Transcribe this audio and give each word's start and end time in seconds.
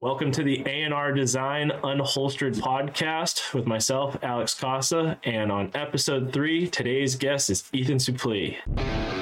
Welcome 0.00 0.30
to 0.30 0.44
the 0.44 0.62
ANR 0.62 1.12
Design 1.12 1.72
Unholstered 1.82 2.54
podcast 2.54 3.52
with 3.52 3.66
myself, 3.66 4.16
Alex 4.22 4.54
Casa, 4.54 5.18
and 5.24 5.50
on 5.50 5.72
episode 5.74 6.32
three, 6.32 6.68
today's 6.68 7.16
guest 7.16 7.50
is 7.50 7.68
Ethan 7.72 7.98
Suplee. 7.98 9.17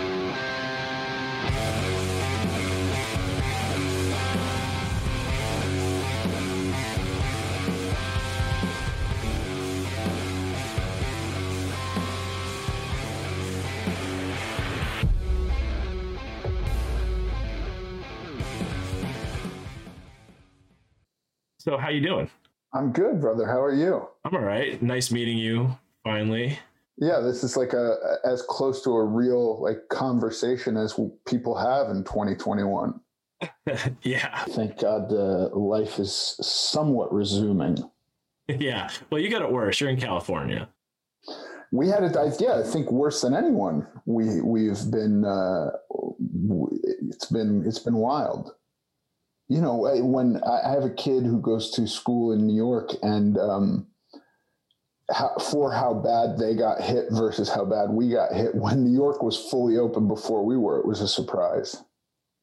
So, 21.67 21.77
how 21.77 21.89
you 21.89 22.01
doing? 22.01 22.31
I'm 22.75 22.93
good, 22.93 23.21
brother. 23.21 23.45
How 23.45 23.61
are 23.61 23.75
you? 23.75 24.07
I'm 24.25 24.37
all 24.37 24.41
right. 24.41 24.81
Nice 24.81 25.11
meeting 25.11 25.37
you 25.37 25.77
finally. 26.05 26.61
Yeah, 26.97 27.19
this 27.19 27.43
is 27.43 27.57
like 27.57 27.73
a 27.73 27.97
as 28.25 28.43
close 28.43 28.85
to 28.85 28.91
a 28.91 29.05
real 29.05 29.61
like 29.61 29.79
conversation 29.91 30.77
as 30.77 30.97
people 31.27 31.57
have 31.59 31.91
in 31.91 32.05
2021. 32.05 33.01
yeah. 34.03 34.45
Thank 34.45 34.79
God 34.79 35.13
uh, 35.13 35.49
life 35.57 35.99
is 35.99 36.37
somewhat 36.41 37.13
resuming. 37.13 37.79
Yeah. 38.49 38.89
Well, 39.11 39.21
you 39.21 39.29
got 39.29 39.43
it 39.43 39.51
worse. 39.51 39.81
You're 39.81 39.91
in 39.91 39.99
California. 39.99 40.69
We 41.73 41.89
had 41.89 42.05
it. 42.05 42.17
I, 42.17 42.31
Yeah, 42.39 42.61
I 42.61 42.63
think 42.63 42.93
worse 42.93 43.23
than 43.23 43.35
anyone. 43.35 43.89
We 44.05 44.41
we've 44.41 44.89
been. 44.89 45.25
Uh, 45.25 45.71
it's 47.09 47.25
been 47.25 47.65
it's 47.67 47.81
been 47.81 47.97
wild 47.97 48.53
you 49.49 49.61
know, 49.61 49.89
when 50.03 50.43
I 50.43 50.71
have 50.71 50.85
a 50.85 50.91
kid 50.91 51.25
who 51.25 51.41
goes 51.41 51.71
to 51.73 51.87
school 51.87 52.33
in 52.33 52.47
New 52.47 52.57
York 52.57 52.91
and 53.03 53.39
um, 53.39 53.87
how, 55.13 55.37
for 55.51 55.73
how 55.73 55.95
bad 55.95 56.37
they 56.37 56.55
got 56.55 56.81
hit 56.81 57.07
versus 57.11 57.49
how 57.49 57.65
bad 57.65 57.91
we 57.91 58.11
got 58.11 58.33
hit 58.33 58.55
when 58.55 58.85
New 58.85 58.93
York 58.93 59.23
was 59.23 59.37
fully 59.51 59.79
open 59.79 60.09
before 60.09 60.45
we 60.45 60.57
were, 60.57 60.81
it 60.81 60.87
was 60.87 61.01
a 61.01 61.09
surprise. 61.09 61.83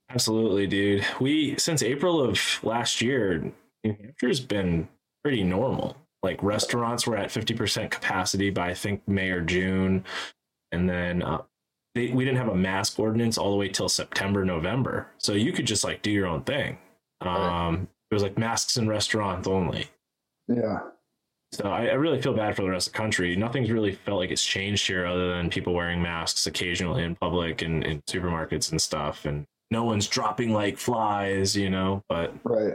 Absolutely, 0.09 0.67
dude. 0.67 1.05
We, 1.19 1.58
since 1.58 1.83
April 1.83 2.22
of 2.22 2.39
last 2.63 3.02
year, 3.02 3.52
New 3.83 3.94
Hampshire's 3.94 4.39
been 4.39 4.88
pretty 5.23 5.44
normal. 5.44 5.97
Like 6.22 6.41
restaurants 6.41 7.06
were 7.06 7.17
at 7.17 7.30
50% 7.30 7.91
capacity 7.91 8.50
by 8.50 8.69
I 8.69 8.73
think 8.73 9.06
May 9.08 9.30
or 9.30 9.41
June. 9.41 10.06
And 10.72 10.89
then 10.89 11.22
uh, 11.22 11.41
they, 11.95 12.11
we 12.11 12.23
didn't 12.23 12.38
have 12.38 12.47
a 12.47 12.56
mask 12.56 12.97
ordinance 12.97 13.38
all 13.38 13.52
the 13.52 13.58
way 13.58 13.67
till 13.67 13.89
September, 13.89 14.45
November. 14.45 15.08
So 15.17 15.33
you 15.33 15.52
could 15.52 15.66
just 15.66 15.83
like 15.83 16.02
do 16.02 16.11
your 16.11 16.28
own 16.28 16.44
thing. 16.44 16.78
Um, 17.29 17.88
it 18.09 18.13
was 18.13 18.23
like 18.23 18.38
masks 18.38 18.77
in 18.77 18.88
restaurants 18.88 19.47
only. 19.47 19.88
Yeah. 20.47 20.79
So 21.52 21.66
I, 21.66 21.85
I, 21.85 21.93
really 21.93 22.19
feel 22.19 22.33
bad 22.33 22.55
for 22.55 22.63
the 22.63 22.69
rest 22.69 22.88
of 22.88 22.93
the 22.93 22.97
country. 22.97 23.35
Nothing's 23.35 23.69
really 23.69 23.93
felt 23.93 24.17
like 24.17 24.31
it's 24.31 24.43
changed 24.43 24.88
here 24.88 25.05
other 25.05 25.35
than 25.35 25.51
people 25.51 25.73
wearing 25.73 26.01
masks 26.01 26.47
occasionally 26.47 27.03
in 27.03 27.16
public 27.16 27.61
and 27.61 27.83
in 27.83 28.01
supermarkets 28.03 28.71
and 28.71 28.81
stuff. 28.81 29.25
And 29.25 29.45
no 29.69 29.83
one's 29.83 30.07
dropping 30.07 30.51
like 30.51 30.77
flies, 30.77 31.55
you 31.55 31.69
know, 31.69 32.03
but 32.09 32.33
right. 32.44 32.73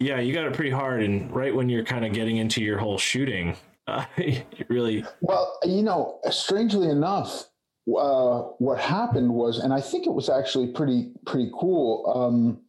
Yeah, 0.00 0.18
you 0.18 0.34
got 0.34 0.46
it 0.46 0.52
pretty 0.52 0.70
hard. 0.70 1.02
And 1.02 1.30
right 1.32 1.54
when 1.54 1.68
you're 1.68 1.84
kind 1.84 2.04
of 2.04 2.12
getting 2.12 2.38
into 2.38 2.60
your 2.60 2.76
whole 2.76 2.98
shooting, 2.98 3.56
uh, 3.86 4.04
really. 4.68 5.04
Well, 5.20 5.58
you 5.64 5.82
know, 5.82 6.18
strangely 6.30 6.88
enough, 6.88 7.44
uh, 7.86 8.40
what 8.58 8.80
happened 8.80 9.32
was, 9.32 9.60
and 9.60 9.72
I 9.72 9.80
think 9.80 10.06
it 10.06 10.12
was 10.12 10.28
actually 10.28 10.68
pretty, 10.68 11.12
pretty 11.24 11.52
cool. 11.58 12.12
Um, 12.16 12.60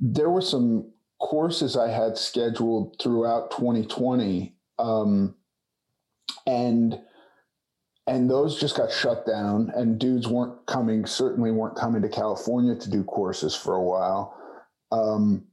there 0.00 0.30
were 0.30 0.40
some 0.40 0.90
courses 1.20 1.76
I 1.76 1.90
had 1.90 2.16
scheduled 2.16 2.96
throughout 3.00 3.50
2020, 3.50 4.54
um, 4.78 5.34
and 6.46 6.98
and 8.08 8.28
those 8.28 8.58
just 8.58 8.76
got 8.76 8.90
shut 8.90 9.26
down. 9.26 9.70
And 9.76 9.98
dudes 9.98 10.26
weren't 10.26 10.66
coming, 10.66 11.06
certainly 11.06 11.52
weren't 11.52 11.76
coming 11.76 12.02
to 12.02 12.08
California 12.08 12.74
to 12.74 12.90
do 12.90 13.04
courses 13.04 13.54
for 13.54 13.76
a 13.76 13.82
while. 13.82 14.36
Um, 14.90 15.44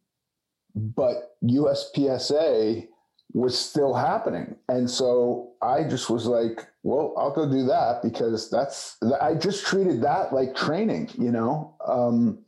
but 0.75 1.35
USPSA 1.43 2.87
was 3.33 3.57
still 3.57 3.93
happening, 3.93 4.55
and 4.69 4.89
so 4.89 5.51
I 5.61 5.83
just 5.83 6.09
was 6.09 6.25
like, 6.25 6.65
"Well, 6.81 7.13
I'll 7.17 7.33
go 7.33 7.49
do 7.49 7.65
that 7.65 8.01
because 8.01 8.49
that's." 8.49 8.97
I 9.21 9.35
just 9.35 9.65
treated 9.65 10.01
that 10.01 10.33
like 10.33 10.55
training, 10.55 11.09
you 11.17 11.31
know. 11.31 11.75
Um, 11.85 12.39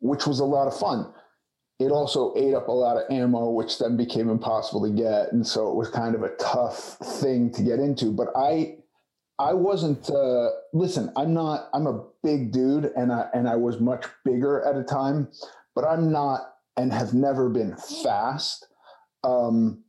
which 0.00 0.26
was 0.26 0.40
a 0.40 0.44
lot 0.44 0.68
of 0.68 0.78
fun. 0.78 1.12
It 1.78 1.90
also 1.90 2.32
ate 2.36 2.54
up 2.54 2.68
a 2.68 2.72
lot 2.72 2.96
of 2.96 3.10
ammo, 3.10 3.50
which 3.50 3.78
then 3.78 3.96
became 3.96 4.30
impossible 4.30 4.82
to 4.82 4.90
get, 4.90 5.32
and 5.32 5.46
so 5.46 5.68
it 5.68 5.74
was 5.74 5.90
kind 5.90 6.14
of 6.14 6.22
a 6.22 6.34
tough 6.36 6.96
thing 7.20 7.50
to 7.52 7.62
get 7.62 7.80
into. 7.80 8.12
But 8.12 8.28
I, 8.34 8.78
I 9.38 9.52
wasn't. 9.52 10.08
Uh, 10.08 10.50
listen, 10.72 11.12
I'm 11.16 11.34
not. 11.34 11.68
I'm 11.74 11.86
a 11.86 12.02
big 12.22 12.50
dude, 12.50 12.92
and 12.96 13.12
I 13.12 13.28
and 13.34 13.46
I 13.46 13.56
was 13.56 13.78
much 13.78 14.06
bigger 14.24 14.62
at 14.62 14.76
a 14.76 14.84
time, 14.84 15.28
but 15.74 15.84
I'm 15.84 16.10
not, 16.10 16.54
and 16.78 16.92
have 16.92 17.12
never 17.12 17.50
been 17.50 17.76
fast. 17.76 18.68
Um, 19.22 19.82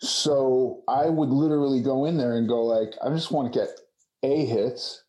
so 0.00 0.82
I 0.88 1.08
would 1.08 1.28
literally 1.28 1.82
go 1.82 2.06
in 2.06 2.16
there 2.16 2.36
and 2.36 2.48
go 2.48 2.64
like, 2.64 2.94
I 3.04 3.10
just 3.10 3.30
want 3.30 3.52
to 3.52 3.58
get 3.58 3.68
a 4.22 4.44
hits 4.44 5.04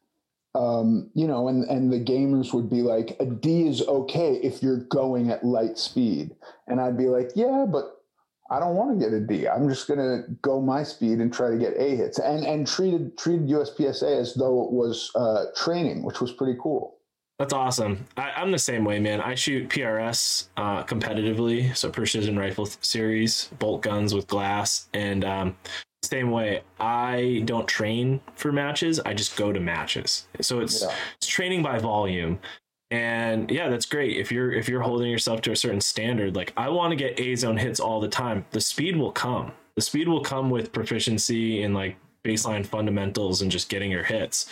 um, 0.54 1.10
you 1.14 1.28
know, 1.28 1.48
and 1.48 1.64
and 1.66 1.92
the 1.92 2.00
gamers 2.00 2.54
would 2.54 2.70
be 2.70 2.82
like, 2.82 3.16
a 3.20 3.26
D 3.26 3.68
is 3.68 3.82
okay 3.88 4.36
if 4.44 4.62
you're 4.62 4.84
going 4.86 5.30
at 5.30 5.46
light 5.46 5.78
speed, 5.78 6.36
and 6.68 6.82
I'd 6.82 6.98
be 6.98 7.08
like, 7.08 7.32
yeah, 7.36 7.66
but 7.72 8.02
I 8.50 8.60
don't 8.60 8.76
want 8.76 9.00
to 9.00 9.04
get 9.04 9.14
a 9.14 9.22
D. 9.22 9.48
I'm 9.48 9.70
just 9.70 9.88
gonna 9.88 10.24
go 10.42 10.62
my 10.62 10.84
speed 10.84 11.20
and 11.20 11.34
try 11.34 11.52
to 11.52 11.58
get 11.58 11.78
A 11.78 11.96
hits, 11.96 12.20
and 12.20 12.46
and 12.46 12.68
treated 12.68 13.18
treated 13.18 13.48
USPSA 13.48 14.20
as 14.20 14.34
though 14.34 14.64
it 14.66 14.72
was 14.72 15.10
uh, 15.16 15.46
training, 15.56 16.04
which 16.04 16.20
was 16.20 16.34
pretty 16.34 16.60
cool. 16.62 16.98
That's 17.40 17.54
awesome. 17.54 18.06
I, 18.18 18.40
am 18.40 18.52
the 18.52 18.60
same 18.60 18.86
way, 18.86 19.00
man. 19.00 19.20
I 19.20 19.34
shoot 19.34 19.68
PRS 19.68 20.50
uh, 20.58 20.84
competitively, 20.84 21.76
so 21.76 21.90
precision 21.90 22.38
rifle 22.38 22.68
series, 22.82 23.50
bolt 23.58 23.82
guns 23.82 24.14
with 24.14 24.28
glass, 24.28 24.88
and 24.94 25.26
um, 25.26 25.58
same 26.12 26.30
way. 26.30 26.62
I 26.80 27.44
don't 27.46 27.68
train 27.68 28.20
for 28.36 28.52
matches. 28.52 29.00
I 29.00 29.14
just 29.14 29.38
go 29.38 29.54
to 29.54 29.60
matches. 29.60 30.28
So 30.42 30.60
it's 30.60 30.82
yeah. 30.82 30.94
it's 31.18 31.28
training 31.28 31.64
by 31.64 31.80
volume. 31.80 32.40
And 32.92 33.50
yeah, 33.50 33.70
that's 33.70 33.86
great. 33.86 34.18
If 34.18 34.32
you're 34.32 34.52
if 34.52 34.68
you're 34.68 34.82
holding 34.82 35.10
yourself 35.10 35.42
to 35.42 35.52
a 35.52 35.56
certain 35.56 35.80
standard, 35.80 36.36
like 36.36 36.52
I 36.58 36.68
want 36.68 36.92
to 36.92 36.98
get 36.98 37.18
A 37.20 37.36
zone 37.36 37.58
hits 37.58 37.80
all 37.80 38.02
the 38.02 38.10
time, 38.10 38.46
the 38.52 38.60
speed 38.60 38.98
will 38.98 39.14
come. 39.14 39.54
The 39.76 39.82
speed 39.82 40.10
will 40.10 40.22
come 40.22 40.50
with 40.50 40.74
proficiency 40.74 41.64
in 41.64 41.74
like 41.74 41.96
baseline 42.26 42.66
fundamentals 42.66 43.42
and 43.42 43.50
just 43.50 43.70
getting 43.70 43.90
your 43.90 44.04
hits. 44.04 44.48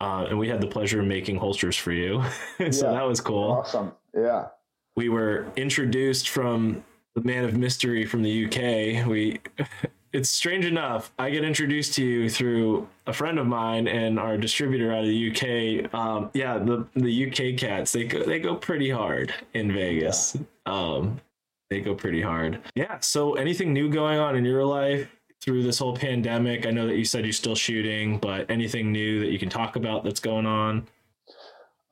Uh, 0.00 0.26
and 0.28 0.38
we 0.38 0.48
had 0.48 0.60
the 0.60 0.66
pleasure 0.66 1.00
of 1.00 1.06
making 1.06 1.36
holsters 1.36 1.76
for 1.76 1.92
you, 1.92 2.22
so 2.70 2.86
yeah. 2.86 2.92
that 2.92 3.06
was 3.06 3.20
cool. 3.20 3.52
Awesome. 3.52 3.92
Yeah. 4.14 4.48
We 4.94 5.08
were 5.10 5.46
introduced 5.56 6.30
from 6.30 6.84
the 7.14 7.22
man 7.22 7.44
of 7.44 7.56
mystery 7.56 8.04
from 8.04 8.22
the 8.22 8.46
UK. 8.46 9.06
We 9.06 9.40
it's 10.16 10.30
strange 10.30 10.64
enough. 10.64 11.12
I 11.18 11.28
get 11.28 11.44
introduced 11.44 11.92
to 11.94 12.04
you 12.04 12.30
through 12.30 12.88
a 13.06 13.12
friend 13.12 13.38
of 13.38 13.46
mine 13.46 13.86
and 13.86 14.18
our 14.18 14.38
distributor 14.38 14.90
out 14.90 15.00
of 15.00 15.08
the 15.08 15.30
UK. 15.30 15.94
Um, 15.94 16.30
yeah, 16.32 16.56
the 16.56 16.86
the 16.94 17.26
UK 17.26 17.58
cats 17.58 17.92
they 17.92 18.04
go 18.04 18.22
they 18.22 18.38
go 18.38 18.54
pretty 18.56 18.88
hard 18.88 19.34
in 19.52 19.70
Vegas. 19.70 20.34
Um, 20.64 21.20
they 21.68 21.80
go 21.80 21.94
pretty 21.94 22.22
hard. 22.22 22.60
Yeah. 22.74 22.98
So 23.00 23.34
anything 23.34 23.74
new 23.74 23.90
going 23.90 24.18
on 24.18 24.36
in 24.36 24.44
your 24.44 24.64
life 24.64 25.06
through 25.44 25.64
this 25.64 25.78
whole 25.78 25.94
pandemic? 25.94 26.66
I 26.66 26.70
know 26.70 26.86
that 26.86 26.96
you 26.96 27.04
said 27.04 27.24
you're 27.24 27.34
still 27.34 27.54
shooting, 27.54 28.18
but 28.18 28.50
anything 28.50 28.92
new 28.92 29.20
that 29.20 29.30
you 29.30 29.38
can 29.38 29.50
talk 29.50 29.76
about 29.76 30.02
that's 30.02 30.20
going 30.20 30.46
on? 30.46 30.86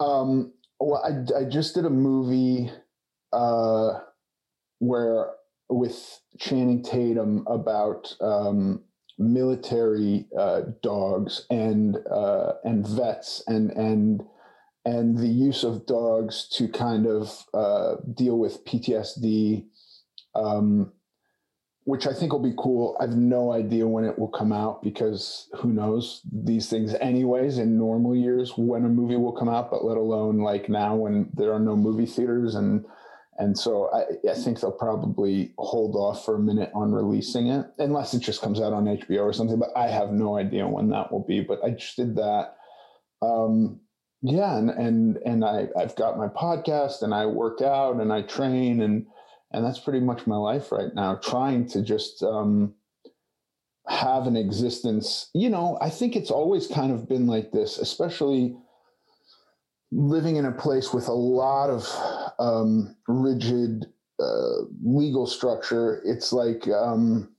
Um, 0.01 0.55
well, 0.81 1.03
I 1.05 1.41
I 1.41 1.45
just 1.45 1.75
did 1.75 1.85
a 1.85 1.91
movie 1.91 2.71
uh, 3.35 4.01
where 4.79 5.33
with 5.69 6.21
Channing 6.39 6.83
Tatum 6.83 7.45
about 7.47 8.15
um, 8.21 8.83
military 9.19 10.27
uh, 10.39 10.63
dogs 10.83 11.47
and 11.51 11.97
uh, 12.11 12.55
and 12.65 12.87
vets 12.87 13.43
and 13.47 13.71
and 13.73 14.23
and 14.85 15.19
the 15.19 15.29
use 15.29 15.65
of 15.65 15.87
dogs 15.87 16.49
to 16.49 16.69
kind 16.69 17.07
of 17.07 17.45
uh, 17.55 17.97
deal 18.13 18.39
with 18.39 18.65
PTSD, 18.67 19.65
um, 20.35 20.93
which 21.85 22.07
I 22.07 22.13
think 22.13 22.33
will 22.33 22.43
be 22.43 22.55
cool. 22.59 22.95
I 23.01 23.05
have 23.05 23.17
no 23.17 23.53
idea 23.53 23.87
when 23.89 24.05
it 24.05 24.19
will 24.19 24.29
come 24.29 24.53
out 24.53 24.83
because 24.83 25.49
who 25.57 25.73
knows 25.73 26.21
these 26.31 26.69
things, 26.69 26.95
anyways. 26.95 27.57
In 27.57 27.79
normal 27.79 28.15
years, 28.15 28.53
when 28.59 28.85
a 28.85 28.89
movie 28.89 29.17
will 29.17 29.33
come 29.33 29.49
out, 29.49 29.71
but 29.71 29.85
let 29.85 29.97
alone 29.97 30.39
like 30.39 30.69
now 30.69 30.97
when 30.97 31.31
there 31.33 31.55
are 31.55 31.61
no 31.61 31.77
movie 31.77 32.07
theaters 32.07 32.55
and 32.55 32.85
and 33.39 33.59
so 33.59 33.91
I, 33.93 34.31
I, 34.31 34.35
think 34.35 34.61
they'll 34.61 34.71
probably 34.71 35.53
hold 35.59 35.97
off 35.97 36.25
for 36.25 36.37
a 36.37 36.39
minute 36.39 36.71
on 36.75 36.93
releasing 36.93 37.49
it, 37.49 37.67
unless 37.79 38.15
it 38.15 38.21
just 38.21 38.41
comes 38.41 38.61
out 38.61 38.73
on 38.73 38.85
HBO 38.85 39.23
or 39.23 39.33
something. 39.33 39.59
But 39.59 39.71
I 39.77 39.89
have 39.89 40.13
no 40.13 40.37
idea 40.37 40.69
when 40.69 40.91
that 40.91 41.11
will 41.11 41.25
be. 41.25 41.41
But 41.41 41.65
I 41.65 41.71
just 41.71 41.97
did 41.97 42.17
that. 42.17 42.57
Um, 43.23 43.81
yeah, 44.23 44.57
and 44.57 44.71
and 44.71 45.17
and 45.27 45.45
I 45.45 45.69
I've 45.77 45.97
got 45.97 46.17
my 46.17 46.29
podcast, 46.29 47.03
and 47.03 47.13
I 47.13 47.27
work 47.27 47.61
out, 47.61 48.01
and 48.01 48.13
I 48.13 48.23
train, 48.23 48.81
and 48.83 49.07
and 49.53 49.65
that's 49.65 49.81
pretty 49.81 50.01
much 50.01 50.27
my 50.27 50.37
life 50.37 50.71
right 50.71 50.95
now. 50.95 51.17
Trying 51.17 51.69
to 51.69 51.83
just 51.83 52.23
um, 52.23 52.75
have 53.89 54.27
an 54.27 54.37
existence. 54.37 55.31
You 55.35 55.51
know, 55.51 55.77
I 55.81 55.91
think 55.91 56.15
it's 56.15 56.31
always 56.31 56.67
kind 56.67 56.93
of 56.93 57.09
been 57.09 57.27
like 57.27 57.51
this, 57.51 57.79
especially 57.79 58.57
living 59.91 60.37
in 60.37 60.45
a 60.45 60.53
place 60.53 60.93
with 60.93 61.09
a 61.09 61.13
lot 61.13 61.71
of 61.71 61.87
um, 62.39 62.97
rigid 63.09 63.87
uh, 64.21 64.63
legal 64.83 65.27
structure. 65.27 66.03
It's 66.05 66.33
like 66.33 66.69
um, 66.69 67.35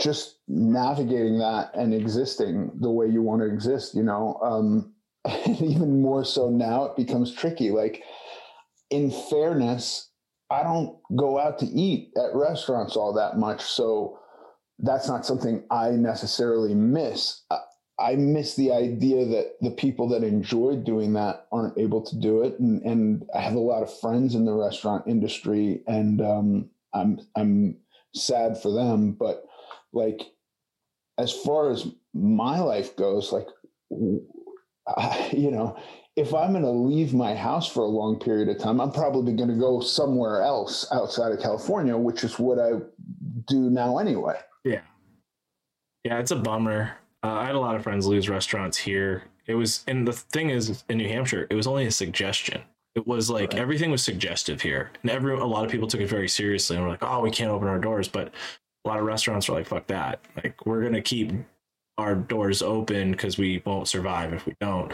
just 0.00 0.38
navigating 0.48 1.38
that 1.38 1.70
and 1.74 1.94
existing 1.94 2.72
the 2.80 2.90
way 2.90 3.06
you 3.06 3.22
want 3.22 3.42
to 3.42 3.48
exist. 3.48 3.94
You 3.94 4.02
know, 4.02 4.38
um, 4.42 4.94
and 5.24 5.60
even 5.62 6.00
more 6.00 6.24
so 6.24 6.50
now, 6.50 6.84
it 6.84 6.96
becomes 6.96 7.34
tricky. 7.34 7.70
Like 7.70 8.02
in 8.90 9.10
fairness, 9.10 10.10
I 10.50 10.62
don't 10.62 10.98
go 11.16 11.38
out 11.38 11.58
to 11.60 11.66
eat 11.66 12.12
at 12.16 12.34
restaurants 12.34 12.96
all 12.96 13.12
that 13.14 13.38
much. 13.38 13.62
So 13.62 14.18
that's 14.78 15.08
not 15.08 15.24
something 15.26 15.62
I 15.70 15.90
necessarily 15.90 16.74
miss. 16.74 17.42
I 18.00 18.16
miss 18.16 18.56
the 18.56 18.72
idea 18.72 19.26
that 19.26 19.56
the 19.60 19.70
people 19.70 20.08
that 20.08 20.24
enjoy 20.24 20.76
doing 20.76 21.12
that 21.14 21.46
aren't 21.52 21.78
able 21.78 22.00
to 22.02 22.16
do 22.16 22.42
it. 22.42 22.58
And, 22.58 22.82
and 22.82 23.28
I 23.34 23.40
have 23.40 23.54
a 23.54 23.60
lot 23.60 23.82
of 23.82 24.00
friends 24.00 24.34
in 24.34 24.44
the 24.44 24.54
restaurant 24.54 25.04
industry 25.06 25.82
and 25.86 26.20
um, 26.20 26.70
I'm, 26.94 27.20
I'm 27.36 27.76
sad 28.14 28.60
for 28.60 28.72
them. 28.72 29.12
But 29.12 29.44
like, 29.92 30.22
as 31.18 31.32
far 31.32 31.70
as 31.70 31.88
my 32.14 32.60
life 32.60 32.96
goes, 32.96 33.32
like, 33.32 33.46
I, 34.88 35.30
you 35.36 35.50
know, 35.50 35.76
if 36.16 36.34
I'm 36.34 36.52
going 36.52 36.64
to 36.64 36.70
leave 36.70 37.14
my 37.14 37.34
house 37.34 37.70
for 37.70 37.82
a 37.82 37.88
long 37.88 38.18
period 38.18 38.48
of 38.48 38.58
time, 38.58 38.80
I'm 38.80 38.92
probably 38.92 39.34
going 39.34 39.48
to 39.48 39.54
go 39.54 39.80
somewhere 39.80 40.42
else 40.42 40.86
outside 40.92 41.32
of 41.32 41.40
California, 41.40 41.96
which 41.96 42.24
is 42.24 42.38
what 42.38 42.58
I 42.58 42.72
do 43.46 43.70
now 43.70 43.98
anyway. 43.98 44.38
Yeah. 44.64 44.80
Yeah, 46.04 46.18
it's 46.18 46.30
a 46.30 46.36
bummer. 46.36 46.96
Uh, 47.22 47.32
I 47.32 47.46
had 47.46 47.54
a 47.54 47.60
lot 47.60 47.76
of 47.76 47.82
friends 47.82 48.06
lose 48.06 48.28
restaurants 48.28 48.78
here. 48.78 49.24
It 49.46 49.54
was, 49.54 49.84
and 49.86 50.06
the 50.06 50.12
thing 50.12 50.50
is, 50.50 50.84
in 50.88 50.98
New 50.98 51.08
Hampshire, 51.08 51.46
it 51.50 51.54
was 51.54 51.66
only 51.66 51.86
a 51.86 51.90
suggestion. 51.90 52.62
It 52.94 53.06
was 53.06 53.30
like 53.30 53.52
right. 53.52 53.60
everything 53.60 53.90
was 53.90 54.02
suggestive 54.02 54.62
here, 54.62 54.90
and 55.02 55.10
every 55.10 55.34
a 55.34 55.44
lot 55.44 55.64
of 55.64 55.70
people 55.70 55.86
took 55.86 56.00
it 56.00 56.08
very 56.08 56.28
seriously 56.28 56.76
and 56.76 56.84
were 56.84 56.90
like, 56.90 57.02
"Oh, 57.04 57.20
we 57.20 57.30
can't 57.30 57.50
open 57.50 57.68
our 57.68 57.78
doors." 57.78 58.08
But 58.08 58.32
a 58.84 58.88
lot 58.88 58.98
of 58.98 59.04
restaurants 59.04 59.48
were 59.48 59.54
like, 59.54 59.66
"Fuck 59.66 59.86
that! 59.88 60.20
Like, 60.36 60.66
we're 60.66 60.82
gonna 60.82 61.02
keep 61.02 61.32
our 61.98 62.14
doors 62.16 62.62
open 62.62 63.12
because 63.12 63.38
we 63.38 63.62
won't 63.64 63.86
survive 63.86 64.32
if 64.32 64.44
we 64.44 64.54
don't." 64.60 64.92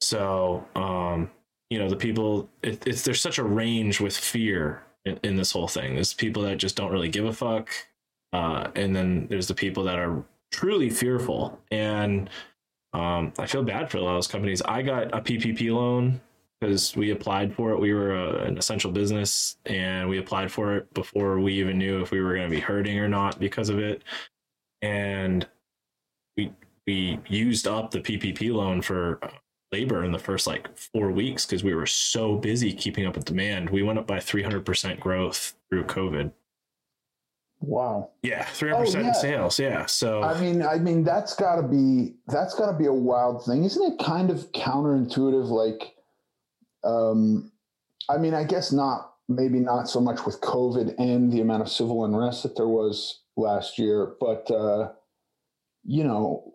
So, 0.00 0.66
um, 0.74 1.30
you 1.70 1.78
know, 1.78 1.88
the 1.88 1.96
people, 1.96 2.48
it, 2.62 2.84
it's 2.86 3.02
there's 3.02 3.20
such 3.20 3.38
a 3.38 3.44
range 3.44 4.00
with 4.00 4.16
fear 4.16 4.82
in, 5.04 5.18
in, 5.22 5.36
this 5.36 5.52
whole 5.52 5.68
thing. 5.68 5.94
There's 5.94 6.14
people 6.14 6.42
that 6.44 6.56
just 6.56 6.76
don't 6.76 6.92
really 6.92 7.08
give 7.08 7.24
a 7.24 7.32
fuck, 7.32 7.70
uh, 8.32 8.68
and 8.74 8.96
then 8.96 9.26
there's 9.28 9.48
the 9.48 9.54
people 9.54 9.84
that 9.84 9.98
are 9.98 10.24
truly 10.50 10.90
fearful. 10.90 11.58
And 11.70 12.30
um, 12.92 13.32
I 13.38 13.46
feel 13.46 13.62
bad 13.62 13.90
for 13.90 13.98
a 13.98 14.00
lot 14.00 14.10
of 14.10 14.16
those 14.16 14.28
companies. 14.28 14.62
I 14.62 14.82
got 14.82 15.14
a 15.14 15.20
PPP 15.20 15.72
loan 15.72 16.20
because 16.60 16.96
we 16.96 17.10
applied 17.10 17.54
for 17.54 17.72
it. 17.72 17.80
We 17.80 17.92
were 17.92 18.14
a, 18.14 18.44
an 18.44 18.58
essential 18.58 18.90
business, 18.90 19.56
and 19.66 20.08
we 20.08 20.18
applied 20.18 20.50
for 20.50 20.76
it 20.76 20.92
before 20.94 21.38
we 21.38 21.54
even 21.54 21.78
knew 21.78 22.02
if 22.02 22.10
we 22.10 22.20
were 22.20 22.34
going 22.34 22.48
to 22.48 22.54
be 22.54 22.60
hurting 22.60 22.98
or 22.98 23.08
not 23.08 23.38
because 23.38 23.68
of 23.68 23.78
it. 23.78 24.02
And 24.82 25.46
we 26.36 26.52
we 26.86 27.18
used 27.28 27.68
up 27.68 27.90
the 27.90 28.00
PPP 28.00 28.52
loan 28.52 28.80
for 28.80 29.20
labor 29.72 30.04
in 30.04 30.12
the 30.12 30.18
first 30.18 30.46
like 30.46 30.76
four 30.76 31.10
weeks 31.10 31.44
because 31.44 31.62
we 31.62 31.74
were 31.74 31.86
so 31.86 32.36
busy 32.36 32.72
keeping 32.72 33.06
up 33.06 33.16
with 33.16 33.24
demand. 33.24 33.68
We 33.70 33.82
went 33.82 33.98
up 33.98 34.06
by 34.06 34.18
300% 34.18 34.98
growth 34.98 35.54
through 35.68 35.84
COVID. 35.84 36.32
Wow. 37.60 38.10
Yeah, 38.22 38.44
300% 38.44 38.72
oh, 38.72 39.08
in 39.08 39.14
sales. 39.14 39.58
Yeah. 39.58 39.86
So 39.86 40.22
I 40.22 40.40
mean, 40.40 40.62
I 40.62 40.78
mean 40.78 41.02
that's 41.02 41.34
got 41.34 41.56
to 41.56 41.62
be 41.62 42.14
that's 42.28 42.54
got 42.54 42.70
to 42.70 42.78
be 42.78 42.86
a 42.86 42.92
wild 42.92 43.44
thing. 43.44 43.64
Isn't 43.64 43.92
it 43.92 44.04
kind 44.04 44.30
of 44.30 44.50
counterintuitive 44.52 45.48
like 45.48 45.94
um 46.84 47.50
I 48.08 48.16
mean, 48.18 48.32
I 48.34 48.44
guess 48.44 48.72
not 48.72 49.14
maybe 49.28 49.58
not 49.58 49.88
so 49.88 50.00
much 50.00 50.24
with 50.24 50.40
COVID 50.40 50.94
and 50.98 51.32
the 51.32 51.40
amount 51.40 51.62
of 51.62 51.68
civil 51.68 52.04
unrest 52.04 52.44
that 52.44 52.56
there 52.56 52.68
was 52.68 53.20
last 53.36 53.78
year, 53.78 54.14
but 54.20 54.50
uh 54.50 54.92
you 55.84 56.04
know, 56.04 56.52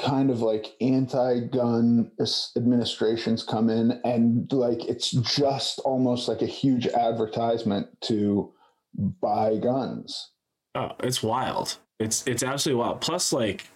kind 0.00 0.30
of 0.30 0.40
like 0.42 0.74
anti-gun 0.80 2.10
administrations 2.56 3.42
come 3.42 3.70
in 3.70 4.00
and 4.04 4.52
like 4.52 4.84
it's 4.84 5.10
just 5.10 5.78
almost 5.80 6.28
like 6.28 6.42
a 6.42 6.46
huge 6.46 6.86
advertisement 6.88 7.88
to 8.00 8.52
buy 8.96 9.56
guns 9.56 10.32
oh 10.74 10.92
it's 11.00 11.22
wild 11.22 11.76
it's 11.98 12.26
it's 12.26 12.42
absolutely 12.42 12.80
wild 12.80 13.00
plus 13.00 13.32
like 13.32 13.66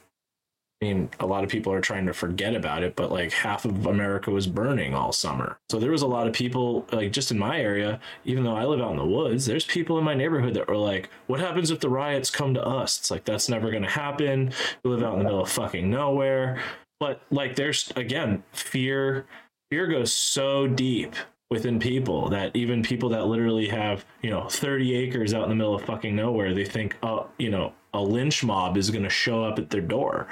I 0.82 0.86
mean, 0.86 1.10
a 1.20 1.26
lot 1.26 1.44
of 1.44 1.50
people 1.50 1.74
are 1.74 1.82
trying 1.82 2.06
to 2.06 2.14
forget 2.14 2.54
about 2.54 2.82
it, 2.82 2.96
but 2.96 3.12
like 3.12 3.32
half 3.32 3.66
of 3.66 3.84
America 3.84 4.30
was 4.30 4.46
burning 4.46 4.94
all 4.94 5.12
summer. 5.12 5.58
So 5.68 5.78
there 5.78 5.90
was 5.90 6.00
a 6.00 6.06
lot 6.06 6.26
of 6.26 6.32
people, 6.32 6.86
like 6.90 7.12
just 7.12 7.30
in 7.30 7.38
my 7.38 7.60
area, 7.60 8.00
even 8.24 8.44
though 8.44 8.56
I 8.56 8.64
live 8.64 8.80
out 8.80 8.92
in 8.92 8.96
the 8.96 9.04
woods, 9.04 9.44
there's 9.44 9.66
people 9.66 9.98
in 9.98 10.04
my 10.04 10.14
neighborhood 10.14 10.54
that 10.54 10.68
were 10.68 10.78
like, 10.78 11.10
what 11.26 11.38
happens 11.38 11.70
if 11.70 11.80
the 11.80 11.90
riots 11.90 12.30
come 12.30 12.54
to 12.54 12.64
us? 12.64 12.98
It's 12.98 13.10
like, 13.10 13.26
that's 13.26 13.50
never 13.50 13.70
going 13.70 13.82
to 13.82 13.90
happen. 13.90 14.54
We 14.82 14.90
live 14.90 15.02
out 15.02 15.12
in 15.12 15.18
the 15.18 15.24
middle 15.24 15.42
of 15.42 15.50
fucking 15.50 15.90
nowhere. 15.90 16.62
But 16.98 17.20
like, 17.30 17.56
there's 17.56 17.92
again, 17.94 18.42
fear, 18.52 19.26
fear 19.70 19.86
goes 19.86 20.14
so 20.14 20.66
deep 20.66 21.14
within 21.50 21.80
people 21.80 22.28
that 22.28 22.54
even 22.54 22.82
people 22.82 23.08
that 23.08 23.26
literally 23.26 23.66
have, 23.68 24.04
you 24.22 24.30
know, 24.30 24.48
30 24.48 24.94
acres 24.94 25.34
out 25.34 25.42
in 25.42 25.48
the 25.48 25.54
middle 25.54 25.74
of 25.74 25.84
fucking 25.84 26.14
nowhere, 26.14 26.54
they 26.54 26.64
think, 26.64 26.96
oh, 27.02 27.28
you 27.38 27.50
know, 27.50 27.72
a 27.92 28.00
lynch 28.00 28.44
mob 28.44 28.76
is 28.76 28.90
going 28.90 29.02
to 29.02 29.10
show 29.10 29.44
up 29.44 29.58
at 29.58 29.68
their 29.68 29.80
door. 29.80 30.28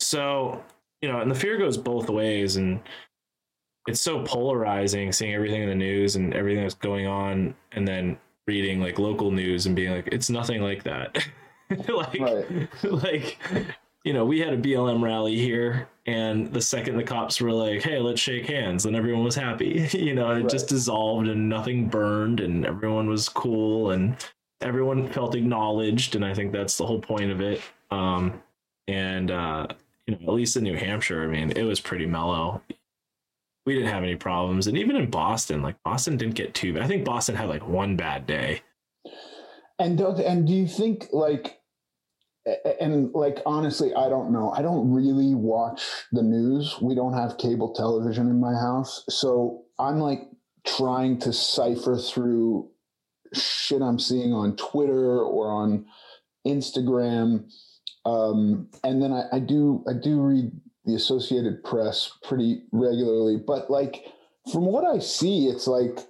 So, 0.00 0.62
you 1.02 1.08
know, 1.10 1.20
and 1.20 1.30
the 1.30 1.34
fear 1.34 1.58
goes 1.58 1.76
both 1.76 2.08
ways 2.08 2.56
and 2.56 2.80
it's 3.86 4.00
so 4.00 4.22
polarizing 4.22 5.12
seeing 5.12 5.34
everything 5.34 5.62
in 5.62 5.68
the 5.68 5.74
news 5.74 6.16
and 6.16 6.32
everything 6.32 6.62
that's 6.62 6.74
going 6.74 7.06
on 7.06 7.54
and 7.72 7.86
then 7.86 8.16
reading 8.46 8.80
like 8.80 8.98
local 8.98 9.30
news 9.30 9.66
and 9.66 9.76
being 9.76 9.92
like 9.92 10.08
it's 10.10 10.30
nothing 10.30 10.62
like 10.62 10.82
that. 10.84 11.26
like 11.88 12.18
like 12.84 13.38
you 14.04 14.12
know, 14.12 14.24
we 14.24 14.38
had 14.38 14.52
a 14.52 14.58
BLM 14.58 15.02
rally 15.02 15.36
here 15.36 15.88
and 16.06 16.52
the 16.52 16.60
second 16.60 16.96
the 16.96 17.02
cops 17.02 17.40
were 17.40 17.52
like, 17.52 17.82
"Hey, 17.82 17.98
let's 17.98 18.20
shake 18.20 18.46
hands." 18.46 18.84
Then 18.84 18.94
everyone 18.94 19.24
was 19.24 19.34
happy, 19.34 19.88
you 19.92 20.14
know, 20.14 20.30
and 20.30 20.40
it 20.40 20.42
right. 20.44 20.50
just 20.50 20.68
dissolved 20.68 21.26
and 21.26 21.48
nothing 21.48 21.88
burned 21.88 22.40
and 22.40 22.66
everyone 22.66 23.08
was 23.08 23.28
cool 23.28 23.90
and 23.90 24.16
everyone 24.60 25.08
felt 25.08 25.34
acknowledged 25.34 26.14
and 26.14 26.24
I 26.24 26.34
think 26.34 26.52
that's 26.52 26.76
the 26.76 26.86
whole 26.86 27.00
point 27.00 27.30
of 27.30 27.40
it. 27.40 27.60
Um 27.90 28.42
and 28.86 29.30
uh 29.30 29.66
you 30.06 30.14
know, 30.14 30.28
at 30.28 30.34
least 30.34 30.56
in 30.56 30.64
New 30.64 30.76
Hampshire, 30.76 31.22
I 31.22 31.26
mean, 31.26 31.52
it 31.52 31.62
was 31.62 31.80
pretty 31.80 32.04
mellow. 32.04 32.62
We 33.64 33.72
didn't 33.72 33.88
have 33.88 34.02
any 34.02 34.16
problems, 34.16 34.66
and 34.66 34.76
even 34.76 34.96
in 34.96 35.08
Boston, 35.08 35.62
like 35.62 35.76
Boston 35.82 36.18
didn't 36.18 36.34
get 36.34 36.52
too. 36.52 36.74
Bad. 36.74 36.82
I 36.82 36.86
think 36.86 37.06
Boston 37.06 37.34
had 37.34 37.48
like 37.48 37.66
one 37.66 37.96
bad 37.96 38.26
day. 38.26 38.60
And 39.78 39.98
and 39.98 40.46
do 40.46 40.52
you 40.52 40.68
think 40.68 41.08
like, 41.12 41.62
and 42.80 43.12
like 43.14 43.40
honestly, 43.46 43.94
I 43.94 44.08
don't 44.08 44.32
know. 44.32 44.50
I 44.50 44.62
don't 44.62 44.92
really 44.92 45.34
watch 45.34 45.82
the 46.12 46.22
news. 46.22 46.76
We 46.80 46.94
don't 46.94 47.14
have 47.14 47.38
cable 47.38 47.72
television 47.74 48.28
in 48.28 48.40
my 48.40 48.54
house, 48.54 49.04
so 49.08 49.64
I'm 49.78 49.98
like 49.98 50.22
trying 50.66 51.18
to 51.20 51.32
cipher 51.32 51.96
through 51.96 52.70
shit 53.34 53.82
I'm 53.82 53.98
seeing 53.98 54.32
on 54.32 54.56
Twitter 54.56 55.20
or 55.20 55.50
on 55.50 55.86
Instagram 56.46 57.44
um, 58.04 58.68
and 58.82 59.02
then 59.02 59.12
I, 59.12 59.24
I 59.32 59.38
do 59.38 59.82
I 59.88 59.92
do 59.94 60.20
read 60.20 60.52
the 60.84 60.94
Associated 60.94 61.64
Press 61.64 62.10
pretty 62.22 62.62
regularly, 62.72 63.38
but 63.38 63.70
like 63.70 64.04
from 64.52 64.66
what 64.66 64.84
I 64.84 64.98
see, 64.98 65.46
it's 65.46 65.66
like 65.66 66.00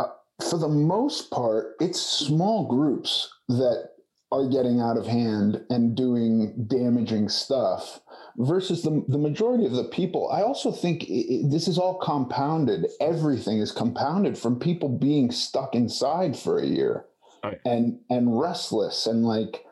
uh, 0.00 0.08
for 0.48 0.58
the 0.58 0.68
most 0.68 1.30
part, 1.30 1.76
it's 1.80 2.00
small 2.00 2.66
groups 2.66 3.32
that 3.48 3.90
are 4.32 4.48
getting 4.48 4.80
out 4.80 4.96
of 4.96 5.06
hand 5.06 5.64
and 5.70 5.96
doing 5.96 6.66
damaging 6.68 7.28
stuff 7.28 8.00
versus 8.36 8.82
the, 8.82 9.04
the 9.08 9.18
majority 9.18 9.66
of 9.66 9.72
the 9.72 9.84
people. 9.84 10.30
I 10.30 10.42
also 10.42 10.70
think 10.70 11.04
it, 11.08 11.50
this 11.50 11.66
is 11.66 11.78
all 11.78 11.98
compounded. 11.98 12.86
Everything 13.00 13.58
is 13.58 13.72
compounded 13.72 14.38
from 14.38 14.58
people 14.58 14.88
being 14.88 15.30
stuck 15.30 15.74
inside 15.74 16.36
for 16.36 16.58
a 16.58 16.66
year 16.66 17.06
right. 17.42 17.58
and 17.64 17.98
and 18.08 18.38
restless 18.38 19.06
and 19.06 19.24
like 19.24 19.64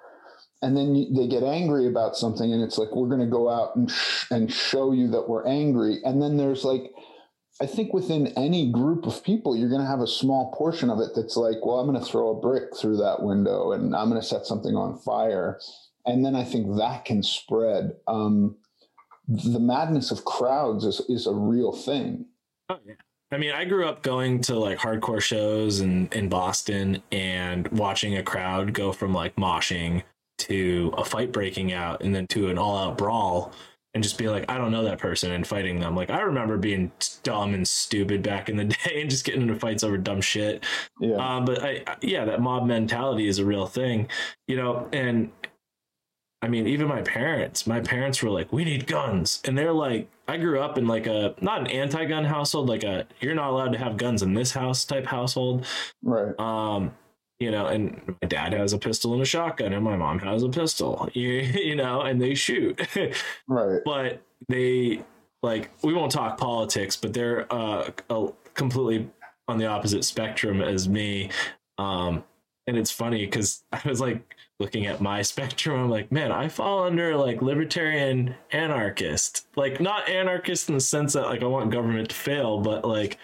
and 0.61 0.77
then 0.77 0.95
you, 0.95 1.15
they 1.15 1.29
get 1.29 1.45
angry 1.45 1.87
about 1.87 2.17
something 2.17 2.53
and 2.53 2.63
it's 2.63 2.79
like 2.79 2.95
we're 2.95 3.09
going 3.09 3.21
to 3.21 3.27
go 3.27 3.49
out 3.49 3.77
and 3.77 3.91
sh- 3.91 4.27
and 4.31 4.53
show 4.53 4.93
you 4.93 5.09
that 5.09 5.29
we're 5.29 5.47
angry 5.47 5.99
and 6.05 6.21
then 6.21 6.37
there's 6.37 6.65
like 6.65 6.93
i 7.61 7.67
think 7.67 7.93
within 7.93 8.29
any 8.37 8.71
group 8.71 9.07
of 9.07 9.23
people 9.23 9.57
you're 9.57 9.69
going 9.69 9.81
to 9.81 9.87
have 9.87 10.01
a 10.01 10.07
small 10.07 10.53
portion 10.57 10.91
of 10.91 11.01
it 11.01 11.11
that's 11.15 11.37
like 11.37 11.65
well 11.65 11.79
i'm 11.79 11.87
going 11.89 11.99
to 11.99 12.11
throw 12.11 12.31
a 12.31 12.41
brick 12.41 12.77
through 12.77 12.97
that 12.97 13.23
window 13.23 13.73
and 13.73 13.95
i'm 13.95 14.09
going 14.09 14.21
to 14.21 14.27
set 14.27 14.47
something 14.47 14.77
on 14.77 14.99
fire. 14.99 15.59
And 16.07 16.25
then 16.25 16.35
i 16.35 16.45
think 16.45 16.77
that 16.77 17.05
can 17.05 17.23
spread. 17.23 17.93
Um, 18.07 18.57
the 19.29 19.61
madness 19.61 20.11
of 20.11 20.25
crowds 20.25 20.85
is, 20.85 21.03
is 21.09 21.27
a 21.27 21.35
real 21.35 21.73
thing. 21.73 22.25
Oh 22.71 22.79
yeah. 22.87 22.95
I 23.31 23.37
mean, 23.37 23.53
I 23.53 23.67
grew 23.67 23.87
up 23.87 24.03
going 24.03 24.41
to 24.43 24.59
like 24.59 24.79
hardcore 24.79 25.21
shows 25.21 25.81
in, 25.81 26.09
in 26.13 26.31
Boston 26.31 27.03
and 27.13 27.69
watching 27.69 28.17
a 28.17 28.23
crowd 28.23 28.73
go 28.73 28.91
from 28.91 29.13
like 29.13 29.37
moshing 29.37 30.03
to 30.39 30.95
a 30.97 31.05
fight 31.05 31.31
breaking 31.31 31.73
out 31.73 32.03
and 32.03 32.15
then 32.15 32.27
to 32.29 32.49
an 32.49 32.57
all 32.57 32.79
out 32.79 32.97
brawl 32.97 33.53
and 33.99 34.03
just 34.05 34.17
be 34.17 34.29
like, 34.29 34.45
I 34.49 34.59
don't 34.59 34.71
know 34.71 34.85
that 34.85 35.01
person 35.01 35.33
and 35.33 35.45
fighting 35.45 35.81
them. 35.81 35.97
Like 35.97 36.09
I 36.09 36.21
remember 36.21 36.57
being 36.57 36.93
dumb 37.25 37.53
and 37.53 37.67
stupid 37.67 38.23
back 38.23 38.49
in 38.49 38.57
the 38.57 38.65
day 38.85 39.01
and 39.01 39.11
just 39.11 39.25
getting 39.25 39.43
into 39.43 39.57
fights 39.57 39.83
over 39.83 39.99
dumb 39.99 40.21
shit. 40.21 40.65
Yeah. 41.01 41.17
Um, 41.17 41.45
but 41.45 41.65
I, 41.65 41.83
yeah, 42.01 42.25
that 42.27 42.41
mob 42.41 42.65
mentality 42.65 43.27
is 43.27 43.41
a 43.41 43.45
real 43.45 43.67
thing, 43.67 44.07
you 44.47 44.57
know, 44.57 44.89
and 44.93 45.33
I 46.41 46.47
mean, 46.47 46.69
even 46.69 46.87
my 46.87 47.03
parents, 47.03 47.67
my 47.67 47.81
parents 47.81 48.23
were 48.23 48.31
like, 48.31 48.53
we 48.53 48.65
need 48.65 48.87
guns. 48.87 49.41
And 49.45 49.59
they're 49.59 49.73
like, 49.73 50.09
I 50.29 50.37
grew 50.37 50.61
up 50.61 50.79
in 50.79 50.87
like 50.87 51.09
a, 51.09 51.35
not 51.41 51.63
an 51.63 51.67
anti 51.67 52.05
gun 52.05 52.25
household, 52.25 52.69
like 52.69 52.85
a, 52.85 53.05
you're 53.21 53.35
not 53.35 53.51
allowed 53.51 53.73
to 53.73 53.79
have 53.79 53.97
guns 53.97 54.23
in 54.23 54.33
this 54.33 54.53
house 54.53 54.85
type 54.85 55.07
household. 55.07 55.67
Right. 56.05 56.39
Um, 56.39 56.95
you 57.41 57.51
know, 57.51 57.67
and 57.67 58.01
my 58.21 58.29
dad 58.29 58.53
has 58.53 58.73
a 58.73 58.79
pistol 58.79 59.13
and 59.13 59.23
a 59.23 59.25
shotgun, 59.25 59.73
and 59.73 59.85
my 59.85 59.97
mom 59.97 60.19
has 60.21 60.43
a 60.43 60.49
pistol, 60.49 61.09
you, 61.15 61.29
you 61.31 61.77
know, 61.77 62.03
and 62.03 62.21
they 62.21 62.35
shoot. 62.35 62.81
right. 63.49 63.81
But 63.85 64.23
they, 64.49 65.03
like, 65.43 65.71
we 65.83 65.95
won't 65.95 66.13
talk 66.13 66.39
politics, 66.39 66.97
but 66.97 67.13
they're 67.13 67.53
uh, 67.53 67.91
a, 68.11 68.29
completely 68.55 69.09
on 69.47 69.59
the 69.59 69.67
opposite 69.67 70.05
spectrum 70.05 70.61
as 70.61 70.89
me. 70.89 71.31
Um, 71.79 72.25
and 72.67 72.77
it's 72.77 72.91
funny 72.91 73.25
because 73.25 73.65
I 73.73 73.81
was 73.85 74.01
like 74.01 74.37
looking 74.61 74.87
at 74.87 75.01
my 75.01 75.23
spectrum. 75.23 75.85
I'm 75.85 75.91
like, 75.91 76.13
man, 76.13 76.33
I 76.33 76.49
fall 76.49 76.85
under 76.85 77.17
like 77.17 77.41
libertarian 77.41 78.35
anarchist, 78.53 79.47
like 79.57 79.81
not 79.81 80.09
anarchist 80.09 80.69
in 80.69 80.75
the 80.75 80.81
sense 80.81 81.13
that 81.15 81.27
like 81.27 81.43
I 81.43 81.47
want 81.47 81.71
government 81.71 82.11
to 82.11 82.15
fail, 82.17 82.61
but 82.61 82.85
like 82.85 83.19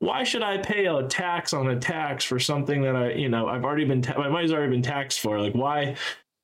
why 0.00 0.24
should 0.24 0.42
I 0.42 0.58
pay 0.58 0.86
a 0.86 1.02
tax 1.08 1.52
on 1.52 1.68
a 1.68 1.78
tax 1.78 2.24
for 2.24 2.38
something 2.38 2.82
that 2.82 2.94
I, 2.94 3.12
you 3.12 3.28
know, 3.28 3.48
I've 3.48 3.64
already 3.64 3.84
been, 3.84 4.02
ta- 4.02 4.18
my 4.18 4.28
money's 4.28 4.52
already 4.52 4.70
been 4.70 4.82
taxed 4.82 5.20
for? 5.20 5.40
Like, 5.40 5.54
why 5.54 5.96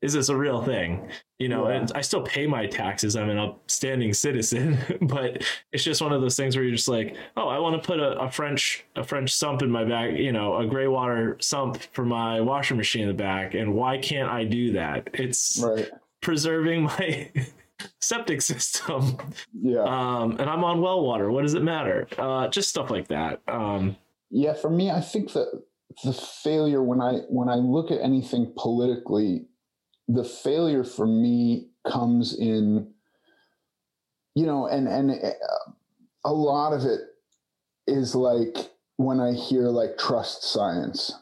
is 0.02 0.12
this 0.12 0.28
a 0.28 0.37
real 0.37 0.62
thing? 0.62 1.08
You 1.38 1.49
know, 1.49 1.68
yeah. 1.68 1.76
and 1.76 1.92
I 1.94 2.00
still 2.00 2.23
pay 2.23 2.46
my 2.46 2.66
taxes. 2.66 3.16
I'm 3.16 3.30
an 3.30 3.38
upstanding 3.38 4.12
citizen, 4.12 4.78
but 5.02 5.44
it's 5.73 5.84
just 5.84 6.02
one 6.02 6.12
of 6.12 6.20
those 6.20 6.37
things 6.37 6.56
where 6.56 6.64
you're 6.64 6.75
just 6.75 6.88
like, 6.88 7.16
oh, 7.37 7.49
I 7.49 7.58
want 7.58 7.80
to 7.80 7.87
put 7.87 8.00
a, 8.00 8.18
a 8.20 8.30
French, 8.30 8.84
a 8.96 9.04
French 9.04 9.32
sump 9.34 9.62
in 9.62 9.70
my 9.70 9.84
back, 9.84 10.12
you 10.12 10.32
know, 10.32 10.56
a 10.56 10.66
gray 10.66 10.88
water 10.88 11.37
sump 11.40 11.78
for 11.92 12.04
my 12.04 12.40
washing 12.40 12.76
machine 12.76 13.02
in 13.02 13.08
the 13.08 13.14
back. 13.14 13.54
And 13.54 13.75
why 13.75 13.99
can't 13.99 14.30
I 14.30 14.44
do 14.44 14.73
that? 14.73 15.11
It's 15.14 15.61
right. 15.64 15.90
preserving 16.20 16.82
my 16.82 17.30
septic 18.00 18.43
system. 18.50 19.16
Yeah. 19.52 19.83
Um, 19.83 20.33
and 20.38 20.49
I'm 20.49 20.64
on 20.64 20.81
well 20.81 21.02
water. 21.02 21.31
What 21.31 21.43
does 21.43 21.54
it 21.54 21.62
matter? 21.62 22.07
Uh, 22.19 22.49
just 22.49 22.69
stuff 22.69 22.90
like 22.90 23.09
that. 23.09 23.40
Um, 23.49 23.97
yeah, 24.31 24.54
for 24.54 24.71
me, 24.71 24.90
I 24.90 25.00
think 25.00 25.33
that 25.33 25.62
the 26.02 26.12
failure 26.12 26.83
when 26.83 27.00
I 27.00 27.21
when 27.28 27.49
I 27.49 27.54
look 27.57 27.90
at 27.90 28.00
anything 28.00 28.52
politically, 28.57 29.47
the 30.09 30.25
failure 30.25 30.85
for 30.85 31.07
me 31.07 31.69
comes 31.87 32.37
in, 32.37 32.93
you 34.35 34.47
know, 34.47 34.66
and 34.66 34.88
and 34.88 35.11
uh, 35.12 35.31
a 36.25 36.33
lot 36.33 36.73
of 36.73 36.85
it 36.85 37.00
is 37.87 38.14
like 38.14 38.71
when 38.97 39.21
I 39.21 39.33
hear 39.33 39.69
like 39.69 39.99
trust 39.99 40.43
science, 40.43 41.12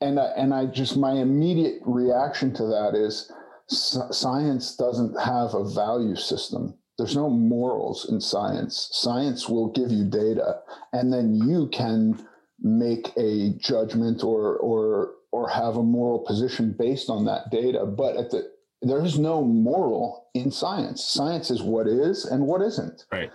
and 0.00 0.18
I, 0.18 0.26
and 0.36 0.52
I 0.52 0.66
just 0.66 0.96
my 0.96 1.12
immediate 1.12 1.80
reaction 1.84 2.52
to 2.54 2.64
that 2.64 2.94
is 2.94 3.30
science 3.68 4.76
doesn't 4.76 5.18
have 5.20 5.54
a 5.54 5.64
value 5.64 6.16
system. 6.16 6.74
There's 6.98 7.16
no 7.16 7.28
morals 7.28 8.08
in 8.10 8.20
science. 8.20 8.88
Science 8.92 9.48
will 9.48 9.70
give 9.72 9.90
you 9.90 10.04
data, 10.04 10.60
and 10.92 11.12
then 11.12 11.34
you 11.34 11.68
can 11.68 12.26
make 12.60 13.12
a 13.16 13.52
judgment 13.58 14.24
or 14.24 14.56
or 14.56 15.12
or 15.30 15.48
have 15.48 15.76
a 15.76 15.82
moral 15.82 16.20
position 16.20 16.74
based 16.78 17.10
on 17.10 17.26
that 17.26 17.50
data. 17.50 17.84
But 17.84 18.16
at 18.16 18.30
the 18.30 18.50
there 18.82 19.04
is 19.04 19.18
no 19.18 19.42
moral 19.42 20.28
in 20.34 20.50
science. 20.50 21.04
Science 21.04 21.50
is 21.50 21.62
what 21.62 21.86
is 21.86 22.24
and 22.24 22.46
what 22.46 22.62
isn't. 22.62 23.04
Right. 23.10 23.30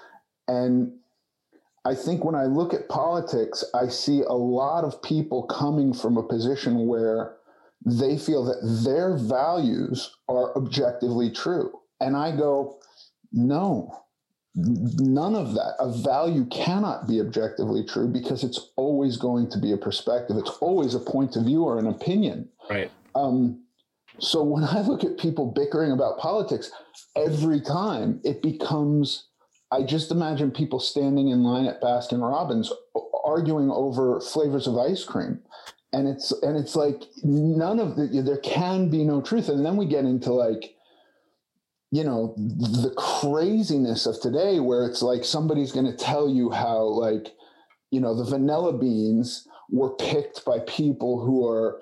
And 0.48 0.94
I 1.84 1.96
think 1.96 2.24
when 2.24 2.36
I 2.36 2.46
look 2.46 2.74
at 2.74 2.90
politics, 2.90 3.64
I 3.74 3.88
see 3.88 4.22
a 4.22 4.34
lot 4.34 4.84
of 4.84 5.02
people 5.02 5.44
coming 5.44 5.94
from 5.94 6.18
a 6.18 6.24
position 6.24 6.88
where 6.88 7.36
they 7.86 8.18
feel 8.18 8.44
that 8.46 8.84
their 8.84 9.18
values 9.18 10.16
are 10.28 10.56
objectively 10.56 11.32
true. 11.32 11.72
And 12.00 12.16
I 12.16 12.36
go, 12.36 12.80
no, 13.32 14.04
none 14.56 15.36
of 15.36 15.54
that. 15.54 15.76
A 15.80 15.92
value 15.92 16.46
cannot 16.46 17.08
be 17.08 17.20
objectively 17.20 17.86
true 17.86 18.08
because 18.08 18.44
it's 18.44 18.72
always 18.76 19.18
going 19.18 19.50
to 19.52 19.58
be 19.58 19.72
a 19.72 19.78
perspective. 19.78 20.38
It's 20.38 20.58
always 20.62 20.94
a 20.94 21.00
point 21.00 21.36
of 21.36 21.46
view 21.46 21.64
or 21.64 21.80
an 21.80 21.88
opinion. 21.88 22.50
Right. 22.70 22.92
Um, 23.16 23.64
so 24.20 24.44
when 24.44 24.64
I 24.64 24.82
look 24.82 25.04
at 25.04 25.18
people 25.18 25.52
bickering 25.52 25.92
about 25.92 26.20
politics, 26.20 26.72
every 27.16 27.62
time 27.62 28.20
it 28.24 28.42
becomes, 28.42 29.28
I 29.72 29.84
just 29.84 30.12
imagine 30.12 30.52
people 30.52 30.80
standing 30.80 31.30
in 31.30 31.44
line 31.44 31.66
at 31.66 31.82
Baskin 31.82 32.22
Robbins 32.22 32.72
arguing 33.24 33.72
over 33.72 34.20
flavors 34.20 34.68
of 34.68 34.78
ice 34.78 35.04
cream 35.04 35.40
and 35.94 36.08
it's 36.08 36.32
and 36.32 36.58
it's 36.58 36.76
like 36.76 37.04
none 37.24 37.80
of 37.80 37.96
the 37.96 38.22
there 38.22 38.38
can 38.38 38.90
be 38.90 39.04
no 39.04 39.22
truth. 39.22 39.50
And 39.50 39.66
then 39.66 39.78
we 39.78 39.86
get 39.86 40.06
into 40.06 40.32
like 40.32 40.76
you 41.92 42.04
know 42.04 42.34
the 42.38 42.94
craziness 42.98 44.06
of 44.06 44.20
today 44.22 44.60
where 44.60 44.86
it's 44.86 45.02
like 45.02 45.26
somebody's 45.26 45.72
going 45.72 45.86
to 45.86 45.98
tell 45.98 46.30
you 46.30 46.50
how 46.50 46.84
like 46.84 47.34
you 47.92 48.00
know 48.00 48.16
the 48.16 48.24
vanilla 48.24 48.78
beans 48.78 49.48
were 49.70 49.94
picked 49.96 50.46
by 50.46 50.60
people 50.60 51.24
who 51.26 51.46
are 51.46 51.82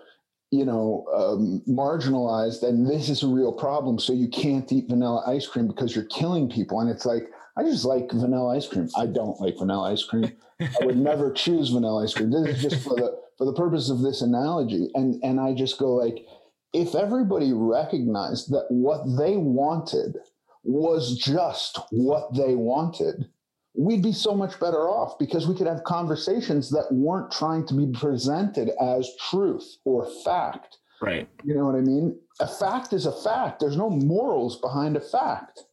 you 0.49 0.65
know 0.65 1.05
um, 1.13 1.61
marginalized 1.67 2.63
and 2.63 2.89
this 2.89 3.09
is 3.09 3.21
a 3.21 3.27
real 3.27 3.53
problem. 3.53 3.99
So 3.99 4.13
you 4.13 4.27
can't 4.27 4.71
eat 4.71 4.89
vanilla 4.89 5.23
ice 5.27 5.45
cream 5.45 5.67
because 5.67 5.95
you're 5.95 6.05
killing 6.05 6.49
people. 6.49 6.79
And 6.79 6.89
it's 6.89 7.05
like 7.05 7.29
i 7.57 7.63
just 7.63 7.85
like 7.85 8.11
vanilla 8.11 8.55
ice 8.55 8.67
cream. 8.67 8.89
I 8.97 9.05
don't 9.05 9.39
like 9.39 9.57
vanilla 9.59 9.91
ice 9.91 10.03
cream 10.03 10.31
i 10.59 10.85
would 10.85 10.97
never 10.97 11.31
choose 11.31 11.69
vanilla 11.69 12.03
ice 12.03 12.13
cream 12.13 12.31
this 12.31 12.57
is 12.57 12.61
just 12.61 12.83
for 12.83 12.95
the 12.95 13.19
for 13.39 13.45
the 13.45 13.53
purpose 13.53 13.89
of 13.89 14.01
this 14.01 14.21
analogy. 14.21 14.91
And 14.93 15.19
and 15.23 15.39
I 15.39 15.55
just 15.55 15.79
go 15.79 15.95
like, 15.95 16.25
if 16.73 16.93
everybody 16.93 17.51
recognized 17.53 18.51
that 18.51 18.65
what 18.69 19.01
they 19.17 19.37
wanted 19.37 20.17
was 20.63 21.17
just 21.17 21.79
what 21.89 22.35
they 22.35 22.53
wanted, 22.53 23.29
we'd 23.75 24.03
be 24.03 24.11
so 24.11 24.35
much 24.35 24.59
better 24.59 24.89
off 24.89 25.17
because 25.17 25.47
we 25.47 25.55
could 25.55 25.67
have 25.67 25.85
conversations 25.85 26.69
that 26.71 26.91
weren't 26.91 27.31
trying 27.31 27.65
to 27.67 27.73
be 27.73 27.87
presented 27.97 28.71
as 28.81 29.09
truth 29.31 29.77
or 29.85 30.05
fact. 30.25 30.77
Right. 31.01 31.29
You 31.45 31.55
know 31.55 31.65
what 31.65 31.75
I 31.75 31.81
mean? 31.81 32.19
A 32.41 32.47
fact 32.47 32.91
is 32.91 33.05
a 33.05 33.23
fact. 33.23 33.61
There's 33.61 33.77
no 33.77 33.89
morals 33.89 34.59
behind 34.59 34.97
a 34.97 35.01
fact. 35.01 35.63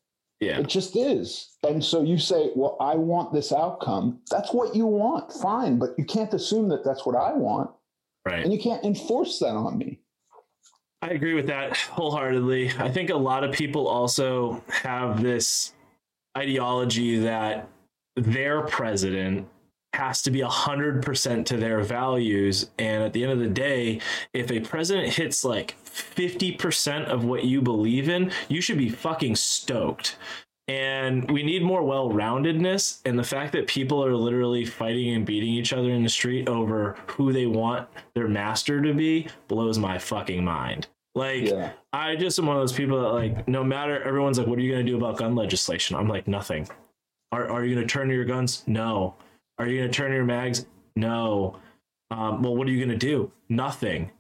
Yeah. 0.41 0.59
It 0.59 0.69
just 0.69 0.97
is. 0.97 1.57
And 1.67 1.83
so 1.83 2.03
you 2.03 2.19
say, 2.19 2.51
well, 2.55 2.77
I 2.81 2.95
want 2.95 3.33
this 3.33 3.53
outcome. 3.53 4.21
That's 4.31 4.53
what 4.53 4.77
you 4.77 4.87
want. 4.87 5.33
Fine. 5.33 5.79
But 5.79 5.91
you 5.97 6.05
can't 6.05 6.33
assume 6.35 6.69
that 6.69 6.85
that's 6.85 7.07
what 7.07 7.17
I 7.17 7.33
want. 7.33 7.71
Right. 8.27 8.45
And 8.45 8.53
you 8.53 8.59
can't 8.59 8.85
enforce 8.85 9.39
that 9.39 9.55
on 9.55 9.79
me. 9.79 10.01
I 11.01 11.11
agree 11.11 11.35
with 11.35 11.47
that 11.47 11.77
wholeheartedly. 11.77 12.73
I 12.79 12.91
think 12.91 13.11
a 13.11 13.17
lot 13.17 13.45
of 13.45 13.53
people 13.53 13.87
also 13.87 14.63
have 14.69 15.23
this 15.23 15.73
ideology 16.37 17.19
that 17.21 17.69
their 18.17 18.63
president 18.63 19.49
has 19.97 20.23
to 20.23 20.31
be 20.31 20.41
100% 20.41 21.47
to 21.47 21.57
their 21.57 21.81
values. 21.81 22.71
And 22.79 23.03
at 23.03 23.13
the 23.13 23.23
end 23.23 23.33
of 23.33 23.39
the 23.39 23.49
day, 23.49 24.01
if 24.33 24.51
a 24.51 24.61
president 24.61 25.13
hits 25.15 25.45
like 25.45 25.77
50% 25.85 27.07
of 27.07 27.25
what 27.25 27.45
you 27.45 27.61
believe 27.63 28.09
in, 28.09 28.31
you 28.49 28.61
should 28.61 28.79
be 28.79 28.89
fucking 28.89 29.37
stoked. 29.37 30.17
And 30.69 31.31
we 31.31 31.43
need 31.43 31.63
more 31.63 31.83
well 31.83 32.11
roundedness. 32.11 33.01
And 33.05 33.19
the 33.19 33.25
fact 33.25 33.53
that 33.53 33.67
people 33.67 34.05
are 34.05 34.15
literally 34.15 34.65
fighting 34.65 35.15
and 35.15 35.25
beating 35.25 35.51
each 35.51 35.73
other 35.73 35.91
in 35.91 36.03
the 36.03 36.09
street 36.09 36.49
over 36.49 36.97
who 37.07 37.33
they 37.33 37.47
want 37.47 37.89
their 38.15 38.29
master 38.29 38.83
to 38.83 38.93
be 38.93 39.29
blows 39.49 39.79
my 39.79 39.99
fucking 39.99 40.45
mind. 40.45 40.89
Like, 41.15 41.45
yeah. 41.45 41.73
I 41.95 42.15
just 42.17 42.39
am 42.39 42.47
one 42.47 42.57
of 42.57 42.63
those 42.63 42.75
people 42.75 43.01
that, 43.01 43.09
like, 43.09 43.49
no 43.49 43.65
matter, 43.65 44.03
everyone's 44.03 44.39
like, 44.39 44.47
what 44.47 44.59
are 44.59 44.63
you 44.63 44.73
going 44.73 44.85
to 44.85 44.93
do 44.93 44.99
about 44.99 45.17
gun 45.17 45.35
legislation? 45.35 45.97
I'm 45.97 46.09
like, 46.09 46.29
nothing. 46.29 46.69
Are, 47.33 47.49
are 47.49 47.65
you 47.65 47.75
going 47.75 47.87
to 47.87 47.93
turn 47.93 48.11
your 48.11 48.27
guns? 48.27 48.63
No. 48.67 49.15
Are 49.59 49.67
you 49.67 49.79
going 49.79 49.91
to 49.91 49.97
turn 49.97 50.13
your 50.13 50.25
mags? 50.25 50.67
No. 50.97 51.59
Um, 52.11 52.43
well, 52.43 52.57
what 52.57 52.69
are 52.69 52.71
you 52.71 52.85
going 52.85 52.99
to 52.99 53.07
do? 53.07 53.33
Nothing. 53.49 54.11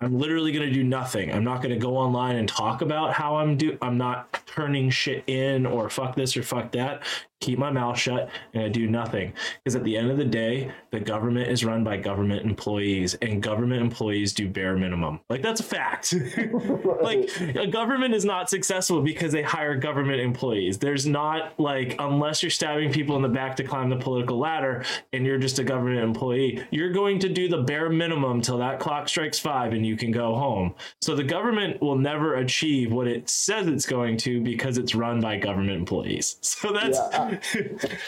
I'm 0.00 0.18
literally 0.18 0.52
going 0.52 0.66
to 0.68 0.74
do 0.74 0.84
nothing. 0.84 1.32
I'm 1.32 1.44
not 1.44 1.62
going 1.62 1.74
to 1.74 1.80
go 1.80 1.96
online 1.96 2.36
and 2.36 2.48
talk 2.48 2.82
about 2.82 3.12
how 3.12 3.36
I'm 3.36 3.56
do. 3.56 3.78
I'm 3.80 3.96
not 3.96 4.35
turning 4.46 4.90
shit 4.90 5.24
in 5.26 5.66
or 5.66 5.90
fuck 5.90 6.16
this 6.16 6.36
or 6.36 6.42
fuck 6.42 6.72
that, 6.72 7.02
keep 7.40 7.58
my 7.58 7.70
mouth 7.70 7.98
shut 7.98 8.30
and 8.54 8.64
I 8.64 8.68
do 8.68 8.86
nothing. 8.86 9.32
Because 9.62 9.76
at 9.76 9.84
the 9.84 9.96
end 9.96 10.10
of 10.10 10.16
the 10.16 10.24
day, 10.24 10.72
the 10.90 11.00
government 11.00 11.50
is 11.50 11.64
run 11.64 11.84
by 11.84 11.98
government 11.98 12.46
employees 12.46 13.14
and 13.14 13.42
government 13.42 13.82
employees 13.82 14.32
do 14.32 14.48
bare 14.48 14.76
minimum. 14.76 15.20
Like 15.28 15.42
that's 15.42 15.60
a 15.60 15.64
fact. 15.64 16.14
like 17.02 17.30
a 17.40 17.66
government 17.66 18.14
is 18.14 18.24
not 18.24 18.48
successful 18.48 19.02
because 19.02 19.32
they 19.32 19.42
hire 19.42 19.76
government 19.76 20.20
employees. 20.20 20.78
There's 20.78 21.06
not 21.06 21.58
like 21.60 21.96
unless 21.98 22.42
you're 22.42 22.50
stabbing 22.50 22.92
people 22.92 23.16
in 23.16 23.22
the 23.22 23.28
back 23.28 23.56
to 23.56 23.64
climb 23.64 23.90
the 23.90 23.96
political 23.96 24.38
ladder 24.38 24.84
and 25.12 25.26
you're 25.26 25.38
just 25.38 25.58
a 25.58 25.64
government 25.64 26.02
employee, 26.02 26.66
you're 26.70 26.92
going 26.92 27.18
to 27.18 27.28
do 27.28 27.48
the 27.48 27.62
bare 27.62 27.90
minimum 27.90 28.40
till 28.40 28.58
that 28.58 28.80
clock 28.80 29.08
strikes 29.08 29.38
5 29.38 29.72
and 29.72 29.84
you 29.84 29.96
can 29.96 30.10
go 30.10 30.34
home. 30.34 30.74
So 31.02 31.14
the 31.14 31.24
government 31.24 31.82
will 31.82 31.98
never 31.98 32.36
achieve 32.36 32.92
what 32.92 33.06
it 33.06 33.28
says 33.28 33.66
it's 33.66 33.86
going 33.86 34.16
to 34.18 34.35
because 34.40 34.78
it's 34.78 34.94
run 34.94 35.20
by 35.20 35.36
government 35.36 35.76
employees. 35.76 36.36
So 36.56 36.72
that's 36.72 36.98
yeah, 37.12 37.38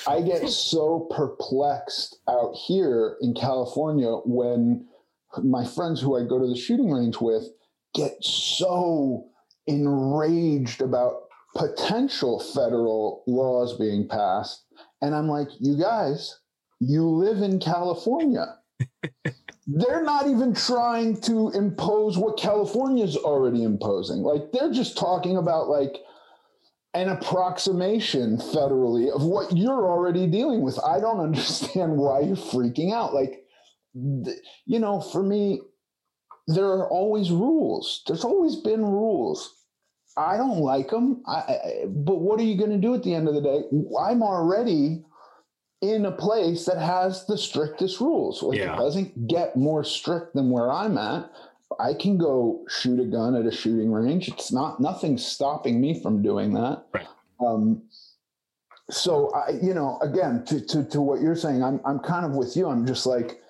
I 0.07 0.21
get 0.23 0.49
so 0.49 1.09
perplexed 1.15 2.21
out 2.29 2.55
here 2.55 3.17
in 3.21 3.35
California 3.35 4.09
when 4.25 4.87
my 5.43 5.65
friends 5.65 6.01
who 6.01 6.17
I 6.17 6.27
go 6.27 6.39
to 6.39 6.47
the 6.47 6.57
shooting 6.57 6.91
range 6.91 7.19
with 7.21 7.45
get 7.95 8.17
so 8.23 9.29
enraged 9.67 10.81
about 10.81 11.29
potential 11.55 12.41
federal 12.41 13.23
laws 13.27 13.77
being 13.79 14.09
passed. 14.09 14.65
And 15.03 15.15
I'm 15.15 15.29
like, 15.29 15.49
you 15.61 15.77
guys, 15.77 16.39
you 16.81 17.07
live 17.07 17.43
in 17.43 17.61
California. 17.61 18.57
they're 19.69 20.03
not 20.03 20.27
even 20.27 20.55
trying 20.55 21.21
to 21.21 21.51
impose 21.51 22.17
what 22.17 22.39
California's 22.39 23.17
already 23.17 23.63
imposing. 23.63 24.23
Like 24.23 24.51
they're 24.51 24.73
just 24.73 24.97
talking 24.97 25.37
about 25.37 25.69
like 25.69 25.99
an 26.99 27.11
approximation 27.11 28.39
federally 28.39 29.11
of 29.11 29.23
what 29.23 29.57
you're 29.57 29.89
already 29.89 30.27
dealing 30.27 30.63
with. 30.63 30.79
I 30.85 30.99
don't 31.01 31.21
understand 31.29 31.97
why 31.97 32.21
you're 32.21 32.37
freaking 32.37 32.93
out. 32.93 33.15
Like, 33.15 33.45
you 33.95 34.79
know, 34.79 35.01
for 35.01 35.23
me, 35.23 35.61
there 36.47 36.67
are 36.67 36.89
always 36.89 37.31
rules. 37.31 38.03
There's 38.07 38.25
always 38.25 38.57
been 38.57 38.85
rules. 38.85 39.55
I 40.17 40.37
don't 40.37 40.59
like 40.59 40.91
them. 40.91 41.23
I, 41.27 41.85
but 41.87 42.21
what 42.21 42.41
are 42.41 42.45
you 42.45 42.59
going 42.59 42.71
to 42.71 42.79
do 42.79 42.95
at 42.95 43.05
the 43.05 43.15
end 43.15 43.29
of 43.29 43.35
the 43.35 43.41
day? 43.41 43.63
I'm 44.01 44.23
already 44.23 45.05
in 45.81 46.07
a 46.07 46.13
place 46.13 46.65
that 46.65 46.79
has 46.79 47.27
the 47.27 47.39
strictest 47.39 48.01
rules. 48.01 48.43
Like 48.43 48.59
yeah. 48.59 48.75
it 48.75 48.79
doesn't 48.79 49.29
get 49.29 49.57
more 49.57 49.85
strict 49.85 50.35
than 50.35 50.51
where 50.51 50.73
I'm 50.73 50.99
at. 50.99 51.31
I 51.81 51.95
can 51.95 52.19
go 52.19 52.65
shoot 52.69 52.99
a 52.99 53.05
gun 53.05 53.37
at 53.37 53.47
a 53.47 53.53
shooting 53.53 53.93
range. 53.93 54.29
It's 54.29 54.51
not 54.51 54.81
nothing 54.81 55.17
stopping 55.17 55.81
me 55.81 56.01
from 56.03 56.23
doing 56.23 56.53
that. 56.55 56.85
Right. 56.93 57.07
Um, 57.41 57.83
so 58.91 59.31
I, 59.33 59.51
you 59.63 59.75
know, 59.75 59.99
again, 60.03 60.45
to, 60.47 60.61
to, 60.61 60.85
to 60.87 61.01
what 61.01 61.21
you're 61.21 61.37
saying, 61.37 61.63
I'm, 61.63 61.81
I'm 61.85 62.01
kind 62.01 62.27
of 62.27 62.33
with 62.33 62.57
you. 62.57 62.69
I'm 62.69 62.87
just 62.87 63.07
like, 63.07 63.41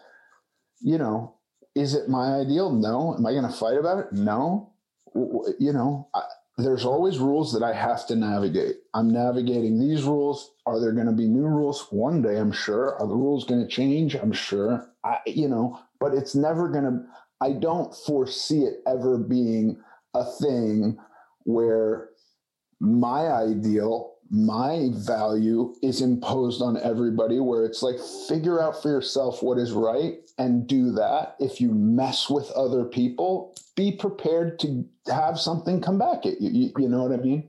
you 0.81 0.99
know, 0.99 1.37
is 1.75 1.95
it 1.95 2.09
my 2.09 2.35
ideal? 2.35 2.71
No. 2.71 3.15
Am 3.15 3.25
I 3.25 3.33
going 3.33 3.47
to 3.47 3.53
fight 3.53 3.79
about 3.79 3.99
it? 3.99 4.13
No. 4.13 4.73
You 5.15 5.73
know, 5.73 6.09
I, 6.15 6.23
there's 6.59 6.85
always 6.85 7.19
rules 7.19 7.53
that 7.53 7.63
I 7.63 7.73
have 7.73 8.07
to 8.09 8.17
navigate. 8.17 8.77
I'm 8.93 9.11
navigating 9.11 9.79
these 9.79 10.03
rules. 10.03 10.55
Are 10.67 10.81
there 10.81 10.93
going 10.93 11.07
to 11.07 11.13
be 11.13 11.29
new 11.29 11.47
rules 11.47 11.87
one 11.91 12.21
day? 12.21 12.37
I'm 12.37 12.53
sure. 12.53 13.01
Are 13.01 13.07
the 13.07 13.15
rules 13.15 13.45
going 13.45 13.63
to 13.63 13.69
change? 13.69 14.17
I'm 14.17 14.33
sure. 14.33 14.91
I, 15.05 15.19
you 15.25 15.49
know, 15.49 15.79
but 16.01 16.15
it's 16.15 16.35
never 16.35 16.69
going 16.69 16.85
to, 16.85 17.07
I 17.41 17.53
don't 17.53 17.95
foresee 17.95 18.63
it 18.63 18.81
ever 18.87 19.19
being 19.19 19.81
a 20.15 20.25
thing 20.25 20.99
where 21.45 22.11
my 22.81 23.29
ideal, 23.29 24.15
my 24.31 24.91
value 24.93 25.75
is 25.83 26.01
imposed 26.01 26.63
on 26.63 26.77
everybody, 26.79 27.41
where 27.41 27.65
it's 27.65 27.83
like 27.83 27.97
figure 28.29 28.61
out 28.61 28.83
for 28.83 28.89
yourself 28.89 29.43
what 29.43 29.59
is 29.59 29.73
right 29.73 30.19
and 30.39 30.67
do 30.67 30.93
that. 30.93 31.37
If 31.39 31.61
you 31.61 31.73
mess 31.73 32.29
with 32.29 32.51
other 32.53 32.85
people, 32.85 33.55
be 33.77 33.93
prepared 33.93 34.59
to 34.61 34.85
have 35.07 35.39
something 35.39 35.81
come 35.81 35.99
back 35.99 36.27
at 36.27 36.41
you. 36.41 36.51
You, 36.51 36.73
you 36.79 36.89
know 36.89 37.03
what 37.03 37.19
I 37.19 37.23
mean? 37.23 37.49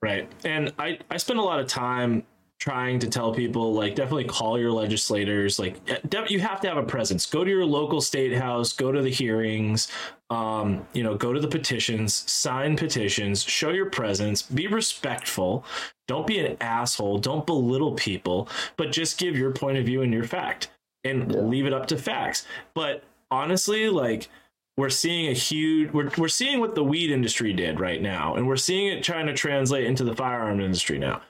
Right. 0.00 0.28
And 0.44 0.72
I, 0.78 0.98
I 1.10 1.16
spend 1.16 1.38
a 1.38 1.42
lot 1.42 1.60
of 1.60 1.66
time 1.66 2.24
trying 2.62 2.96
to 2.96 3.08
tell 3.08 3.34
people 3.34 3.74
like 3.74 3.96
definitely 3.96 4.22
call 4.22 4.56
your 4.56 4.70
legislators 4.70 5.58
like 5.58 5.80
eh, 5.90 6.24
you 6.28 6.38
have 6.38 6.60
to 6.60 6.68
have 6.68 6.76
a 6.76 6.82
presence. 6.84 7.26
Go 7.26 7.42
to 7.42 7.50
your 7.50 7.64
local 7.64 8.00
state 8.00 8.32
house 8.38 8.72
go 8.72 8.92
to 8.92 9.02
the 9.02 9.10
hearings 9.10 9.88
um, 10.30 10.86
you 10.92 11.02
know 11.02 11.16
go 11.16 11.32
to 11.32 11.40
the 11.40 11.48
petitions 11.48 12.14
sign 12.30 12.76
petitions 12.76 13.42
show 13.42 13.70
your 13.70 13.90
presence 13.90 14.42
be 14.42 14.68
respectful. 14.68 15.64
Don't 16.06 16.24
be 16.24 16.38
an 16.38 16.56
asshole 16.60 17.18
don't 17.18 17.44
belittle 17.46 17.94
people 17.94 18.48
but 18.76 18.92
just 18.92 19.18
give 19.18 19.36
your 19.36 19.50
point 19.50 19.76
of 19.76 19.84
view 19.84 20.02
and 20.02 20.12
your 20.12 20.22
fact 20.22 20.70
and 21.02 21.32
yeah. 21.32 21.40
leave 21.40 21.66
it 21.66 21.72
up 21.72 21.86
to 21.86 21.98
facts. 21.98 22.46
But 22.74 23.02
honestly 23.32 23.88
like 23.88 24.28
we're 24.76 24.88
seeing 24.88 25.28
a 25.28 25.34
huge 25.34 25.92
we're, 25.92 26.12
we're 26.16 26.28
seeing 26.28 26.60
what 26.60 26.76
the 26.76 26.84
weed 26.84 27.10
industry 27.10 27.52
did 27.52 27.80
right 27.80 28.00
now 28.00 28.36
and 28.36 28.46
we're 28.46 28.54
seeing 28.54 28.86
it 28.86 29.02
trying 29.02 29.26
to 29.26 29.34
translate 29.34 29.84
into 29.84 30.04
the 30.04 30.14
firearm 30.14 30.60
industry 30.60 30.96
now 30.96 31.20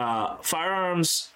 uh, 0.00 0.36
firearms 0.40 1.28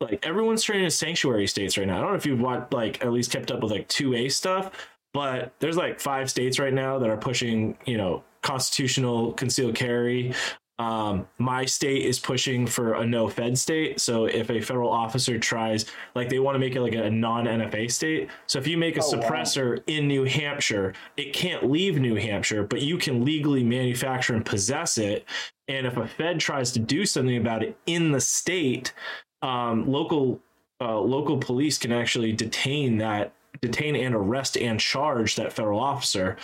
like 0.00 0.24
everyone's 0.24 0.62
training 0.62 0.84
in 0.84 0.90
sanctuary 0.90 1.46
states 1.46 1.76
right 1.76 1.86
now. 1.86 1.98
I 1.98 2.00
don't 2.00 2.10
know 2.10 2.16
if 2.16 2.24
you've 2.24 2.40
watched 2.40 2.72
like 2.72 3.04
at 3.04 3.12
least 3.12 3.30
kept 3.30 3.50
up 3.50 3.60
with 3.60 3.70
like 3.70 3.88
2A 3.88 4.32
stuff, 4.32 4.70
but 5.12 5.52
there's 5.58 5.76
like 5.76 6.00
five 6.00 6.30
states 6.30 6.58
right 6.58 6.72
now 6.72 6.98
that 6.98 7.10
are 7.10 7.16
pushing, 7.16 7.76
you 7.84 7.98
know, 7.98 8.24
constitutional 8.42 9.32
concealed 9.32 9.74
carry. 9.74 10.32
Um, 10.78 11.26
my 11.38 11.64
state 11.64 12.04
is 12.04 12.20
pushing 12.20 12.66
for 12.66 12.94
a 12.94 13.06
no 13.06 13.28
Fed 13.28 13.58
state. 13.58 14.00
So 14.00 14.26
if 14.26 14.48
a 14.48 14.60
federal 14.60 14.90
officer 14.90 15.38
tries, 15.38 15.86
like 16.14 16.28
they 16.28 16.38
want 16.38 16.54
to 16.54 16.58
make 16.60 16.76
it 16.76 16.80
like 16.80 16.94
a 16.94 17.10
non 17.10 17.46
NFA 17.46 17.90
state. 17.90 18.28
So 18.46 18.58
if 18.58 18.66
you 18.66 18.78
make 18.78 18.96
a 18.96 19.02
oh, 19.02 19.12
suppressor 19.12 19.78
wow. 19.78 19.84
in 19.88 20.06
New 20.06 20.24
Hampshire, 20.24 20.94
it 21.16 21.32
can't 21.32 21.68
leave 21.68 21.98
New 21.98 22.14
Hampshire, 22.14 22.62
but 22.62 22.80
you 22.80 22.96
can 22.96 23.24
legally 23.24 23.64
manufacture 23.64 24.34
and 24.34 24.46
possess 24.46 24.98
it. 24.98 25.24
And 25.66 25.86
if 25.86 25.96
a 25.96 26.06
Fed 26.06 26.38
tries 26.38 26.70
to 26.72 26.78
do 26.78 27.04
something 27.04 27.36
about 27.36 27.62
it 27.62 27.76
in 27.86 28.12
the 28.12 28.20
state, 28.20 28.92
um, 29.42 29.90
local 29.90 30.40
uh, 30.80 30.98
local 30.98 31.38
police 31.38 31.76
can 31.76 31.90
actually 31.90 32.32
detain 32.32 32.98
that 32.98 33.32
detain 33.60 33.96
and 33.96 34.14
arrest 34.14 34.56
and 34.56 34.78
charge 34.78 35.36
that 35.36 35.52
federal 35.52 35.80
officer. 35.80 36.36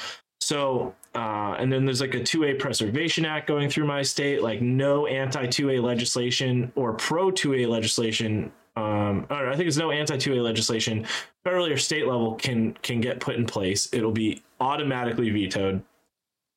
So 0.44 0.94
uh, 1.14 1.54
and 1.58 1.72
then 1.72 1.84
there's 1.84 2.00
like 2.00 2.14
a 2.14 2.20
2A 2.20 2.58
Preservation 2.58 3.24
Act 3.24 3.46
going 3.46 3.70
through 3.70 3.86
my 3.86 4.02
state, 4.02 4.42
like 4.42 4.60
no 4.60 5.06
anti 5.06 5.46
2A 5.46 5.82
legislation 5.82 6.72
or 6.74 6.92
pro 6.94 7.30
2A 7.30 7.68
legislation. 7.68 8.52
Um, 8.76 9.26
or 9.30 9.46
I 9.46 9.50
think 9.50 9.66
there's 9.66 9.78
no 9.78 9.92
anti 9.92 10.16
2A 10.16 10.42
legislation, 10.42 11.06
federally 11.46 11.72
or 11.72 11.76
state 11.76 12.06
level, 12.06 12.34
can 12.34 12.74
can 12.82 13.00
get 13.00 13.20
put 13.20 13.36
in 13.36 13.46
place. 13.46 13.88
It'll 13.92 14.12
be 14.12 14.42
automatically 14.60 15.30
vetoed. 15.30 15.82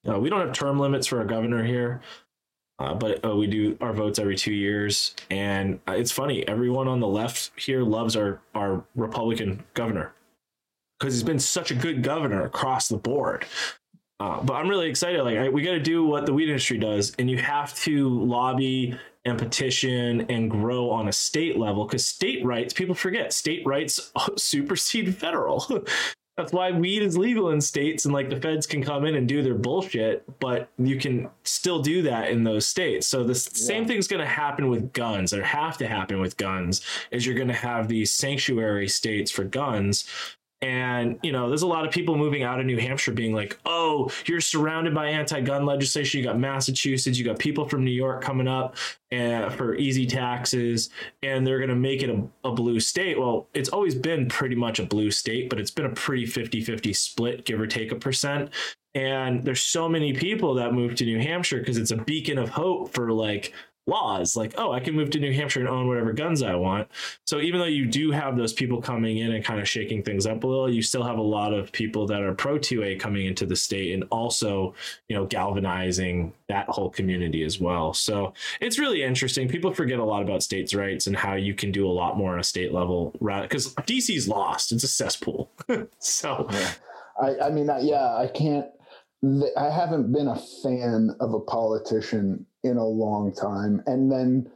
Uh, 0.09 0.19
we 0.19 0.29
don't 0.29 0.39
have 0.39 0.53
term 0.53 0.79
limits 0.79 1.05
for 1.05 1.21
a 1.21 1.27
governor 1.27 1.63
here, 1.63 2.01
uh, 2.79 2.95
but 2.95 3.23
uh, 3.23 3.35
we 3.35 3.45
do 3.45 3.77
our 3.79 3.93
votes 3.93 4.17
every 4.17 4.35
two 4.35 4.53
years. 4.53 5.15
And 5.29 5.79
uh, 5.87 5.93
it's 5.93 6.11
funny, 6.11 6.47
everyone 6.47 6.87
on 6.87 6.99
the 6.99 7.07
left 7.07 7.51
here 7.55 7.83
loves 7.83 8.15
our 8.15 8.41
our 8.55 8.83
Republican 8.95 9.63
governor 9.75 10.13
because 10.99 11.13
he's 11.13 11.23
been 11.23 11.39
such 11.39 11.71
a 11.71 11.75
good 11.75 12.03
governor 12.03 12.45
across 12.45 12.87
the 12.87 12.97
board. 12.97 13.45
Uh, 14.19 14.41
but 14.41 14.53
I'm 14.53 14.67
really 14.67 14.89
excited. 14.89 15.21
Like 15.23 15.37
I, 15.37 15.49
we 15.49 15.61
got 15.61 15.73
to 15.73 15.79
do 15.79 16.03
what 16.03 16.25
the 16.25 16.33
weed 16.33 16.49
industry 16.49 16.77
does, 16.77 17.13
and 17.19 17.29
you 17.29 17.37
have 17.37 17.75
to 17.81 18.09
lobby 18.09 18.97
and 19.25 19.37
petition 19.37 20.21
and 20.29 20.49
grow 20.49 20.89
on 20.89 21.07
a 21.07 21.11
state 21.11 21.57
level 21.57 21.85
because 21.85 22.05
state 22.05 22.43
rights. 22.43 22.73
People 22.73 22.95
forget 22.95 23.33
state 23.33 23.65
rights 23.65 24.11
supersede 24.37 25.15
federal. 25.15 25.65
That's 26.37 26.53
why 26.53 26.69
weed 26.69 27.01
is 27.01 27.17
legal 27.17 27.49
in 27.49 27.59
states, 27.59 28.05
and 28.05 28.13
like 28.13 28.29
the 28.29 28.39
feds 28.39 28.67
can 28.67 28.83
come 28.83 29.05
in 29.05 29.15
and 29.15 29.27
do 29.27 29.41
their 29.41 29.55
bullshit, 29.55 30.23
but 30.39 30.69
you 30.77 30.97
can 30.97 31.29
still 31.43 31.81
do 31.81 32.03
that 32.03 32.29
in 32.29 32.43
those 32.43 32.67
states. 32.67 33.07
So 33.07 33.23
the 33.23 33.33
yeah. 33.33 33.33
same 33.53 33.87
thing's 33.87 34.07
going 34.07 34.19
to 34.19 34.27
happen 34.27 34.69
with 34.69 34.93
guns, 34.93 35.33
or 35.33 35.43
have 35.43 35.79
to 35.79 35.87
happen 35.87 36.21
with 36.21 36.37
guns. 36.37 36.81
Is 37.09 37.25
you're 37.25 37.35
going 37.35 37.47
to 37.47 37.55
have 37.55 37.87
these 37.87 38.11
sanctuary 38.11 38.87
states 38.87 39.31
for 39.31 39.45
guns 39.45 40.05
and, 40.61 41.19
you 41.21 41.31
know, 41.31 41.49
there's 41.49 41.61
a 41.61 41.67
lot 41.67 41.85
of 41.85 41.91
people 41.91 42.17
moving 42.17 42.41
out 42.41 42.59
of 42.59 42.65
New 42.65 42.79
Hampshire 42.79 43.11
being 43.11 43.33
like, 43.33 43.59
oh, 43.65 44.09
you're 44.25 44.41
surrounded 44.41 44.93
by 44.95 45.07
anti 45.07 45.39
gun 45.41 45.65
legislation. 45.65 46.19
You 46.19 46.25
got 46.25 46.39
Massachusetts, 46.39 47.19
you 47.19 47.25
got 47.25 47.37
people 47.37 47.67
from 47.67 47.83
New 47.83 47.91
York 47.91 48.23
coming 48.23 48.47
up 48.47 48.75
uh, 49.11 49.51
for 49.51 49.75
easy 49.75 50.07
taxes, 50.07 50.89
and 51.21 51.45
they're 51.45 51.59
going 51.59 51.69
to 51.69 51.75
make 51.75 52.01
it 52.01 52.09
a, 52.09 52.23
a, 52.43 52.51
blue 52.51 52.79
state. 52.79 53.19
Well, 53.19 53.47
it's 53.53 53.69
always 53.69 53.93
been 53.93 54.27
pretty 54.29 54.55
much 54.55 54.79
a 54.79 54.85
blue 54.85 55.11
state, 55.11 55.47
but 55.49 55.59
it's 55.59 55.71
been 55.71 55.85
a 55.85 55.93
pretty 55.93 56.25
50 56.25 56.61
50 56.61 56.91
split, 56.93 57.45
give 57.45 57.61
or 57.61 57.67
take 57.67 57.91
a 57.91 57.95
percent. 57.95 58.49
And 58.95 59.43
there's 59.43 59.61
so 59.61 59.87
many 59.87 60.11
people 60.11 60.55
that 60.55 60.73
move 60.73 60.95
to 60.95 61.05
New 61.05 61.19
Hampshire 61.19 61.59
because 61.59 61.77
it's 61.77 61.91
a 61.91 61.97
beacon 61.97 62.39
of 62.39 62.49
hope 62.49 62.93
for 62.93 63.11
like 63.11 63.53
laws 63.87 64.35
like 64.35 64.53
oh 64.57 64.71
i 64.71 64.79
can 64.79 64.95
move 64.95 65.09
to 65.09 65.19
new 65.19 65.33
hampshire 65.33 65.59
and 65.61 65.69
own 65.69 65.87
whatever 65.87 66.13
guns 66.13 66.43
i 66.43 66.55
want. 66.55 66.87
So 67.25 67.39
even 67.39 67.59
though 67.59 67.65
you 67.65 67.85
do 67.85 68.11
have 68.11 68.37
those 68.37 68.53
people 68.53 68.81
coming 68.81 69.17
in 69.17 69.31
and 69.31 69.43
kind 69.43 69.59
of 69.59 69.67
shaking 69.67 70.03
things 70.03 70.25
up 70.25 70.43
a 70.43 70.47
little 70.47 70.69
you 70.69 70.81
still 70.81 71.03
have 71.03 71.17
a 71.17 71.21
lot 71.21 71.53
of 71.53 71.71
people 71.71 72.05
that 72.07 72.21
are 72.21 72.33
pro 72.33 72.59
2a 72.59 72.99
coming 72.99 73.25
into 73.25 73.45
the 73.45 73.55
state 73.55 73.93
and 73.93 74.03
also 74.11 74.73
you 75.07 75.15
know 75.15 75.25
galvanizing 75.25 76.33
that 76.47 76.67
whole 76.69 76.89
community 76.89 77.43
as 77.43 77.59
well. 77.59 77.93
So 77.93 78.33
it's 78.61 78.79
really 78.79 79.03
interesting. 79.03 79.47
People 79.47 79.73
forget 79.73 79.99
a 79.99 80.03
lot 80.03 80.21
about 80.21 80.43
states 80.43 80.73
rights 80.73 81.07
and 81.07 81.15
how 81.15 81.35
you 81.35 81.53
can 81.53 81.71
do 81.71 81.85
a 81.85 81.91
lot 81.91 82.17
more 82.17 82.33
on 82.33 82.39
a 82.39 82.43
state 82.43 82.73
level 82.73 83.13
because 83.19 83.73
dc's 83.85 84.27
lost. 84.27 84.71
It's 84.71 84.83
a 84.83 84.87
cesspool. 84.87 85.51
So 85.99 86.47
yeah. 86.51 86.71
I, 87.21 87.47
I 87.47 87.49
mean 87.49 87.69
yeah 87.81 88.15
i 88.15 88.27
can't 88.27 88.67
I 89.23 89.69
haven't 89.69 90.11
been 90.11 90.27
a 90.27 90.39
fan 90.63 91.15
of 91.19 91.33
a 91.33 91.39
politician 91.39 92.45
in 92.63 92.77
a 92.77 92.85
long 92.85 93.33
time. 93.33 93.81
And 93.87 94.11
then 94.11 94.51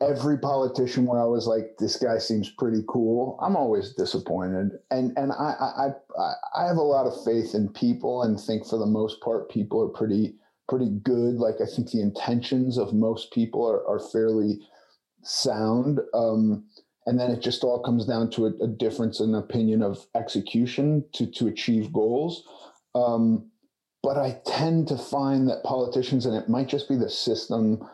every 0.00 0.38
politician 0.38 1.06
where 1.06 1.20
I 1.20 1.26
was 1.26 1.46
like, 1.46 1.76
this 1.78 1.96
guy 1.96 2.18
seems 2.18 2.50
pretty 2.50 2.82
cool, 2.88 3.38
I'm 3.40 3.56
always 3.56 3.94
disappointed. 3.94 4.72
And 4.90 5.16
and 5.16 5.32
I 5.32 5.92
I 6.16 6.32
I 6.54 6.66
have 6.66 6.76
a 6.76 6.82
lot 6.82 7.06
of 7.06 7.24
faith 7.24 7.54
in 7.54 7.68
people 7.68 8.22
and 8.22 8.40
think 8.40 8.66
for 8.66 8.78
the 8.78 8.86
most 8.86 9.20
part 9.20 9.50
people 9.50 9.82
are 9.82 9.88
pretty 9.88 10.36
pretty 10.68 10.90
good. 11.02 11.36
Like 11.36 11.56
I 11.60 11.66
think 11.66 11.90
the 11.90 12.00
intentions 12.00 12.78
of 12.78 12.94
most 12.94 13.32
people 13.32 13.68
are, 13.68 13.86
are 13.86 14.00
fairly 14.00 14.60
sound. 15.22 16.00
Um, 16.14 16.64
and 17.04 17.18
then 17.18 17.30
it 17.30 17.40
just 17.40 17.64
all 17.64 17.82
comes 17.82 18.06
down 18.06 18.30
to 18.30 18.46
a, 18.46 18.64
a 18.64 18.68
difference 18.68 19.20
in 19.20 19.34
opinion 19.34 19.82
of 19.82 20.06
execution 20.14 21.04
to 21.12 21.26
to 21.26 21.46
achieve 21.46 21.92
goals. 21.92 22.44
Um, 22.94 23.50
but 24.02 24.18
I 24.18 24.40
tend 24.46 24.88
to 24.88 24.98
find 24.98 25.48
that 25.48 25.62
politicians, 25.64 26.26
and 26.26 26.36
it 26.36 26.48
might 26.48 26.68
just 26.68 26.88
be 26.88 26.96
the 26.96 27.10
system. 27.10 27.86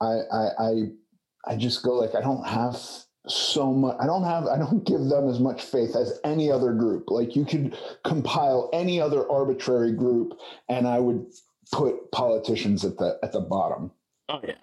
I 0.00 0.20
I 0.30 0.48
I, 0.58 0.72
I 1.46 1.56
just 1.56 1.82
go 1.82 1.94
like 1.94 2.14
I 2.14 2.20
don't 2.20 2.46
have 2.46 2.76
so 3.26 3.72
much 3.72 3.96
i 4.00 4.06
don't 4.06 4.22
have 4.22 4.46
i 4.46 4.58
don't 4.58 4.84
give 4.84 5.00
them 5.04 5.28
as 5.30 5.40
much 5.40 5.62
faith 5.62 5.96
as 5.96 6.20
any 6.24 6.50
other 6.50 6.72
group. 6.72 7.10
Like 7.10 7.34
you 7.34 7.44
could 7.44 7.76
compile 8.04 8.68
any 8.72 9.00
other 9.00 9.30
arbitrary 9.30 9.92
group 9.92 10.38
and 10.68 10.86
i 10.86 10.98
would 10.98 11.24
put 11.72 12.10
politicians 12.12 12.84
at 12.84 12.98
the 12.98 13.18
at 13.22 13.32
the 13.32 13.40
bottom. 13.40 13.90
Oh 14.28 14.40
yeah. 14.44 14.54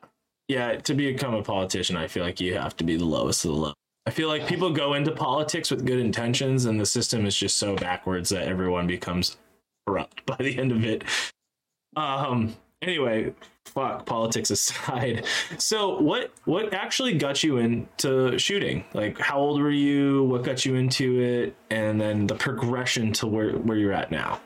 Yeah 0.47 0.75
to 0.75 0.93
become 0.93 1.33
a 1.33 1.41
politician 1.41 1.95
i 1.95 2.07
feel 2.07 2.23
like 2.23 2.39
you 2.39 2.53
have 2.53 2.77
to 2.77 2.83
be 2.83 2.97
the 2.97 3.05
lowest 3.05 3.45
of 3.45 3.51
the 3.51 3.57
low. 3.57 3.73
I 4.05 4.11
feel 4.11 4.27
like 4.27 4.47
people 4.47 4.71
go 4.71 4.93
into 4.95 5.11
politics 5.11 5.71
with 5.71 5.85
good 5.85 5.99
intentions 5.99 6.65
and 6.65 6.79
the 6.79 6.85
system 6.85 7.25
is 7.25 7.35
just 7.35 7.57
so 7.57 7.75
backwards 7.75 8.29
that 8.29 8.47
everyone 8.47 8.87
becomes 8.87 9.37
corrupt 9.87 10.25
by 10.25 10.37
the 10.37 10.57
end 10.57 10.71
of 10.71 10.83
it. 10.83 11.03
Um. 11.95 12.55
Anyway, 12.81 13.31
fuck 13.65 14.05
politics 14.05 14.49
aside. 14.49 15.25
So, 15.57 15.99
what 15.99 16.31
what 16.45 16.73
actually 16.73 17.17
got 17.17 17.43
you 17.43 17.57
into 17.57 18.37
shooting? 18.39 18.83
Like, 18.93 19.19
how 19.19 19.39
old 19.39 19.61
were 19.61 19.69
you? 19.69 20.23
What 20.23 20.43
got 20.43 20.65
you 20.65 20.75
into 20.75 21.19
it? 21.19 21.55
And 21.69 22.01
then 22.01 22.25
the 22.25 22.35
progression 22.35 23.13
to 23.13 23.27
where 23.27 23.51
where 23.53 23.77
you're 23.77 23.93
at 23.93 24.11
now. 24.11 24.39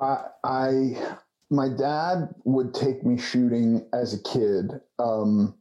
I, 0.00 0.24
I 0.44 1.16
my 1.50 1.68
dad 1.68 2.34
would 2.44 2.74
take 2.74 3.04
me 3.04 3.18
shooting 3.18 3.86
as 3.92 4.14
a 4.14 4.22
kid, 4.22 4.80
um, 4.98 5.54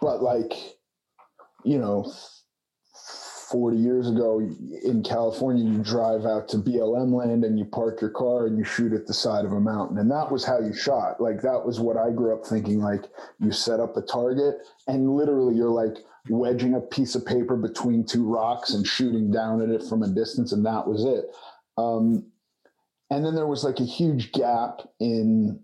but 0.00 0.22
like, 0.22 0.52
you 1.64 1.78
know, 1.78 2.12
40 3.50 3.76
years 3.76 4.08
ago 4.08 4.40
in 4.84 5.02
California, 5.02 5.64
you 5.64 5.82
drive 5.82 6.24
out 6.24 6.48
to 6.48 6.58
BLM 6.58 7.12
land 7.12 7.44
and 7.44 7.58
you 7.58 7.64
park 7.64 8.00
your 8.00 8.10
car 8.10 8.46
and 8.46 8.56
you 8.56 8.64
shoot 8.64 8.92
at 8.92 9.06
the 9.06 9.14
side 9.14 9.44
of 9.44 9.52
a 9.52 9.60
mountain. 9.60 9.98
And 9.98 10.10
that 10.10 10.30
was 10.30 10.44
how 10.44 10.60
you 10.60 10.72
shot. 10.72 11.20
Like, 11.20 11.42
that 11.42 11.64
was 11.64 11.80
what 11.80 11.96
I 11.96 12.10
grew 12.10 12.32
up 12.32 12.46
thinking. 12.46 12.80
Like, 12.80 13.06
you 13.40 13.50
set 13.50 13.80
up 13.80 13.96
a 13.96 14.02
target 14.02 14.54
and 14.86 15.16
literally 15.16 15.56
you're 15.56 15.70
like 15.70 15.96
wedging 16.28 16.74
a 16.74 16.80
piece 16.80 17.16
of 17.16 17.26
paper 17.26 17.56
between 17.56 18.04
two 18.04 18.24
rocks 18.24 18.72
and 18.72 18.86
shooting 18.86 19.32
down 19.32 19.60
at 19.62 19.68
it 19.68 19.82
from 19.82 20.04
a 20.04 20.08
distance. 20.08 20.52
And 20.52 20.64
that 20.64 20.86
was 20.86 21.04
it. 21.04 21.24
Um, 21.76 22.30
and 23.10 23.24
then 23.24 23.34
there 23.34 23.48
was 23.48 23.64
like 23.64 23.80
a 23.80 23.84
huge 23.84 24.30
gap 24.30 24.82
in 25.00 25.60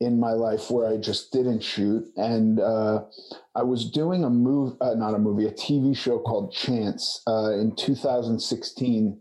in 0.00 0.18
my 0.18 0.32
life 0.32 0.70
where 0.70 0.86
I 0.88 0.96
just 0.96 1.32
didn't 1.32 1.62
shoot. 1.62 2.04
And 2.16 2.60
uh, 2.60 3.04
I 3.54 3.62
was 3.62 3.90
doing 3.90 4.24
a 4.24 4.30
move, 4.30 4.76
uh, 4.80 4.94
not 4.94 5.14
a 5.14 5.18
movie, 5.18 5.46
a 5.46 5.52
TV 5.52 5.96
show 5.96 6.18
called 6.18 6.52
Chance 6.52 7.22
uh, 7.26 7.52
in 7.52 7.74
2016. 7.76 9.20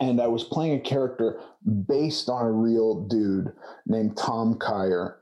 And 0.00 0.20
I 0.20 0.26
was 0.28 0.44
playing 0.44 0.74
a 0.74 0.80
character 0.80 1.40
based 1.88 2.28
on 2.28 2.46
a 2.46 2.52
real 2.52 3.06
dude 3.08 3.52
named 3.86 4.16
Tom 4.16 4.58
Kyer. 4.58 5.18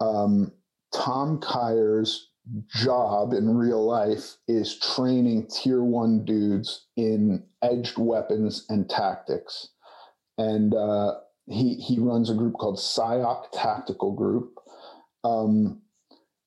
Um, 0.00 0.52
Tom 0.94 1.40
Kyer's 1.40 2.30
job 2.68 3.32
in 3.32 3.56
real 3.56 3.84
life 3.84 4.36
is 4.46 4.78
training 4.78 5.48
tier 5.48 5.82
one 5.82 6.24
dudes 6.24 6.86
in 6.96 7.42
edged 7.62 7.96
weapons 7.96 8.66
and 8.68 8.88
tactics. 8.88 9.68
And 10.36 10.74
uh, 10.74 11.14
he 11.46 11.74
he 11.74 11.98
runs 11.98 12.30
a 12.30 12.34
group 12.34 12.54
called 12.54 12.78
SIOC 12.78 13.46
Tactical 13.52 14.12
Group. 14.12 14.58
Um, 15.24 15.82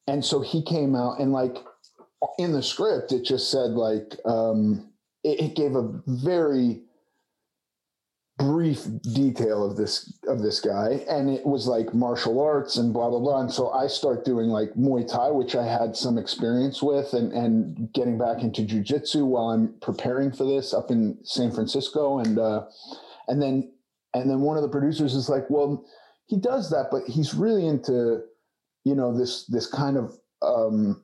and 0.07 0.23
so 0.23 0.41
he 0.41 0.63
came 0.63 0.95
out 0.95 1.19
and 1.19 1.31
like 1.31 1.57
in 2.39 2.53
the 2.53 2.63
script, 2.63 3.11
it 3.11 3.23
just 3.23 3.51
said 3.51 3.71
like 3.71 4.15
um, 4.25 4.91
it, 5.23 5.39
it 5.41 5.55
gave 5.55 5.75
a 5.75 5.91
very 6.07 6.81
brief 8.37 8.85
detail 9.13 9.69
of 9.69 9.77
this 9.77 10.13
of 10.27 10.41
this 10.41 10.59
guy. 10.59 11.03
And 11.09 11.29
it 11.29 11.45
was 11.45 11.67
like 11.67 11.93
martial 11.93 12.39
arts 12.39 12.77
and 12.77 12.93
blah 12.93 13.09
blah 13.09 13.19
blah. 13.19 13.41
And 13.41 13.51
so 13.51 13.71
i 13.71 13.87
start 13.87 14.25
doing 14.25 14.47
like 14.47 14.73
muay 14.75 15.07
thai 15.07 15.31
which 15.31 15.55
i 15.55 15.65
had 15.65 15.95
some 15.95 16.19
experience 16.19 16.81
with 16.81 17.13
and 17.13 17.33
and 17.33 17.91
getting 17.93 18.17
back 18.17 18.43
into 18.43 18.63
jiu-jitsu 18.63 19.25
while 19.25 19.49
i'm 19.49 19.73
preparing 19.81 20.31
for 20.31 20.43
this 20.43 20.73
up 20.73 20.91
in 20.91 21.17
san 21.23 21.51
francisco. 21.51 22.19
And 22.19 22.37
uh 22.37 22.65
and 23.27 23.41
then 23.41 23.71
and 24.17 24.29
then 24.29 24.41
one 24.41 24.57
of 24.57 24.63
the 24.63 24.69
producers 24.69 25.13
is 25.13 25.29
like, 25.29 25.49
well, 25.49 25.85
he 26.27 26.37
does 26.37 26.69
that, 26.69 26.87
but 26.91 27.03
he's 27.07 27.33
really 27.33 27.65
into, 27.65 28.21
you 28.83 28.95
know, 28.95 29.17
this 29.17 29.45
this 29.45 29.67
kind 29.67 29.97
of 29.97 30.17
um, 30.41 31.03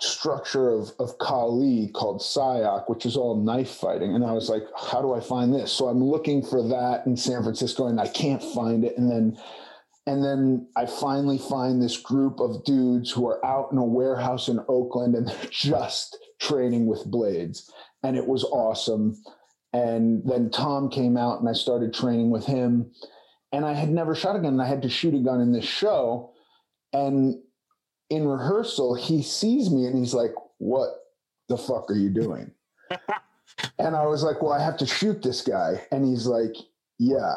structure 0.00 0.70
of 0.70 0.90
of 0.98 1.16
Kali 1.18 1.90
called 1.94 2.20
SIOC, 2.20 2.88
which 2.88 3.06
is 3.06 3.16
all 3.16 3.36
knife 3.36 3.70
fighting. 3.70 4.14
And 4.14 4.24
I 4.24 4.32
was 4.32 4.48
like, 4.48 4.64
how 4.76 5.00
do 5.00 5.14
I 5.14 5.20
find 5.20 5.54
this? 5.54 5.72
So 5.72 5.88
I'm 5.88 6.02
looking 6.02 6.42
for 6.42 6.66
that 6.68 7.06
in 7.06 7.16
San 7.16 7.42
Francisco, 7.42 7.86
and 7.86 8.00
I 8.00 8.08
can't 8.08 8.42
find 8.42 8.84
it. 8.84 8.98
And 8.98 9.10
then 9.10 9.38
and 10.06 10.22
then 10.24 10.68
I 10.76 10.86
finally 10.86 11.38
find 11.38 11.82
this 11.82 11.96
group 11.96 12.38
of 12.38 12.64
dudes 12.64 13.10
who 13.10 13.26
are 13.26 13.44
out 13.44 13.72
in 13.72 13.78
a 13.78 13.84
warehouse 13.84 14.48
in 14.48 14.60
Oakland, 14.68 15.14
and 15.14 15.28
they're 15.28 15.36
just 15.50 16.16
training 16.40 16.86
with 16.86 17.04
blades, 17.06 17.70
and 18.02 18.16
it 18.16 18.26
was 18.26 18.44
awesome. 18.44 19.16
And 19.76 20.22
then 20.24 20.48
Tom 20.48 20.88
came 20.88 21.18
out 21.18 21.40
and 21.40 21.48
I 21.50 21.52
started 21.52 21.92
training 21.92 22.30
with 22.30 22.46
him. 22.46 22.90
And 23.52 23.62
I 23.62 23.74
had 23.74 23.90
never 23.90 24.14
shot 24.14 24.34
a 24.34 24.38
gun 24.38 24.54
and 24.54 24.62
I 24.62 24.66
had 24.66 24.80
to 24.82 24.88
shoot 24.88 25.14
a 25.14 25.18
gun 25.18 25.42
in 25.42 25.52
this 25.52 25.66
show. 25.66 26.32
And 26.94 27.36
in 28.08 28.26
rehearsal, 28.26 28.94
he 28.94 29.22
sees 29.22 29.70
me 29.70 29.84
and 29.84 29.98
he's 29.98 30.14
like, 30.14 30.32
What 30.56 30.88
the 31.50 31.58
fuck 31.58 31.90
are 31.90 31.94
you 31.94 32.08
doing? 32.08 32.52
and 33.78 33.94
I 33.94 34.06
was 34.06 34.22
like, 34.22 34.40
Well, 34.40 34.54
I 34.54 34.64
have 34.64 34.78
to 34.78 34.86
shoot 34.86 35.22
this 35.22 35.42
guy. 35.42 35.86
And 35.92 36.06
he's 36.06 36.26
like, 36.26 36.54
Yeah 36.98 37.34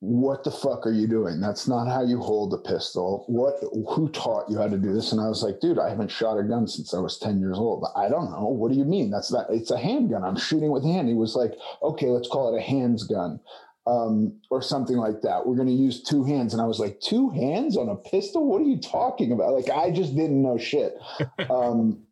what 0.00 0.44
the 0.44 0.50
fuck 0.50 0.86
are 0.86 0.92
you 0.92 1.08
doing? 1.08 1.40
That's 1.40 1.66
not 1.66 1.88
how 1.88 2.04
you 2.04 2.20
hold 2.20 2.54
a 2.54 2.58
pistol. 2.58 3.24
What, 3.26 3.56
who 3.90 4.08
taught 4.10 4.48
you 4.48 4.56
how 4.56 4.68
to 4.68 4.78
do 4.78 4.92
this? 4.92 5.10
And 5.10 5.20
I 5.20 5.28
was 5.28 5.42
like, 5.42 5.58
dude, 5.60 5.78
I 5.78 5.88
haven't 5.88 6.10
shot 6.10 6.38
a 6.38 6.44
gun 6.44 6.68
since 6.68 6.94
I 6.94 7.00
was 7.00 7.18
10 7.18 7.40
years 7.40 7.58
old. 7.58 7.84
I 7.96 8.08
don't 8.08 8.30
know. 8.30 8.46
What 8.46 8.70
do 8.70 8.78
you 8.78 8.84
mean? 8.84 9.10
That's 9.10 9.28
that. 9.30 9.46
It's 9.50 9.72
a 9.72 9.78
handgun. 9.78 10.22
I'm 10.22 10.36
shooting 10.36 10.70
with 10.70 10.84
hand. 10.84 11.08
He 11.08 11.14
was 11.14 11.34
like, 11.34 11.52
okay, 11.82 12.06
let's 12.06 12.28
call 12.28 12.54
it 12.54 12.58
a 12.58 12.62
hands 12.62 13.04
gun. 13.04 13.40
Um, 13.88 14.38
or 14.50 14.60
something 14.62 14.98
like 14.98 15.22
that. 15.22 15.46
We're 15.46 15.56
going 15.56 15.66
to 15.68 15.74
use 15.74 16.02
two 16.02 16.22
hands. 16.22 16.52
And 16.52 16.62
I 16.62 16.66
was 16.66 16.78
like, 16.78 17.00
two 17.00 17.30
hands 17.30 17.76
on 17.76 17.88
a 17.88 17.96
pistol? 17.96 18.46
What 18.46 18.60
are 18.60 18.66
you 18.66 18.78
talking 18.78 19.32
about? 19.32 19.54
Like, 19.54 19.70
I 19.70 19.90
just 19.90 20.14
didn't 20.14 20.42
know 20.42 20.58
shit. 20.58 20.94
um, 21.50 22.04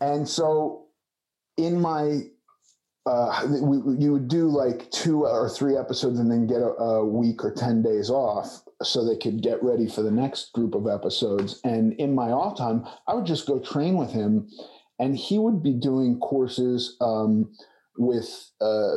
and 0.00 0.26
so 0.26 0.86
in 1.56 1.80
my 1.80 2.20
uh, 3.06 3.46
we, 3.62 3.78
you 3.98 4.12
would 4.12 4.28
do 4.28 4.46
like 4.46 4.90
two 4.90 5.24
or 5.24 5.48
three 5.48 5.76
episodes 5.76 6.18
and 6.18 6.30
then 6.30 6.46
get 6.46 6.60
a, 6.60 6.74
a, 6.74 7.04
week 7.04 7.42
or 7.42 7.52
10 7.52 7.82
days 7.82 8.10
off 8.10 8.62
so 8.82 9.04
they 9.04 9.16
could 9.16 9.42
get 9.42 9.62
ready 9.62 9.88
for 9.88 10.02
the 10.02 10.10
next 10.10 10.52
group 10.52 10.74
of 10.74 10.86
episodes. 10.86 11.60
And 11.64 11.94
in 11.94 12.14
my 12.14 12.30
off 12.30 12.58
time, 12.58 12.86
I 13.08 13.14
would 13.14 13.24
just 13.24 13.46
go 13.46 13.58
train 13.58 13.96
with 13.96 14.10
him 14.10 14.48
and 14.98 15.16
he 15.16 15.38
would 15.38 15.62
be 15.62 15.72
doing 15.72 16.18
courses 16.18 16.96
um, 17.00 17.50
with 17.96 18.50
uh, 18.60 18.96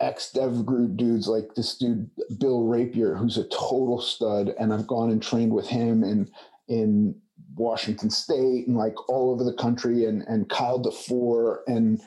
ex 0.00 0.30
dev 0.30 0.64
group 0.64 0.96
dudes 0.96 1.26
like 1.26 1.54
this 1.56 1.76
dude, 1.76 2.08
Bill 2.38 2.64
Rapier, 2.64 3.16
who's 3.16 3.36
a 3.36 3.48
total 3.48 4.00
stud. 4.00 4.54
And 4.60 4.72
I've 4.72 4.86
gone 4.86 5.10
and 5.10 5.20
trained 5.20 5.52
with 5.52 5.66
him 5.66 6.04
in, 6.04 6.30
in 6.68 7.16
Washington 7.56 8.10
State 8.10 8.68
and 8.68 8.76
like 8.76 9.08
all 9.08 9.32
over 9.32 9.42
the 9.42 9.54
country 9.54 10.04
and, 10.04 10.22
and 10.28 10.48
Kyle 10.48 10.78
Defoor 10.78 11.64
and, 11.66 12.00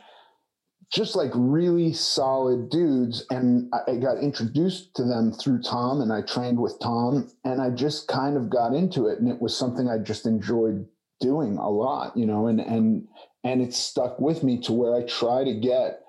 just 0.93 1.15
like 1.15 1.31
really 1.33 1.91
solid 1.91 2.69
dudes. 2.69 3.25
And 3.31 3.73
I 3.87 3.95
got 3.95 4.19
introduced 4.19 4.95
to 4.95 5.03
them 5.03 5.31
through 5.31 5.63
Tom 5.63 6.01
and 6.01 6.13
I 6.13 6.21
trained 6.21 6.59
with 6.59 6.79
Tom 6.79 7.31
and 7.43 7.61
I 7.61 7.71
just 7.71 8.07
kind 8.07 8.37
of 8.37 8.49
got 8.49 8.73
into 8.73 9.07
it. 9.07 9.19
And 9.19 9.27
it 9.27 9.41
was 9.41 9.57
something 9.57 9.89
I 9.89 9.97
just 9.97 10.27
enjoyed 10.27 10.87
doing 11.19 11.57
a 11.57 11.69
lot, 11.69 12.15
you 12.15 12.27
know, 12.27 12.47
and, 12.47 12.59
and, 12.59 13.07
and 13.43 13.61
it 13.61 13.73
stuck 13.73 14.19
with 14.19 14.43
me 14.43 14.61
to 14.61 14.73
where 14.73 14.95
I 14.95 15.03
try 15.03 15.43
to 15.43 15.53
get 15.53 16.01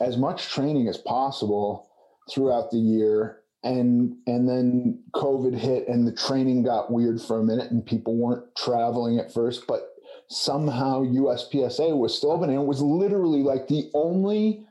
as 0.00 0.16
much 0.16 0.48
training 0.48 0.88
as 0.88 0.96
possible 0.96 1.90
throughout 2.32 2.70
the 2.70 2.78
year 2.78 3.40
and 3.62 4.16
and 4.26 4.48
then 4.48 5.02
covid 5.14 5.54
hit 5.54 5.86
and 5.86 6.06
the 6.06 6.12
training 6.12 6.62
got 6.62 6.90
weird 6.90 7.20
for 7.20 7.38
a 7.38 7.44
minute 7.44 7.70
and 7.70 7.84
people 7.84 8.16
weren't 8.16 8.44
traveling 8.56 9.18
at 9.18 9.32
first 9.32 9.66
but 9.66 9.89
somehow 10.30 11.02
USPSA 11.02 11.96
was 11.96 12.16
still 12.16 12.30
open 12.30 12.50
and 12.50 12.60
it 12.60 12.66
was 12.66 12.80
literally 12.80 13.42
like 13.42 13.66
the 13.66 13.90
only 13.94 14.64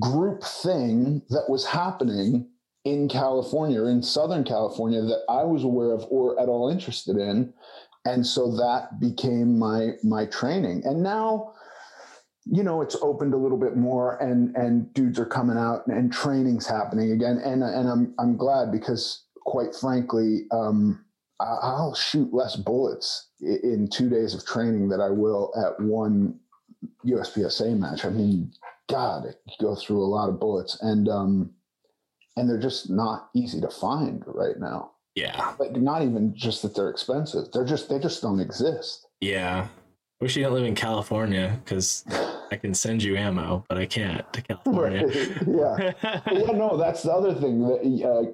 group 0.00 0.42
thing 0.42 1.22
that 1.28 1.44
was 1.48 1.66
happening 1.66 2.48
in 2.84 3.08
California 3.08 3.82
or 3.82 3.90
in 3.90 4.02
Southern 4.02 4.42
California 4.42 5.02
that 5.02 5.22
I 5.28 5.44
was 5.44 5.64
aware 5.64 5.92
of 5.92 6.06
or 6.08 6.40
at 6.40 6.48
all 6.48 6.70
interested 6.70 7.16
in. 7.16 7.52
And 8.06 8.26
so 8.26 8.50
that 8.56 8.98
became 8.98 9.58
my 9.58 9.92
my 10.02 10.26
training. 10.26 10.82
And 10.84 11.02
now, 11.02 11.52
you 12.44 12.62
know, 12.62 12.80
it's 12.80 12.96
opened 13.02 13.34
a 13.34 13.38
little 13.38 13.58
bit 13.58 13.76
more 13.76 14.16
and 14.22 14.56
and 14.56 14.92
dudes 14.94 15.18
are 15.18 15.26
coming 15.26 15.58
out 15.58 15.86
and, 15.86 15.96
and 15.96 16.12
training's 16.12 16.66
happening 16.66 17.10
again. 17.10 17.38
And 17.44 17.62
and 17.62 17.88
I'm 17.88 18.14
I'm 18.18 18.36
glad 18.36 18.72
because 18.72 19.24
quite 19.44 19.74
frankly, 19.74 20.46
um, 20.52 21.04
I'll 21.38 21.94
shoot 21.94 22.32
less 22.32 22.56
bullets 22.56 23.25
in 23.40 23.88
two 23.88 24.08
days 24.08 24.34
of 24.34 24.44
training 24.46 24.88
that 24.88 25.00
I 25.00 25.10
will 25.10 25.52
at 25.56 25.78
one 25.80 26.38
USPSA 27.04 27.78
match. 27.78 28.04
I 28.04 28.10
mean, 28.10 28.52
God, 28.88 29.34
go 29.60 29.74
through 29.74 30.02
a 30.02 30.06
lot 30.06 30.28
of 30.28 30.40
bullets, 30.40 30.80
and 30.82 31.08
um, 31.08 31.50
and 32.36 32.48
they're 32.48 32.60
just 32.60 32.90
not 32.90 33.30
easy 33.34 33.60
to 33.60 33.68
find 33.68 34.22
right 34.26 34.58
now. 34.58 34.92
Yeah, 35.14 35.54
like 35.58 35.72
not 35.72 36.02
even 36.02 36.34
just 36.34 36.62
that 36.62 36.74
they're 36.74 36.90
expensive; 36.90 37.50
they're 37.52 37.64
just 37.64 37.88
they 37.88 37.98
just 37.98 38.22
don't 38.22 38.40
exist. 38.40 39.06
Yeah, 39.20 39.68
wish 40.20 40.36
you 40.36 40.42
didn't 40.42 40.54
live 40.54 40.64
in 40.64 40.74
California 40.74 41.60
because 41.64 42.04
I 42.50 42.56
can 42.56 42.74
send 42.74 43.02
you 43.02 43.16
ammo, 43.16 43.64
but 43.68 43.78
I 43.78 43.86
can't 43.86 44.30
to 44.32 44.42
California. 44.42 45.06
yeah, 45.46 45.92
yeah, 46.32 46.52
no, 46.52 46.76
that's 46.76 47.02
the 47.02 47.12
other 47.12 47.34
thing 47.34 47.60
that. 47.60 48.08
Uh, 48.08 48.32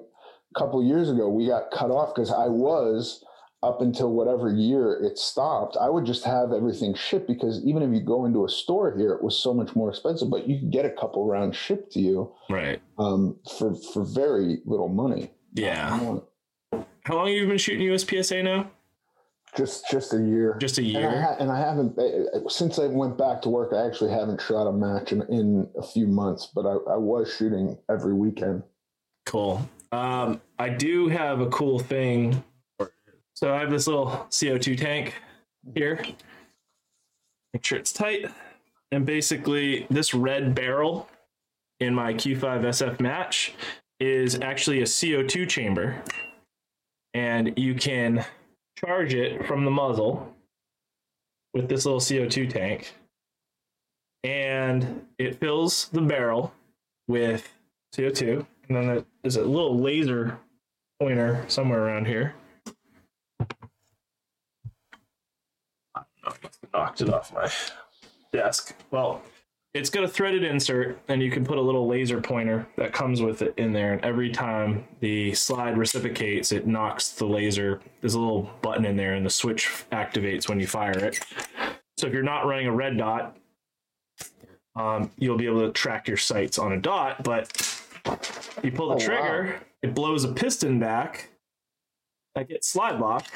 couple 0.55 0.85
years 0.85 1.11
ago 1.11 1.31
we 1.31 1.47
got 1.47 1.71
cut 1.71 1.91
off 1.91 2.15
because 2.15 2.31
I 2.31 2.47
was 2.47 3.25
up 3.63 3.81
until 3.81 4.13
whatever 4.13 4.53
year 4.53 4.99
it 5.03 5.19
stopped. 5.19 5.77
I 5.81 5.89
would 5.89 6.05
just 6.05 6.25
have 6.25 6.53
everything 6.53 6.95
shipped 6.95 7.29
because 7.29 7.65
even 7.65 7.83
if 7.83 7.93
you 7.93 8.01
go 8.01 8.25
into 8.25 8.45
a 8.45 8.49
store 8.49 8.97
here, 8.97 9.13
it 9.13 9.23
was 9.23 9.37
so 9.37 9.55
much 9.55 9.77
more 9.77 9.89
expensive. 9.89 10.31
But 10.31 10.49
you 10.49 10.59
could 10.59 10.73
get 10.73 10.85
a 10.85 10.91
couple 10.91 11.27
rounds 11.27 11.57
shipped 11.57 11.93
to 11.93 12.01
you, 12.01 12.33
right? 12.51 12.81
Um, 12.99 13.37
for 13.59 13.75
for 13.75 14.05
very 14.05 14.59
little 14.65 14.89
money. 14.89 15.31
Yeah. 15.55 16.19
How 17.05 17.17
long 17.17 17.27
have 17.27 17.37
you 17.37 17.47
been 17.47 17.59
shooting 17.59 17.87
USPSA 17.87 18.45
now? 18.45 18.71
Just 19.57 19.91
just 19.91 20.15
a 20.15 20.19
year. 20.19 20.57
Just 20.61 20.79
a 20.79 20.83
year. 20.83 21.09
And 21.09 21.19
I, 21.19 21.21
ha- 21.21 21.37
and 21.39 21.51
I, 21.51 21.59
haven't 21.59 21.99
eh, 21.99 22.25
eh, 22.35 22.39
since 22.49 22.79
I 22.79 22.87
went 22.87 23.19
back 23.19 23.43
to 23.43 23.51
work. 23.51 23.73
I 23.75 23.87
actually 23.87 24.13
haven't 24.13 24.41
shot 24.41 24.67
a 24.67 24.73
match 24.73 25.13
in, 25.13 25.23
in 25.23 25.69
a 25.77 25.83
few 25.83 26.07
months, 26.07 26.51
but 26.55 26.65
I, 26.65 26.73
I 26.93 26.97
was 26.97 27.33
shooting 27.37 27.77
every 27.91 28.15
weekend. 28.15 28.63
Cool. 29.27 29.69
Um, 29.93 30.41
I 30.59 30.71
do 30.71 31.09
have 31.09 31.41
a 31.41 31.49
cool 31.49 31.79
thing. 31.79 32.43
So 33.35 33.55
I 33.55 33.61
have 33.61 33.71
this 33.71 33.87
little 33.87 34.27
CO2 34.31 34.79
tank 34.79 35.15
here. 35.75 36.05
Make 37.53 37.65
sure 37.65 37.79
it's 37.79 37.93
tight. 37.93 38.27
And 38.91 39.07
basically, 39.07 39.87
this 39.91 40.15
red 40.15 40.55
barrel 40.55 41.09
in 41.81 41.95
my 41.95 42.15
Q5 42.15 42.63
SF 42.65 43.01
match 43.01 43.55
is 43.99 44.39
actually 44.41 44.81
a 44.81 44.85
CO2 44.85 45.49
chamber. 45.49 46.03
And 47.15 47.59
you 47.59 47.75
can 47.75 48.25
charge 48.79 49.15
it 49.15 49.47
from 49.47 49.65
the 49.65 49.71
muzzle 49.71 50.35
with 51.55 51.69
this 51.69 51.85
little 51.85 52.01
CO2 52.01 52.49
tank. 52.51 52.95
And 54.25 55.07
it 55.19 55.41
fills 55.41 55.89
the 55.89 56.01
barrel 56.01 56.53
with 57.09 57.53
CO2 57.95 58.47
and 58.69 58.77
then 58.77 59.05
there's 59.23 59.37
a 59.37 59.45
little 59.45 59.79
laser 59.79 60.39
pointer 61.01 61.45
somewhere 61.49 61.85
around 61.85 62.07
here. 62.07 62.35
I 65.95 66.03
knocked 66.73 67.01
it 67.01 67.13
off 67.13 67.33
my 67.33 67.51
desk. 68.33 68.75
Well, 68.91 69.23
it's 69.75 69.89
got 69.89 70.05
a 70.05 70.09
threaded 70.09 70.45
insert, 70.45 70.99
and 71.09 71.23
you 71.23 71.31
can 71.31 71.47
put 71.47 71.57
a 71.57 71.61
little 71.61 71.87
laser 71.87 72.21
pointer 72.21 72.67
that 72.77 72.93
comes 72.93 73.23
with 73.23 73.41
it 73.41 73.55
in 73.57 73.73
there. 73.73 73.95
And 73.95 74.05
every 74.05 74.31
time 74.31 74.85
the 75.01 75.33
slide 75.35 75.79
reciprocates, 75.79 76.53
it 76.53 76.67
knocks 76.67 77.13
the 77.13 77.25
laser. 77.25 77.81
There's 78.01 78.15
a 78.15 78.21
little 78.21 78.51
button 78.61 78.85
in 78.85 78.97
there, 78.97 79.15
and 79.15 79.25
the 79.25 79.31
switch 79.31 79.71
activates 79.91 80.47
when 80.49 80.61
you 80.61 80.67
fire 80.67 80.99
it. 80.99 81.25
So 81.97 82.07
if 82.07 82.13
you're 82.13 82.23
not 82.23 82.47
running 82.47 82.67
a 82.67 82.73
red 82.73 82.99
dot, 82.99 83.37
um, 84.77 85.11
you'll 85.19 85.39
be 85.39 85.47
able 85.47 85.67
to 85.67 85.73
track 85.73 86.07
your 86.07 86.17
sights 86.19 86.59
on 86.59 86.73
a 86.73 86.81
dot. 86.81 87.25
But 87.25 87.57
you 88.63 88.73
pull 88.73 88.91
the 88.91 88.97
oh, 88.97 88.99
trigger, 88.99 89.55
wow. 89.55 89.67
it 89.83 89.95
blows 89.95 90.25
a 90.25 90.33
piston 90.33 90.81
back. 90.81 91.31
I 92.37 92.43
get 92.43 92.65
slide 92.65 92.99
lock, 92.99 93.27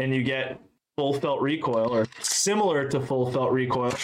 and 0.00 0.14
you 0.14 0.22
get 0.22 0.58
full 0.96 1.12
felt 1.12 1.40
recoil 1.40 1.94
or 1.94 2.06
similar 2.20 2.88
to 2.88 3.00
full 3.00 3.30
felt 3.30 3.52
recoil. 3.52 3.94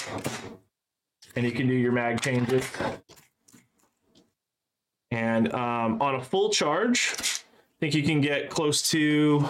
And 1.35 1.45
you 1.45 1.53
can 1.53 1.67
do 1.67 1.75
your 1.75 1.93
mag 1.93 2.21
changes. 2.21 2.71
And 5.11 5.53
um, 5.55 6.01
on 6.01 6.17
a 6.17 6.23
full 6.23 6.51
charge, 6.51 7.15
I 7.19 7.81
think 7.81 7.95
you 7.95 8.03
can 8.03 8.21
get 8.21 8.51
close 8.51 8.89
to 8.91 9.49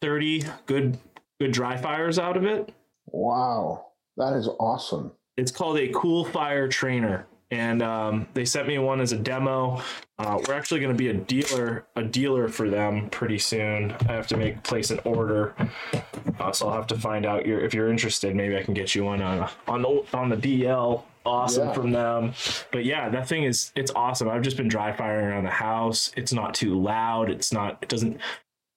30 0.00 0.44
good 0.64 0.98
good 1.38 1.52
dry 1.52 1.76
fires 1.76 2.18
out 2.18 2.36
of 2.36 2.44
it. 2.44 2.72
Wow, 3.06 3.88
that 4.16 4.32
is 4.32 4.48
awesome. 4.58 5.12
It's 5.36 5.50
called 5.50 5.76
a 5.78 5.88
CoolFire 5.88 6.70
Trainer, 6.70 7.26
and 7.50 7.82
um, 7.82 8.26
they 8.34 8.44
sent 8.44 8.66
me 8.66 8.78
one 8.78 9.00
as 9.00 9.12
a 9.12 9.16
demo. 9.16 9.80
Uh, 10.18 10.38
we're 10.46 10.54
actually 10.54 10.80
going 10.80 10.92
to 10.92 10.98
be 10.98 11.08
a 11.08 11.14
dealer, 11.14 11.86
a 11.94 12.02
dealer 12.02 12.48
for 12.48 12.68
them 12.68 13.08
pretty 13.10 13.38
soon. 13.38 13.94
I 14.08 14.12
have 14.12 14.26
to 14.28 14.36
make 14.36 14.62
place 14.62 14.90
an 14.90 15.00
order, 15.04 15.54
uh, 16.40 16.52
so 16.52 16.68
I'll 16.68 16.74
have 16.74 16.86
to 16.88 16.98
find 16.98 17.24
out 17.26 17.46
your, 17.46 17.60
if 17.60 17.74
you're 17.74 17.90
interested. 17.90 18.34
Maybe 18.34 18.56
I 18.56 18.62
can 18.62 18.74
get 18.74 18.94
you 18.94 19.04
one 19.04 19.22
on 19.22 19.48
on 19.68 19.82
the 19.82 20.04
on 20.14 20.28
the 20.28 20.36
DL. 20.36 21.02
Awesome 21.24 21.66
yeah. 21.66 21.72
from 21.72 21.90
them, 21.90 22.34
but 22.70 22.84
yeah, 22.84 23.08
that 23.08 23.28
thing 23.28 23.42
is 23.42 23.72
it's 23.74 23.90
awesome. 23.96 24.28
I've 24.28 24.42
just 24.42 24.56
been 24.56 24.68
dry 24.68 24.92
firing 24.92 25.26
around 25.26 25.42
the 25.42 25.50
house. 25.50 26.12
It's 26.16 26.32
not 26.32 26.54
too 26.54 26.80
loud. 26.80 27.30
It's 27.30 27.52
not. 27.52 27.78
It 27.82 27.88
doesn't 27.88 28.20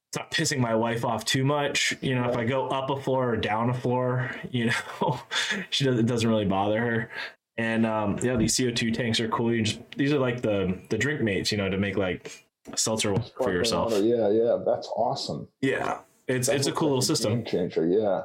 it's 0.09 0.17
not 0.17 0.31
pissing 0.31 0.59
my 0.59 0.73
wife 0.73 1.05
off 1.05 1.23
too 1.23 1.43
much. 1.43 1.95
You 2.01 2.15
know, 2.15 2.27
if 2.27 2.35
I 2.35 2.43
go 2.43 2.67
up 2.69 2.89
a 2.89 2.99
floor 2.99 3.33
or 3.33 3.37
down 3.37 3.69
a 3.69 3.73
floor, 3.75 4.31
you 4.49 4.65
know, 4.65 5.19
she 5.69 5.83
does, 5.83 5.99
it 5.99 6.07
doesn't 6.07 6.27
really 6.27 6.45
bother 6.45 6.79
her. 6.79 7.09
And 7.59 7.85
um, 7.85 8.17
yeah, 8.21 8.37
these 8.37 8.55
CO2 8.55 8.93
tanks 8.93 9.19
are 9.19 9.27
cool. 9.27 9.53
You 9.53 9.63
just 9.63 9.79
these 9.97 10.13
are 10.13 10.19
like 10.19 10.41
the 10.41 10.79
the 10.87 10.97
drink 10.97 11.19
mates, 11.21 11.51
you 11.51 11.57
know, 11.57 11.69
to 11.69 11.77
make 11.77 11.97
like 11.97 12.45
seltzer 12.75 13.13
for 13.35 13.51
yourself. 13.51 13.91
Water. 13.91 14.03
Yeah, 14.05 14.29
yeah, 14.29 14.57
that's 14.65 14.87
awesome. 14.95 15.45
Yeah, 15.59 15.99
it's 16.27 16.47
that's 16.47 16.59
it's 16.59 16.67
a 16.67 16.71
cool 16.71 16.87
little 16.87 17.01
system. 17.01 17.43
changer, 17.43 17.85
yeah 17.85 18.23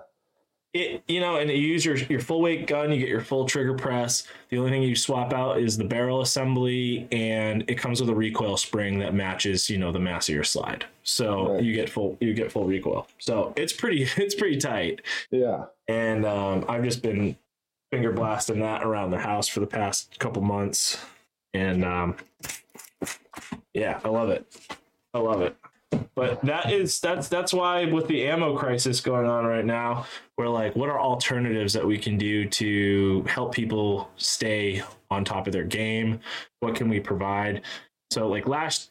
it 0.74 1.04
you 1.06 1.20
know 1.20 1.36
and 1.36 1.48
you 1.48 1.56
use 1.56 1.84
your 1.84 1.96
your 1.96 2.20
full 2.20 2.42
weight 2.42 2.66
gun 2.66 2.92
you 2.92 2.98
get 2.98 3.08
your 3.08 3.20
full 3.20 3.46
trigger 3.46 3.74
press 3.74 4.26
the 4.48 4.58
only 4.58 4.70
thing 4.70 4.82
you 4.82 4.96
swap 4.96 5.32
out 5.32 5.58
is 5.58 5.78
the 5.78 5.84
barrel 5.84 6.20
assembly 6.20 7.06
and 7.12 7.64
it 7.68 7.76
comes 7.76 8.00
with 8.00 8.10
a 8.10 8.14
recoil 8.14 8.56
spring 8.56 8.98
that 8.98 9.14
matches 9.14 9.70
you 9.70 9.78
know 9.78 9.92
the 9.92 9.98
mass 9.98 10.28
of 10.28 10.34
your 10.34 10.44
slide 10.44 10.84
so 11.04 11.54
right. 11.54 11.62
you 11.62 11.72
get 11.72 11.88
full 11.88 12.18
you 12.20 12.34
get 12.34 12.50
full 12.50 12.66
recoil 12.66 13.06
so 13.18 13.52
it's 13.56 13.72
pretty 13.72 14.02
it's 14.16 14.34
pretty 14.34 14.58
tight 14.58 15.00
yeah 15.30 15.64
and 15.86 16.26
um, 16.26 16.64
i've 16.68 16.82
just 16.82 17.02
been 17.02 17.36
finger 17.94 18.10
blasting 18.10 18.58
that 18.58 18.82
around 18.82 19.12
the 19.12 19.18
house 19.18 19.46
for 19.46 19.60
the 19.60 19.66
past 19.68 20.18
couple 20.18 20.42
months. 20.42 20.98
And 21.52 21.84
um, 21.84 22.16
yeah 23.72 24.00
i 24.04 24.08
love 24.08 24.30
it. 24.30 24.44
I 25.12 25.18
love 25.18 25.42
it. 25.42 25.56
But 26.16 26.42
that 26.42 26.72
is 26.72 26.98
that's 26.98 27.28
that's 27.28 27.52
why 27.52 27.84
with 27.84 28.08
the 28.08 28.26
ammo 28.26 28.56
crisis 28.56 29.00
going 29.00 29.26
on 29.26 29.44
right 29.44 29.64
now 29.64 30.06
we're 30.36 30.48
like 30.48 30.74
what 30.74 30.88
are 30.88 30.98
alternatives 30.98 31.72
that 31.72 31.86
we 31.86 31.96
can 31.96 32.18
do 32.18 32.48
to 32.48 33.22
help 33.28 33.54
people 33.54 34.10
stay 34.16 34.82
on 35.08 35.24
top 35.24 35.46
of 35.46 35.52
their 35.52 35.62
game? 35.62 36.18
What 36.58 36.74
can 36.74 36.88
we 36.88 36.98
provide? 36.98 37.62
So 38.10 38.26
like 38.26 38.48
last 38.48 38.90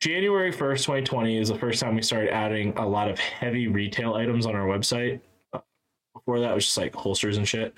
january 0.00 0.52
1st 0.52 0.82
2020 0.84 1.38
is 1.38 1.48
the 1.48 1.58
first 1.58 1.80
time 1.80 1.94
we 1.94 2.02
started 2.02 2.30
adding 2.30 2.72
a 2.76 2.86
lot 2.86 3.10
of 3.10 3.18
heavy 3.18 3.66
retail 3.66 4.14
items 4.14 4.46
on 4.46 4.54
our 4.54 4.66
website 4.66 5.20
before 6.26 6.40
that 6.40 6.54
was 6.54 6.64
just 6.64 6.76
like 6.76 6.94
holsters 6.94 7.36
and 7.36 7.48
shit 7.48 7.72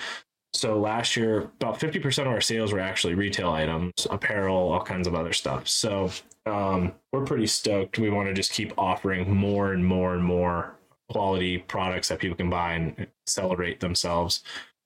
so 0.54 0.80
last 0.80 1.14
year 1.14 1.42
about 1.60 1.78
50% 1.78 2.22
of 2.22 2.28
our 2.28 2.40
sales 2.40 2.72
were 2.72 2.80
actually 2.80 3.14
retail 3.14 3.50
items 3.50 3.92
apparel 4.10 4.72
all 4.72 4.82
kinds 4.82 5.06
of 5.06 5.14
other 5.14 5.32
stuff 5.32 5.68
so 5.68 6.10
um, 6.48 6.92
we're 7.12 7.24
pretty 7.24 7.46
stoked. 7.46 7.98
We 7.98 8.10
want 8.10 8.28
to 8.28 8.34
just 8.34 8.52
keep 8.52 8.72
offering 8.78 9.30
more 9.34 9.72
and 9.72 9.84
more 9.84 10.14
and 10.14 10.24
more 10.24 10.74
quality 11.10 11.58
products 11.58 12.08
that 12.08 12.18
people 12.18 12.36
can 12.36 12.50
buy 12.50 12.74
and 12.74 13.06
celebrate 13.26 13.80
themselves. 13.80 14.42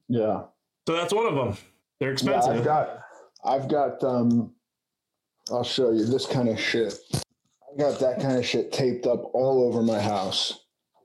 Yeah. 0.09 0.43
So 0.87 0.95
that's 0.95 1.13
one 1.13 1.27
of 1.27 1.35
them. 1.35 1.57
They're 2.01 2.13
expensive. 2.13 2.55
Yeah, 2.55 2.59
I've 2.59 2.65
got, 2.65 3.03
I've 3.45 3.69
got, 3.69 4.05
um, 4.05 4.53
I'll 5.51 5.65
show 5.65 5.93
you 5.93 6.05
this 6.05 6.27
kind 6.27 6.49
of 6.49 6.59
shit. 6.59 6.95
I 7.15 7.79
got 7.79 7.99
that 8.01 8.21
kind 8.21 8.39
of 8.39 8.45
shit 8.47 8.73
taped 8.73 9.07
up 9.07 9.23
all 9.35 9.65
over 9.65 9.83
my 9.83 10.01
house. 10.01 10.61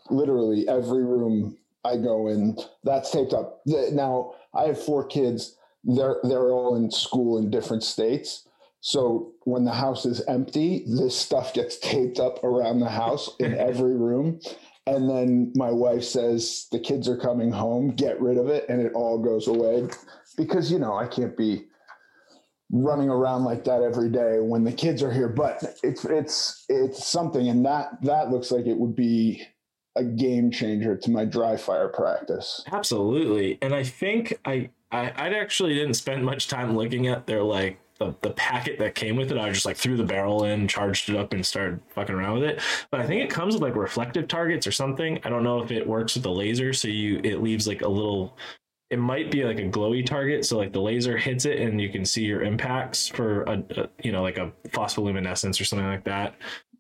Literally 0.10 0.68
every 0.68 1.04
room 1.04 1.58
I 1.84 1.98
go 1.98 2.28
in, 2.28 2.58
that's 2.84 3.12
taped 3.12 3.34
up. 3.34 3.62
Now 3.66 4.34
I 4.54 4.66
have 4.66 4.82
four 4.84 5.06
kids. 5.06 5.56
They're 5.84 6.18
they're 6.24 6.52
all 6.52 6.76
in 6.76 6.92
school 6.92 7.38
in 7.38 7.50
different 7.50 7.84
states. 7.84 8.48
So 8.82 9.34
when 9.44 9.66
the 9.66 9.74
house 9.74 10.06
is 10.06 10.24
empty, 10.28 10.86
this 10.88 11.18
stuff 11.18 11.54
gets 11.54 11.78
taped 11.82 12.20
up 12.20 12.44
around 12.44 12.80
the 12.80 12.90
house 12.90 13.30
in 13.40 13.54
every 13.58 13.96
room. 13.96 14.40
And 14.86 15.10
then 15.10 15.52
my 15.56 15.70
wife 15.70 16.04
says 16.04 16.68
the 16.72 16.80
kids 16.80 17.10
are 17.10 17.18
coming 17.18 17.52
home, 17.52 17.92
get 17.92 18.22
rid 18.22 18.38
of 18.38 18.48
it, 18.48 18.66
and 18.70 18.82
it 18.82 18.94
all 18.94 19.18
goes 19.18 19.48
away 19.48 19.88
because 20.38 20.72
you 20.72 20.80
know 20.80 20.96
I 20.96 21.08
can't 21.08 21.36
be 21.36 21.66
running 22.72 23.10
around 23.10 23.44
like 23.44 23.64
that 23.66 23.82
every 23.82 24.10
day 24.10 24.40
when 24.40 24.64
the 24.64 24.72
kids 24.72 25.04
are 25.04 25.12
here. 25.12 25.28
But 25.28 25.62
it's 25.84 26.06
it's 26.06 26.66
it's 26.70 27.06
something, 27.06 27.50
and 27.50 27.66
that 27.66 28.02
that 28.04 28.32
looks 28.32 28.52
like 28.52 28.66
it 28.66 28.78
would 28.78 28.96
be 28.96 29.44
a 29.98 30.04
game 30.04 30.52
changer 30.52 30.96
to 30.96 31.12
my 31.12 31.26
dry 31.26 31.58
fire 31.58 31.90
practice. 31.90 32.64
Absolutely, 32.72 33.58
and 33.62 33.74
I 33.74 33.84
think 33.84 34.40
I 34.46 34.70
I 34.92 35.10
I 35.10 35.34
actually 35.34 35.74
didn't 35.74 35.96
spend 35.96 36.24
much 36.24 36.48
time 36.48 36.76
looking 36.78 37.08
at 37.08 37.28
their 37.28 37.44
like 37.44 37.80
the, 38.00 38.16
the 38.22 38.30
packet 38.32 38.80
that 38.80 38.96
came 38.96 39.16
with 39.16 39.32
it. 39.32 39.38
I 39.38 39.50
just 39.52 39.66
like 39.66 39.78
threw 39.78 39.98
the 39.98 40.04
barrel 40.04 40.44
in, 40.46 40.68
charged 40.68 41.10
it 41.10 41.16
up, 41.16 41.34
and 41.34 41.46
started 41.46 41.80
fucking 41.90 42.16
around 42.16 42.40
with 42.40 42.44
it. 42.44 42.62
But 42.92 43.02
I 43.02 43.08
think 43.08 43.24
it 43.24 43.30
comes 43.30 43.54
with 43.54 43.64
like 43.64 43.76
reflective 43.76 44.28
targets 44.28 44.68
or 44.68 44.72
something. 44.72 45.20
I 45.24 45.30
don't 45.30 45.44
know 45.44 45.62
if 45.62 45.72
it 45.72 45.88
works 45.88 46.14
with 46.14 46.24
the 46.24 46.32
laser, 46.32 46.74
so 46.74 46.88
you 46.88 47.20
it 47.24 47.42
leaves 47.42 47.68
like 47.68 47.82
a 47.82 47.88
little. 47.88 48.38
It 48.90 49.00
might 49.00 49.32
be 49.32 49.44
like 49.44 49.60
a 49.60 49.68
glowy 49.68 50.06
target, 50.06 50.46
so 50.46 50.58
like 50.58 50.72
the 50.72 50.82
laser 50.82 51.18
hits 51.18 51.44
it 51.44 51.60
and 51.60 51.82
you 51.82 51.90
can 51.90 52.06
see 52.06 52.24
your 52.24 52.42
impacts 52.44 53.10
for 53.10 53.44
a, 53.44 53.64
a 53.76 53.90
you 54.02 54.12
know 54.14 54.22
like 54.22 54.38
a 54.38 54.54
phospholuminescence 54.70 55.60
or 55.60 55.66
something 55.66 55.88
like 55.88 56.06
that. 56.06 56.36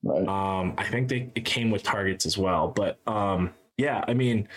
Right. 0.07 0.27
Um, 0.27 0.73
I 0.77 0.85
think 0.85 1.09
they 1.09 1.29
it 1.35 1.43
came 1.43 1.69
with 1.69 1.83
targets 1.83 2.25
as 2.25 2.37
well, 2.37 2.69
but 2.69 2.97
um, 3.07 3.53
yeah, 3.77 4.05
I 4.07 4.13
mean, 4.13 4.47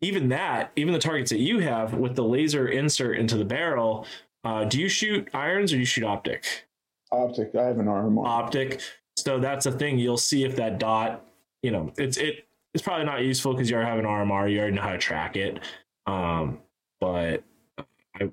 even 0.00 0.28
that, 0.30 0.72
even 0.74 0.92
the 0.92 0.98
targets 0.98 1.30
that 1.30 1.38
you 1.38 1.60
have 1.60 1.94
with 1.94 2.16
the 2.16 2.24
laser 2.24 2.68
insert 2.68 3.16
into 3.16 3.36
the 3.36 3.44
barrel, 3.44 4.06
uh, 4.44 4.64
do 4.64 4.80
you 4.80 4.88
shoot 4.88 5.28
irons 5.32 5.72
or 5.72 5.76
do 5.76 5.80
you 5.80 5.86
shoot 5.86 6.04
optic? 6.04 6.66
Optic. 7.12 7.54
I 7.54 7.64
have 7.64 7.78
an 7.78 7.86
RMR. 7.86 8.26
Optic. 8.26 8.80
So 9.16 9.38
that's 9.38 9.64
the 9.64 9.72
thing. 9.72 9.98
You'll 9.98 10.16
see 10.18 10.44
if 10.44 10.56
that 10.56 10.78
dot, 10.78 11.24
you 11.62 11.70
know, 11.70 11.92
it's 11.96 12.16
it 12.16 12.46
it's 12.74 12.82
probably 12.82 13.06
not 13.06 13.22
useful 13.22 13.52
because 13.52 13.70
you 13.70 13.76
already 13.76 13.90
have 13.90 13.98
an 13.98 14.04
RMR. 14.04 14.52
You 14.52 14.58
already 14.58 14.74
know 14.74 14.82
how 14.82 14.92
to 14.92 14.98
track 14.98 15.36
it. 15.36 15.60
Um, 16.06 16.58
but 17.00 17.42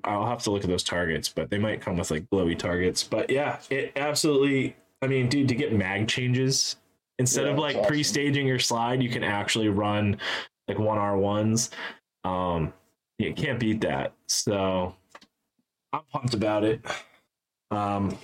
I, 0.04 0.16
will 0.16 0.26
have 0.26 0.42
to 0.42 0.50
look 0.50 0.64
at 0.64 0.68
those 0.68 0.84
targets. 0.84 1.28
But 1.28 1.50
they 1.50 1.58
might 1.58 1.80
come 1.80 1.96
with 1.96 2.10
like 2.10 2.28
glowy 2.30 2.58
targets. 2.58 3.02
But 3.04 3.30
yeah, 3.30 3.60
it 3.70 3.92
absolutely. 3.96 4.76
I 5.04 5.06
mean, 5.06 5.28
dude, 5.28 5.48
to 5.48 5.54
get 5.54 5.72
mag 5.72 6.08
changes 6.08 6.76
instead 7.18 7.44
Yeah, 7.44 7.52
of 7.52 7.58
like 7.58 7.76
awesome. 7.76 7.88
pre-staging 7.88 8.46
your 8.46 8.58
slide, 8.58 9.02
you 9.02 9.10
can 9.10 9.22
actually 9.22 9.68
run 9.68 10.16
like 10.66 10.78
one 10.78 10.96
R 10.98 11.16
ones. 11.18 11.70
Um, 12.24 12.72
you 13.18 13.34
can't 13.34 13.60
beat 13.60 13.82
that. 13.82 14.14
So 14.26 14.94
I'm 15.92 16.00
pumped 16.10 16.32
about 16.34 16.64
it. 16.64 16.80
Um, 17.70 18.16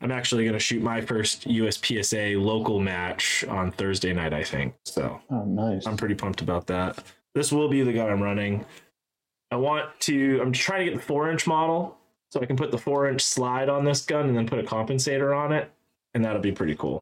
I'm 0.00 0.10
actually 0.10 0.44
going 0.44 0.54
to 0.54 0.58
shoot 0.58 0.82
my 0.82 1.00
first 1.00 1.46
USPSA 1.46 2.42
local 2.42 2.80
match 2.80 3.44
on 3.44 3.70
Thursday 3.70 4.12
night, 4.12 4.32
I 4.32 4.42
think. 4.42 4.74
So 4.84 5.20
Oh, 5.30 5.44
nice. 5.44 5.86
I'm 5.86 5.96
pretty 5.96 6.14
pumped 6.14 6.40
about 6.40 6.66
that. 6.68 6.98
This 7.34 7.52
will 7.52 7.68
be 7.68 7.82
the 7.82 7.92
gun 7.92 8.10
I'm 8.10 8.22
running. 8.22 8.64
I 9.50 9.56
want 9.56 9.88
to, 10.00 10.40
I'm 10.40 10.50
trying 10.52 10.86
to 10.86 10.90
get 10.92 10.98
the 10.98 11.06
four 11.06 11.30
inch 11.30 11.46
model 11.46 11.98
so 12.30 12.40
I 12.40 12.46
can 12.46 12.56
put 12.56 12.70
the 12.70 12.78
four 12.78 13.08
inch 13.08 13.20
slide 13.22 13.68
on 13.68 13.84
this 13.84 14.04
gun 14.04 14.28
and 14.28 14.36
then 14.36 14.46
put 14.46 14.58
a 14.58 14.62
compensator 14.62 15.36
on 15.36 15.52
it. 15.52 15.70
And 16.14 16.24
that'll 16.24 16.42
be 16.42 16.52
pretty 16.52 16.74
cool. 16.74 17.00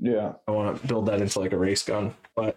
yeah. 0.00 0.32
I 0.46 0.50
want 0.50 0.80
to 0.80 0.86
build 0.86 1.06
that 1.06 1.20
into 1.20 1.38
like 1.40 1.52
a 1.52 1.58
race 1.58 1.82
gun. 1.82 2.14
But 2.36 2.56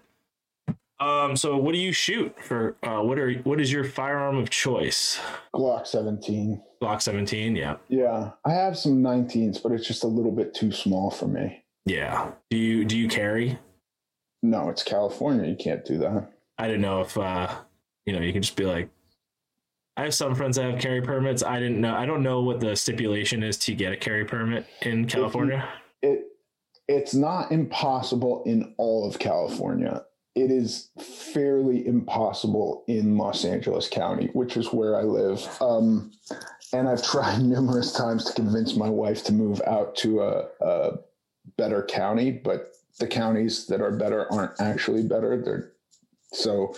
um, 0.99 1.35
so 1.35 1.57
what 1.57 1.73
do 1.73 1.77
you 1.77 1.91
shoot 1.91 2.35
for? 2.41 2.75
Uh, 2.83 3.01
what 3.01 3.19
are 3.19 3.33
what 3.43 3.59
is 3.61 3.71
your 3.71 3.83
firearm 3.83 4.37
of 4.37 4.49
choice? 4.49 5.19
Glock 5.53 5.87
17. 5.87 6.61
Glock 6.81 7.01
17. 7.01 7.55
Yeah, 7.55 7.75
Yeah. 7.89 8.31
I 8.45 8.51
have 8.53 8.77
some 8.77 9.01
19s, 9.01 9.61
but 9.61 9.71
it's 9.71 9.87
just 9.87 10.03
a 10.03 10.07
little 10.07 10.31
bit 10.31 10.53
too 10.53 10.71
small 10.71 11.11
for 11.11 11.27
me. 11.27 11.63
yeah. 11.85 12.31
Do 12.49 12.57
you 12.57 12.85
do 12.85 12.97
you 12.97 13.07
carry? 13.07 13.57
No, 14.43 14.69
it's 14.69 14.83
California. 14.83 15.49
You 15.49 15.55
can't 15.55 15.83
do 15.85 15.97
that. 15.99 16.29
I 16.57 16.67
don't 16.67 16.81
know 16.81 17.01
if 17.01 17.17
uh, 17.17 17.53
you 18.05 18.13
know 18.13 18.19
you 18.21 18.31
can 18.33 18.41
just 18.41 18.55
be 18.55 18.65
like. 18.65 18.89
I 19.97 20.03
have 20.03 20.13
some 20.13 20.35
friends 20.35 20.57
that 20.57 20.69
have 20.69 20.79
carry 20.81 21.01
permits. 21.01 21.41
I 21.41 21.57
didn't 21.59 21.79
know. 21.79 21.95
I 21.95 22.05
don't 22.05 22.21
know 22.21 22.41
what 22.41 22.59
the 22.59 22.75
stipulation 22.75 23.43
is 23.43 23.57
to 23.59 23.73
get 23.73 23.93
a 23.93 23.97
carry 23.97 24.25
permit 24.25 24.65
in 24.81 25.05
California. 25.07 25.67
It 26.01 26.25
it's 26.87 27.13
not 27.13 27.51
impossible 27.51 28.43
in 28.45 28.75
all 28.77 29.07
of 29.07 29.19
California. 29.19 30.03
It 30.35 30.51
is 30.51 30.89
fairly 30.99 31.87
impossible 31.87 32.83
in 32.87 33.17
Los 33.17 33.45
Angeles 33.45 33.87
County, 33.87 34.29
which 34.33 34.57
is 34.57 34.71
where 34.73 34.97
I 34.97 35.03
live. 35.03 35.47
Um, 35.61 36.11
and 36.73 36.87
I've 36.87 37.03
tried 37.03 37.41
numerous 37.41 37.93
times 37.93 38.25
to 38.25 38.33
convince 38.33 38.75
my 38.75 38.89
wife 38.89 39.23
to 39.25 39.33
move 39.33 39.61
out 39.65 39.95
to 39.97 40.21
a, 40.21 40.47
a 40.61 40.91
better 41.57 41.83
county, 41.83 42.31
but 42.31 42.75
the 42.99 43.07
counties 43.07 43.65
that 43.67 43.81
are 43.81 43.97
better 43.97 44.31
aren't 44.31 44.59
actually 44.59 45.03
better. 45.03 45.41
They're 45.41 45.71
so 46.33 46.75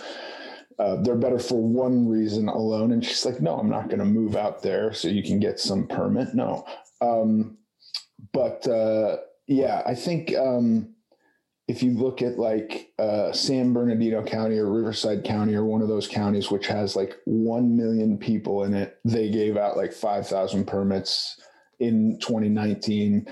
uh, 0.79 1.01
they're 1.01 1.15
better 1.15 1.39
for 1.39 1.61
one 1.61 2.07
reason 2.07 2.47
alone. 2.47 2.91
And 2.91 3.03
she's 3.03 3.25
like, 3.25 3.41
no, 3.41 3.57
I'm 3.57 3.69
not 3.69 3.87
going 3.87 3.99
to 3.99 4.05
move 4.05 4.35
out 4.35 4.61
there 4.61 4.93
so 4.93 5.07
you 5.07 5.23
can 5.23 5.39
get 5.39 5.59
some 5.59 5.87
permit. 5.87 6.35
No. 6.35 6.65
Um, 7.01 7.57
but 8.33 8.67
uh, 8.67 9.17
yeah, 9.47 9.83
I 9.85 9.95
think 9.95 10.35
um, 10.35 10.95
if 11.67 11.83
you 11.83 11.91
look 11.91 12.21
at 12.21 12.39
like 12.39 12.91
uh, 12.97 13.31
San 13.31 13.73
Bernardino 13.73 14.23
County 14.23 14.57
or 14.57 14.71
Riverside 14.71 15.23
County 15.23 15.53
or 15.53 15.65
one 15.65 15.81
of 15.81 15.87
those 15.87 16.07
counties 16.07 16.49
which 16.49 16.67
has 16.67 16.95
like 16.95 17.17
1 17.25 17.75
million 17.75 18.17
people 18.17 18.63
in 18.63 18.73
it, 18.73 18.99
they 19.03 19.29
gave 19.29 19.57
out 19.57 19.77
like 19.77 19.93
5,000 19.93 20.65
permits 20.65 21.39
in 21.79 22.17
2019. 22.21 23.27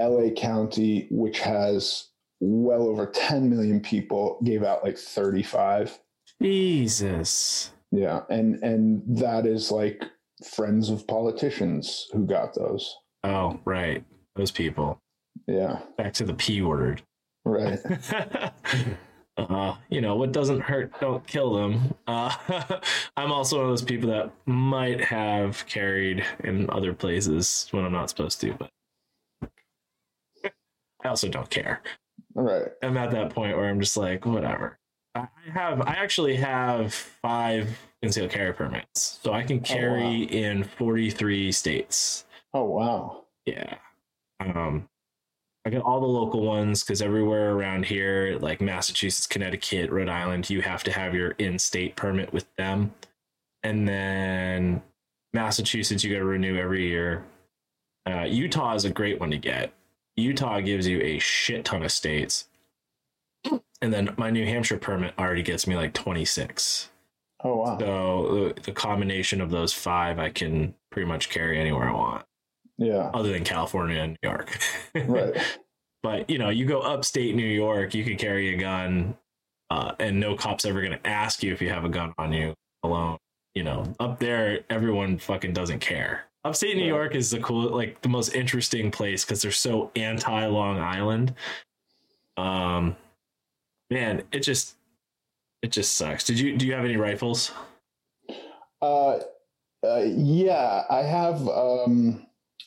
LA 0.00 0.30
County, 0.30 1.08
which 1.10 1.40
has 1.40 2.08
well 2.40 2.82
over 2.86 3.06
10 3.06 3.50
million 3.50 3.80
people, 3.80 4.38
gave 4.44 4.62
out 4.62 4.84
like 4.84 4.96
35. 4.96 5.98
Jesus. 6.40 7.72
Yeah, 7.90 8.20
and 8.28 8.62
and 8.62 9.02
that 9.18 9.46
is 9.46 9.72
like 9.72 10.04
friends 10.44 10.90
of 10.90 11.06
politicians 11.06 12.06
who 12.12 12.26
got 12.26 12.54
those. 12.54 12.94
Oh, 13.24 13.58
right. 13.64 14.04
Those 14.38 14.52
people. 14.52 15.00
Yeah, 15.48 15.80
Back 15.96 16.12
to 16.14 16.24
the 16.24 16.32
P 16.32 16.62
word. 16.62 17.02
right. 17.44 17.80
uh, 19.36 19.74
you 19.90 20.00
know, 20.00 20.14
what 20.14 20.30
doesn't 20.30 20.60
hurt, 20.60 20.92
don't 21.00 21.26
kill 21.26 21.54
them. 21.54 21.92
Uh, 22.06 22.32
I'm 23.16 23.32
also 23.32 23.56
one 23.56 23.64
of 23.64 23.72
those 23.72 23.82
people 23.82 24.10
that 24.10 24.30
might 24.46 25.00
have 25.00 25.66
carried 25.66 26.24
in 26.44 26.70
other 26.70 26.94
places 26.94 27.66
when 27.72 27.84
I'm 27.84 27.90
not 27.92 28.10
supposed 28.10 28.40
to, 28.42 28.54
but 28.54 28.70
I 31.04 31.08
also 31.08 31.28
don't 31.28 31.50
care. 31.50 31.82
right. 32.34 32.68
I'm 32.82 32.96
at 32.96 33.10
that 33.10 33.30
point 33.30 33.56
where 33.56 33.68
I'm 33.68 33.80
just 33.80 33.96
like, 33.96 34.24
whatever. 34.24 34.78
I 35.16 35.26
have, 35.52 35.80
I 35.80 35.94
actually 35.94 36.36
have 36.36 36.94
five 36.94 37.76
concealed 38.02 38.30
carry 38.30 38.52
permits, 38.52 39.18
so 39.20 39.32
I 39.32 39.42
can 39.42 39.58
carry 39.58 40.22
in 40.22 40.62
43 40.62 41.50
states. 41.50 42.24
Oh 42.54 42.62
wow. 42.64 43.24
Yeah. 43.44 43.78
Um, 44.40 44.88
I 45.64 45.70
got 45.70 45.82
all 45.82 46.00
the 46.00 46.06
local 46.06 46.40
ones 46.40 46.82
because 46.82 47.02
everywhere 47.02 47.52
around 47.52 47.84
here, 47.84 48.38
like 48.40 48.60
Massachusetts, 48.60 49.26
Connecticut, 49.26 49.90
Rhode 49.90 50.08
Island, 50.08 50.48
you 50.48 50.62
have 50.62 50.82
to 50.84 50.92
have 50.92 51.14
your 51.14 51.32
in-state 51.32 51.96
permit 51.96 52.32
with 52.32 52.46
them, 52.56 52.94
and 53.62 53.86
then 53.86 54.82
Massachusetts, 55.34 56.02
you 56.02 56.12
got 56.12 56.20
to 56.20 56.24
renew 56.24 56.56
every 56.56 56.88
year. 56.88 57.24
Uh, 58.08 58.22
Utah 58.22 58.74
is 58.74 58.86
a 58.86 58.90
great 58.90 59.20
one 59.20 59.30
to 59.30 59.36
get. 59.36 59.74
Utah 60.16 60.60
gives 60.60 60.86
you 60.86 61.00
a 61.02 61.18
shit 61.18 61.66
ton 61.66 61.82
of 61.82 61.92
states, 61.92 62.48
and 63.82 63.92
then 63.92 64.14
my 64.16 64.30
New 64.30 64.46
Hampshire 64.46 64.78
permit 64.78 65.12
already 65.18 65.42
gets 65.42 65.66
me 65.66 65.76
like 65.76 65.92
26. 65.92 66.88
Oh 67.44 67.56
wow. 67.56 67.78
So 67.78 68.52
the, 68.56 68.62
the 68.62 68.72
combination 68.72 69.40
of 69.40 69.50
those 69.50 69.72
five, 69.72 70.18
I 70.18 70.30
can 70.30 70.74
pretty 70.90 71.06
much 71.06 71.28
carry 71.28 71.60
anywhere 71.60 71.88
I 71.88 71.92
want 71.92 72.27
Yeah. 72.78 73.10
other 73.12 73.32
than 73.32 73.44
California 73.44 74.00
and 74.00 74.16
New 74.22 74.28
York. 74.28 74.58
Right. 74.94 75.36
but 76.02 76.30
you 76.30 76.38
know, 76.38 76.48
you 76.50 76.64
go 76.64 76.80
upstate 76.80 77.34
New 77.34 77.46
York, 77.46 77.94
you 77.94 78.04
could 78.04 78.18
carry 78.18 78.54
a 78.54 78.56
gun, 78.56 79.16
uh, 79.70 79.92
and 79.98 80.18
no 80.20 80.34
cop's 80.36 80.64
ever 80.64 80.80
going 80.80 80.92
to 80.98 81.06
ask 81.06 81.42
you 81.42 81.52
if 81.52 81.60
you 81.60 81.68
have 81.70 81.84
a 81.84 81.88
gun 81.88 82.14
on 82.18 82.32
you 82.32 82.54
alone. 82.82 83.18
You 83.54 83.64
know, 83.64 83.92
up 83.98 84.20
there, 84.20 84.60
everyone 84.70 85.18
fucking 85.18 85.52
doesn't 85.52 85.80
care. 85.80 86.24
Upstate 86.44 86.76
New 86.76 86.82
Right. 86.82 86.88
York 86.88 87.14
is 87.16 87.30
the 87.32 87.40
cool, 87.40 87.68
like 87.74 88.00
the 88.02 88.08
most 88.08 88.34
interesting 88.34 88.90
place 88.92 89.24
because 89.24 89.42
they're 89.42 89.50
so 89.50 89.90
anti 89.96 90.46
Long 90.46 90.78
Island. 90.78 91.34
Um, 92.36 92.96
man, 93.90 94.22
it 94.30 94.40
just 94.40 94.76
it 95.62 95.72
just 95.72 95.96
sucks. 95.96 96.24
Did 96.24 96.38
you 96.38 96.56
do 96.56 96.66
you 96.66 96.74
have 96.74 96.84
any 96.84 96.96
rifles? 96.96 97.50
Uh, 98.80 99.18
uh 99.84 100.04
yeah, 100.06 100.84
I 100.88 101.02
have 101.02 101.46
um 101.48 102.24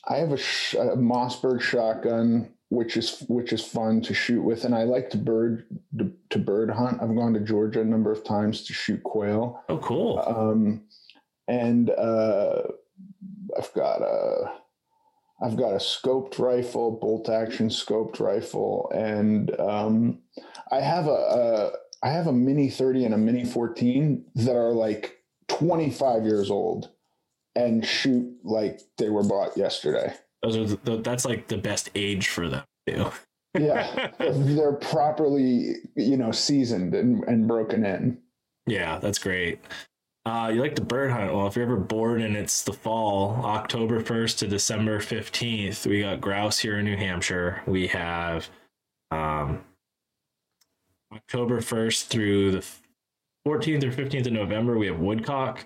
I 0.07 0.17
have 0.17 0.31
a, 0.31 0.37
sh- 0.37 0.75
a 0.75 0.95
Mossberg 0.95 1.61
shotgun 1.61 2.53
which 2.69 2.95
is 2.95 3.25
which 3.27 3.51
is 3.51 3.61
fun 3.61 3.99
to 4.01 4.13
shoot 4.13 4.41
with 4.41 4.63
and 4.63 4.73
I 4.73 4.83
like 4.83 5.09
to 5.09 5.17
bird 5.17 5.65
to, 5.99 6.09
to 6.29 6.39
bird 6.39 6.69
hunt. 6.71 6.99
I've 7.01 7.15
gone 7.15 7.33
to 7.33 7.41
Georgia 7.41 7.81
a 7.81 7.85
number 7.85 8.13
of 8.13 8.23
times 8.23 8.63
to 8.63 8.73
shoot 8.73 9.03
quail. 9.03 9.61
Oh 9.67 9.77
cool. 9.79 10.23
Um 10.25 10.83
and 11.49 11.89
uh 11.89 12.61
I've 13.57 13.73
got 13.73 14.01
a 14.01 14.53
I've 15.41 15.57
got 15.57 15.73
a 15.73 15.77
scoped 15.77 16.37
rifle, 16.39 16.91
bolt 16.91 17.27
action 17.27 17.69
scoped 17.69 18.19
rifle, 18.19 18.91
and 18.93 19.59
um, 19.59 20.19
I 20.71 20.81
have 20.81 21.07
a, 21.07 21.09
a 21.09 21.71
I 22.03 22.09
have 22.09 22.27
a 22.27 22.33
mini 22.33 22.69
30 22.69 23.05
and 23.05 23.13
a 23.13 23.17
mini 23.17 23.43
14 23.45 24.23
that 24.35 24.55
are 24.55 24.71
like 24.71 25.17
25 25.47 26.25
years 26.25 26.49
old 26.49 26.89
and 27.55 27.85
shoot 27.85 28.33
like 28.43 28.81
they 28.97 29.09
were 29.09 29.23
bought 29.23 29.57
yesterday. 29.57 30.13
Those 30.43 30.57
are 30.57 30.65
the, 30.65 30.97
that's 30.97 31.25
like 31.25 31.47
the 31.47 31.57
best 31.57 31.89
age 31.95 32.27
for 32.27 32.49
them 32.49 32.63
too. 32.87 33.11
yeah, 33.57 34.11
they're 34.19 34.73
properly 34.73 35.75
you 35.95 36.17
know 36.17 36.31
seasoned 36.31 36.93
and, 36.93 37.23
and 37.25 37.47
broken 37.47 37.85
in. 37.85 38.17
Yeah, 38.67 38.99
that's 38.99 39.19
great. 39.19 39.59
Uh, 40.23 40.51
you 40.53 40.61
like 40.61 40.75
to 40.75 40.83
bird 40.83 41.11
hunt. 41.11 41.33
Well, 41.33 41.47
if 41.47 41.55
you're 41.55 41.65
ever 41.65 41.77
bored 41.77 42.21
and 42.21 42.37
it's 42.37 42.61
the 42.61 42.73
fall, 42.73 43.41
October 43.43 44.03
1st 44.03 44.37
to 44.39 44.47
December 44.47 44.99
15th, 44.99 45.87
we 45.87 46.01
got 46.01 46.21
grouse 46.21 46.59
here 46.59 46.77
in 46.77 46.85
New 46.85 46.95
Hampshire. 46.95 47.63
We 47.65 47.87
have 47.87 48.47
um, 49.09 49.63
October 51.11 51.59
1st 51.59 52.05
through 52.05 52.51
the 52.51 52.65
14th 53.47 53.83
or 53.83 53.91
15th 53.91 54.27
of 54.27 54.33
November, 54.33 54.77
we 54.77 54.87
have 54.87 54.99
woodcock. 54.99 55.65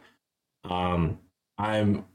Um, 0.63 1.19
I'm 1.57 2.05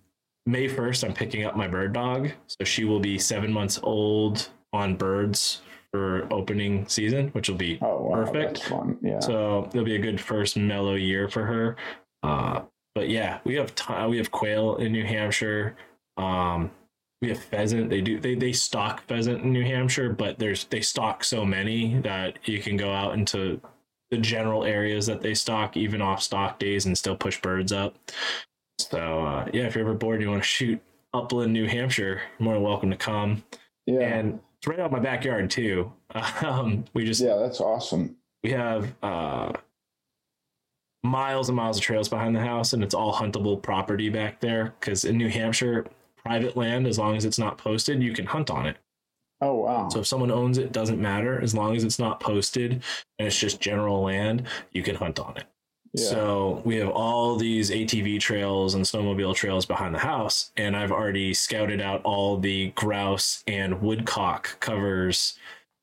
May 0.47 0.69
1st, 0.69 1.05
I'm 1.05 1.15
picking 1.15 1.45
up 1.45 1.57
my 1.57 1.69
bird 1.69 1.93
dog. 1.93 2.31
So 2.47 2.65
she 2.65 2.85
will 2.85 3.01
be 3.01 3.19
seven 3.19 3.53
months 3.53 3.79
old 3.83 4.49
on 4.73 4.97
birds 4.97 5.63
for 5.93 6.29
opening 6.33 6.87
season, 6.87 7.29
which 7.29 7.49
will 7.49 7.57
be 7.57 7.79
oh, 7.83 8.03
wow, 8.03 8.25
perfect. 8.25 8.73
Yeah. 9.03 9.21
So 9.21 9.69
it'll 9.73 9.85
be 9.85 9.97
a 9.97 10.01
good 10.01 10.21
first 10.21 10.57
mellow 10.57 10.95
year 10.95 11.29
for 11.29 11.45
her. 11.45 11.77
Uh, 12.23 12.63
but 12.95 13.09
yeah, 13.09 13.41
we 13.45 13.55
have 13.57 13.75
t- 13.75 14.07
we 14.07 14.19
have 14.19 14.31
quail 14.31 14.77
in 14.77 14.93
New 14.93 15.05
Hampshire. 15.05 15.77
Um, 16.17 16.71
we 17.23 17.29
have 17.29 17.43
pheasant. 17.43 17.91
They 17.91 18.01
do 18.01 18.19
they 18.21 18.35
they 18.35 18.53
stock 18.53 19.03
pheasant 19.07 19.43
in 19.43 19.53
New 19.53 19.65
Hampshire, 19.65 20.11
but 20.11 20.39
there's 20.39 20.65
they 20.65 20.81
stock 20.81 21.25
so 21.25 21.45
many 21.45 21.99
that 22.01 22.39
you 22.49 22.61
can 22.61 22.77
go 22.77 22.93
out 22.93 23.15
into 23.15 23.61
the 24.11 24.19
general 24.19 24.65
areas 24.65 25.07
that 25.07 25.23
they 25.23 25.35
stock, 25.35 25.77
even 25.77 26.03
off 26.03 26.23
stock 26.23 26.59
days, 26.59 26.87
and 26.87 26.97
still 26.97 27.17
push 27.17 27.41
birds 27.41 27.73
up. 27.73 27.97
So 28.89 29.25
uh, 29.25 29.49
yeah, 29.53 29.67
if 29.67 29.75
you're 29.75 29.85
ever 29.85 29.95
bored 29.95 30.17
and 30.17 30.23
you 30.23 30.31
want 30.31 30.43
to 30.43 30.49
shoot 30.49 30.81
upland 31.13 31.53
New 31.53 31.67
Hampshire, 31.67 32.23
you're 32.39 32.45
more 32.45 32.55
than 32.55 32.63
welcome 32.63 32.91
to 32.91 32.97
come. 32.97 33.45
Yeah, 33.87 34.01
and 34.01 34.41
it's 34.59 34.67
right 34.67 34.81
out 34.81 34.93
my 34.93 35.01
backyard 35.01 35.51
too. 35.51 35.93
Um, 36.43 36.85
we 36.93 37.05
just 37.05 37.21
yeah, 37.21 37.37
that's 37.37 37.61
awesome. 37.61 38.17
We 38.43 38.51
have 38.51 38.93
uh, 39.01 39.53
miles 41.05 41.49
and 41.49 41.57
miles 41.57 41.77
of 41.77 41.85
trails 41.85 42.09
behind 42.09 42.35
the 42.35 42.41
house, 42.41 42.73
and 42.73 42.83
it's 42.83 42.95
all 42.95 43.13
huntable 43.15 43.63
property 43.63 44.09
back 44.09 44.41
there. 44.41 44.75
Because 44.81 45.05
in 45.05 45.17
New 45.17 45.29
Hampshire, 45.29 45.87
private 46.17 46.57
land, 46.57 46.87
as 46.87 46.99
long 46.99 47.17
as 47.17 47.25
it's 47.25 47.39
not 47.39 47.59
posted, 47.59 48.03
you 48.03 48.13
can 48.13 48.27
hunt 48.27 48.51
on 48.51 48.67
it. 48.67 48.77
Oh 49.41 49.55
wow! 49.55 49.89
So 49.89 50.01
if 50.01 50.07
someone 50.07 50.31
owns 50.31 50.59
it, 50.59 50.73
doesn't 50.73 51.01
matter 51.01 51.41
as 51.41 51.55
long 51.55 51.77
as 51.77 51.85
it's 51.85 51.99
not 51.99 52.21
posted 52.21 52.73
and 53.19 53.29
it's 53.29 53.39
just 53.39 53.61
general 53.61 54.03
land, 54.03 54.49
you 54.73 54.83
can 54.83 54.97
hunt 54.97 55.19
on 55.19 55.37
it. 55.37 55.45
Yeah. 55.93 56.09
So 56.09 56.63
we 56.65 56.77
have 56.77 56.91
all 56.91 57.37
these 57.37 57.71
ATV 57.71 58.21
trails 58.21 58.75
and 58.75 58.85
snowmobile 58.85 59.35
trails 59.35 59.67
behind 59.67 59.95
the 59.95 59.99
house, 59.99 60.53
and 60.57 60.77
I've 60.77 60.93
already 60.93 61.35
scouted 61.35 61.81
out 61.81 62.03
all 62.05 62.39
the 62.39 62.69
grouse 62.71 63.43
and 63.49 63.83
woodcock 63.83 64.61
covers 64.61 65.37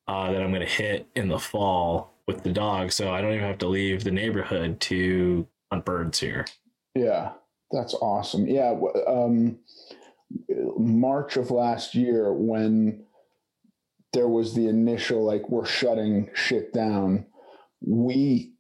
uh, 0.08 0.32
that 0.32 0.42
I'm 0.42 0.52
going 0.52 0.62
to 0.62 0.66
hit 0.66 1.08
in 1.16 1.28
the 1.28 1.40
fall 1.40 2.14
with 2.26 2.44
the 2.44 2.54
dog, 2.54 2.92
so 2.92 3.12
I 3.12 3.22
don't 3.22 3.34
even 3.34 3.46
have 3.46 3.58
to 3.60 3.68
leave 3.68 4.04
the 4.04 4.12
neighborhood 4.12 4.80
to 4.82 5.46
hunt 5.72 5.84
birds 5.84 6.20
here. 6.20 6.46
Yeah, 6.96 7.32
that's 7.72 7.94
awesome. 7.96 8.48
Yeah, 8.48 8.80
um, 9.08 9.60
March 10.78 11.36
of 11.36 11.52
last 11.52 11.96
year 11.96 12.32
when 12.32 13.04
there 14.14 14.28
was 14.28 14.56
the 14.56 14.68
initial 14.68 15.24
like 15.24 15.50
we're 15.50 15.66
shutting 15.66 16.30
shit 16.34 16.74
down, 16.74 17.26
we 17.82 18.54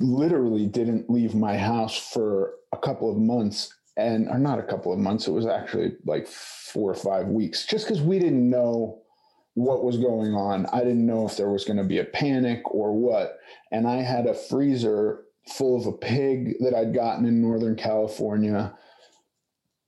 literally 0.00 0.66
didn't 0.66 1.08
leave 1.08 1.34
my 1.34 1.56
house 1.56 1.96
for 2.12 2.54
a 2.72 2.78
couple 2.78 3.10
of 3.10 3.16
months 3.16 3.74
and 3.96 4.28
or 4.28 4.38
not 4.38 4.58
a 4.58 4.64
couple 4.64 4.92
of 4.92 4.98
months 4.98 5.26
it 5.26 5.32
was 5.32 5.46
actually 5.46 5.92
like 6.04 6.26
four 6.26 6.90
or 6.90 6.94
five 6.94 7.26
weeks 7.26 7.66
just 7.66 7.86
because 7.86 8.02
we 8.02 8.18
didn't 8.18 8.48
know 8.48 9.02
what 9.58 9.82
was 9.82 9.96
going 9.98 10.34
on. 10.34 10.66
I 10.66 10.78
didn't 10.78 11.04
know 11.04 11.26
if 11.26 11.36
there 11.36 11.50
was 11.50 11.64
going 11.64 11.78
to 11.78 11.84
be 11.84 11.98
a 11.98 12.04
panic 12.04 12.62
or 12.72 12.92
what. 12.92 13.38
And 13.72 13.88
I 13.88 13.96
had 13.96 14.26
a 14.26 14.34
freezer 14.34 15.24
full 15.48 15.80
of 15.80 15.86
a 15.86 15.96
pig 15.96 16.54
that 16.60 16.74
I'd 16.74 16.94
gotten 16.94 17.26
in 17.26 17.42
Northern 17.42 17.74
California, 17.74 18.72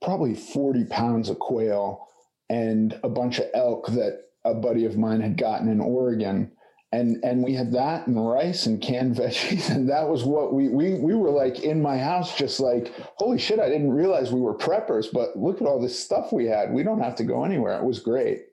probably 0.03 0.34
40 0.34 0.86
pounds 0.86 1.30
of 1.30 1.38
quail, 1.38 2.09
and 2.49 2.99
a 3.05 3.09
bunch 3.09 3.38
of 3.38 3.47
elk 3.55 3.86
that 3.88 4.22
a 4.45 4.55
buddy 4.55 4.86
of 4.86 4.97
mine 4.97 5.20
had 5.20 5.38
gotten 5.38 5.68
in 5.68 5.80
Oregon. 5.80 6.51
And 6.93 7.22
and 7.22 7.43
we 7.43 7.55
had 7.55 7.70
that 7.72 8.09
and 8.09 8.28
rice 8.28 8.66
and 8.66 8.82
canned 8.82 9.14
veggies. 9.16 9.70
And 9.70 9.88
that 9.88 10.09
was 10.09 10.24
what 10.24 10.53
we 10.53 10.68
we 10.68 10.95
we 10.95 11.14
were 11.14 11.30
like 11.30 11.61
in 11.61 11.80
my 11.80 11.99
house, 11.99 12.36
just 12.36 12.61
like, 12.61 12.93
holy 13.16 13.38
shit, 13.38 13.61
I 13.61 13.68
didn't 13.68 13.93
realize 13.93 14.32
we 14.32 14.41
were 14.41 14.57
preppers, 14.57 15.07
but 15.12 15.36
look 15.36 15.61
at 15.61 15.66
all 15.66 15.80
this 15.80 15.99
stuff 15.99 16.32
we 16.32 16.47
had. 16.47 16.72
We 16.72 16.82
don't 16.82 17.01
have 17.01 17.14
to 17.16 17.24
go 17.24 17.45
anywhere. 17.45 17.78
It 17.78 17.84
was 17.84 18.01
great 18.01 18.47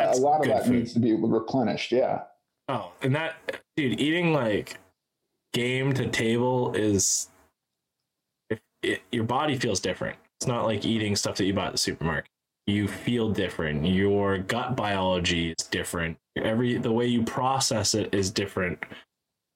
a 0.00 0.16
lot 0.16 0.40
of 0.40 0.46
that 0.48 0.64
food. 0.64 0.74
needs 0.74 0.92
to 0.94 1.00
be 1.00 1.14
replenished. 1.14 1.92
Yeah. 1.92 2.22
Oh, 2.68 2.92
and 3.02 3.14
that 3.14 3.34
dude, 3.76 4.00
eating 4.00 4.32
like 4.32 4.78
game 5.52 5.92
to 5.94 6.06
table 6.08 6.74
is 6.74 7.28
it, 8.82 9.02
your 9.10 9.24
body 9.24 9.56
feels 9.56 9.80
different. 9.80 10.16
It's 10.40 10.46
not 10.46 10.64
like 10.64 10.84
eating 10.84 11.16
stuff 11.16 11.36
that 11.36 11.44
you 11.44 11.54
buy 11.54 11.66
at 11.66 11.72
the 11.72 11.78
supermarket. 11.78 12.30
You 12.66 12.86
feel 12.86 13.28
different. 13.30 13.84
Your 13.86 14.38
gut 14.38 14.76
biology 14.76 15.50
is 15.50 15.66
different. 15.66 16.16
Every 16.36 16.78
the 16.78 16.92
way 16.92 17.06
you 17.06 17.22
process 17.22 17.94
it 17.94 18.14
is 18.14 18.30
different. 18.30 18.78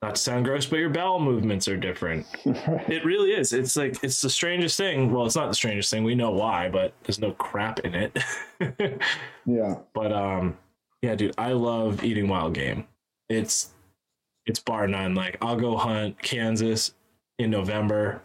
Not 0.02 0.16
to 0.16 0.20
sound 0.20 0.44
gross, 0.44 0.66
but 0.66 0.78
your 0.78 0.90
bowel 0.90 1.20
movements 1.20 1.68
are 1.68 1.76
different. 1.76 2.26
It 2.88 3.04
really 3.04 3.30
is. 3.30 3.52
It's 3.52 3.76
like 3.76 4.02
it's 4.02 4.20
the 4.20 4.30
strangest 4.30 4.76
thing. 4.76 5.12
Well, 5.12 5.26
it's 5.26 5.36
not 5.36 5.48
the 5.48 5.54
strangest 5.54 5.90
thing. 5.90 6.04
We 6.04 6.14
know 6.14 6.30
why, 6.30 6.68
but 6.68 6.92
there's 7.02 7.18
no 7.18 7.32
crap 7.32 7.80
in 7.80 7.94
it. 7.94 8.18
yeah. 9.46 9.76
But 9.94 10.12
um, 10.12 10.56
yeah, 11.02 11.14
dude, 11.14 11.34
I 11.38 11.52
love 11.52 12.04
eating 12.04 12.28
wild 12.28 12.54
game. 12.54 12.86
It's 13.28 13.70
it's 14.46 14.60
bar 14.60 14.86
none. 14.86 15.14
Like 15.14 15.38
I'll 15.40 15.56
go 15.56 15.76
hunt 15.76 16.20
Kansas 16.22 16.92
in 17.38 17.50
November, 17.50 18.22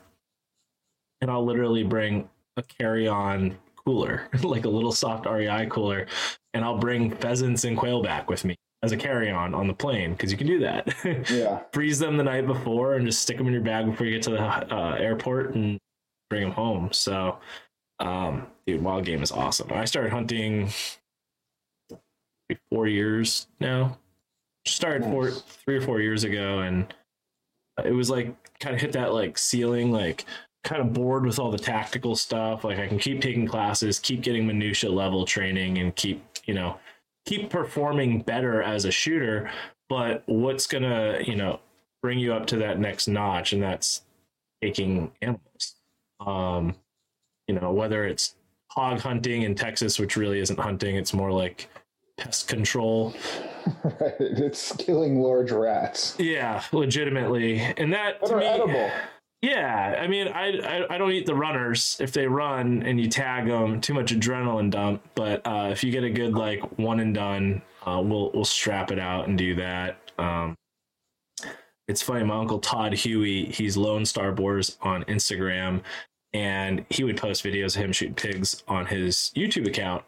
and 1.22 1.32
I'll 1.32 1.46
literally 1.46 1.84
bring 1.84 2.30
a 2.58 2.64
carry-on 2.64 3.58
cooler, 3.86 4.30
like 4.44 4.66
a 4.66 4.70
little 4.70 4.92
soft 4.92 5.26
REI 5.26 5.68
cooler, 5.70 6.08
and 6.54 6.64
I'll 6.64 6.78
bring 6.78 7.12
pheasants 7.12 7.64
and 7.64 7.78
quail 7.78 8.02
back 8.02 8.30
with 8.30 8.46
me 8.46 8.56
as 8.84 8.92
a 8.92 8.98
carry-on 8.98 9.54
on 9.54 9.68
the 9.68 9.74
plane 9.74 10.12
because 10.14 10.32
you 10.32 10.38
can 10.38 10.48
do 10.48 10.60
that. 10.60 10.94
Yeah. 11.32 11.60
Freeze 11.72 12.00
them 12.00 12.18
the 12.18 12.24
night 12.24 12.48
before 12.48 12.96
and 12.96 13.06
just 13.06 13.22
stick 13.22 13.38
them 13.38 13.48
in 13.48 13.54
your 13.54 13.62
bag 13.62 13.86
before 13.86 14.08
you 14.08 14.14
get 14.14 14.24
to 14.24 14.32
the 14.32 14.42
uh, 14.42 14.96
airport 15.00 15.54
and 15.54 15.80
bring 16.30 16.44
them 16.44 16.52
home. 16.52 16.90
So, 16.92 17.38
um, 18.00 18.48
dude, 18.66 18.82
wild 18.82 19.06
game 19.06 19.22
is 19.22 19.32
awesome. 19.32 19.72
I 19.72 19.86
started 19.86 20.12
hunting 20.12 20.70
four 22.70 22.88
years 22.88 23.48
now. 23.60 23.98
Started 24.66 25.02
nice. 25.02 25.12
four, 25.12 25.32
three 25.32 25.78
or 25.78 25.82
four 25.82 26.02
years 26.02 26.24
ago, 26.24 26.60
and 26.60 26.94
it 27.84 27.94
was 27.94 28.10
like 28.10 28.36
kind 28.60 28.76
of 28.76 28.82
hit 28.82 28.92
that 28.94 29.14
like 29.14 29.38
ceiling, 29.38 29.92
like 29.92 30.26
kind 30.64 30.82
of 30.82 30.94
bored 30.94 31.26
with 31.26 31.40
all 31.40 31.52
the 31.52 31.58
tactical 31.58 32.16
stuff. 32.16 32.64
Like 32.64 32.80
I 32.80 32.88
can 32.88 33.00
keep 33.00 33.22
taking 33.22 33.48
classes, 33.48 34.00
keep 34.00 34.22
getting 34.22 34.46
minutia 34.46 34.92
level 34.92 35.26
training, 35.26 35.78
and 35.80 35.96
keep 35.96 36.24
you 36.46 36.54
know 36.54 36.78
keep 37.26 37.50
performing 37.50 38.22
better 38.22 38.62
as 38.62 38.86
a 38.86 38.92
shooter, 38.92 39.50
but 39.90 40.24
what's 40.26 40.68
gonna, 40.68 41.20
you 41.26 41.36
know, 41.36 41.60
bring 42.02 42.20
you 42.20 42.34
up 42.34 42.48
to 42.48 42.58
that 42.58 42.80
next 42.80 43.08
notch, 43.08 43.54
and 43.54 43.62
that's 43.62 44.02
taking 44.62 45.12
animals. 45.22 45.76
Um, 46.20 46.76
you 47.48 47.56
know, 47.56 47.72
whether 47.72 48.06
it's 48.06 48.36
hog 48.70 49.00
hunting 49.00 49.44
in 49.44 49.56
Texas, 49.56 50.00
which 50.00 50.16
really 50.16 50.40
isn't 50.40 50.60
hunting, 50.60 50.96
it's 50.96 51.14
more 51.14 51.32
like 51.32 51.70
pest 52.18 52.48
control. 52.48 53.14
Right. 53.84 54.16
It's 54.20 54.76
killing 54.78 55.22
large 55.22 55.52
rats. 55.52 56.16
Yeah, 56.18 56.64
legitimately. 56.72 57.60
And 57.60 57.94
that 57.94 58.18
are 58.28 58.38
me, 58.38 58.46
edible. 58.46 58.90
Yeah, 59.42 59.98
I 60.00 60.08
mean, 60.08 60.28
I, 60.28 60.60
I, 60.60 60.96
I 60.96 60.98
don't 61.00 61.12
eat 61.12 61.26
the 61.26 61.34
runners 61.34 61.98
if 62.00 62.12
they 62.12 62.28
run 62.28 62.84
and 62.84 63.02
you 63.02 63.10
tag 63.10 63.48
them. 63.48 63.82
Too 63.82 63.96
much 63.96 64.14
adrenaline 64.14 64.70
dump. 64.70 65.02
But 65.16 65.46
uh, 65.48 65.70
if 65.72 65.84
you 65.84 65.92
get 65.92 66.04
a 66.04 66.12
good 66.12 66.34
like 66.34 66.62
one 66.78 67.00
and 67.00 67.14
done, 67.14 67.64
uh, 67.86 68.02
we'll 68.06 68.32
we'll 68.34 68.46
strap 68.46 68.92
it 68.92 69.00
out 69.00 69.28
and 69.28 69.38
do 69.38 69.56
that. 69.56 69.98
Um, 70.20 70.56
it's 71.88 72.04
funny. 72.04 72.24
My 72.24 72.38
uncle 72.38 72.60
Todd 72.60 72.94
Huey, 72.94 73.46
he's 73.46 73.76
Lone 73.76 74.06
Star 74.06 74.32
Boars 74.32 74.78
on 74.82 75.04
Instagram, 75.06 75.82
and 76.34 76.86
he 76.90 77.04
would 77.04 77.18
post 77.18 77.44
videos 77.44 77.76
of 77.76 77.84
him 77.84 77.92
shooting 77.92 78.16
pigs 78.16 78.64
on 78.68 78.86
his 78.86 79.32
YouTube 79.36 79.68
account. 79.68 80.04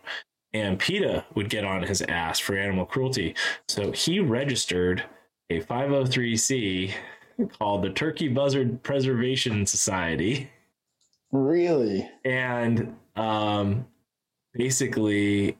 And 0.53 0.77
PETA 0.77 1.25
would 1.33 1.49
get 1.49 1.65
on 1.65 1.81
his 1.81 2.03
ass 2.03 2.37
for 2.37 2.55
animal 2.55 2.85
cruelty. 2.85 3.35
So 3.67 3.91
he 3.91 4.19
registered 4.19 5.03
a 5.49 5.61
503c 5.61 6.93
called 7.47 7.83
the 7.83 7.89
Turkey 7.89 8.27
Buzzard 8.27 8.81
Preservation 8.83 9.65
Society. 9.65 10.49
Really? 11.31 12.09
And 12.23 12.95
um, 13.15 13.87
basically, 14.53 15.57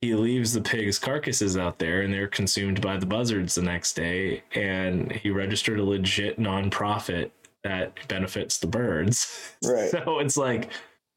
he 0.00 0.14
leaves 0.14 0.54
the 0.54 0.62
pigs' 0.62 0.98
carcasses 0.98 1.56
out 1.56 1.78
there 1.78 2.02
and 2.02 2.12
they're 2.12 2.28
consumed 2.28 2.80
by 2.80 2.96
the 2.96 3.06
buzzards 3.06 3.54
the 3.54 3.62
next 3.62 3.94
day. 3.94 4.42
And 4.54 5.12
he 5.12 5.30
registered 5.30 5.78
a 5.78 5.84
legit 5.84 6.38
nonprofit 6.38 7.30
that 7.62 8.08
benefits 8.08 8.58
the 8.58 8.66
birds. 8.66 9.54
Right. 9.64 9.90
So 10.06 10.20
it's 10.20 10.36
like 10.36 10.70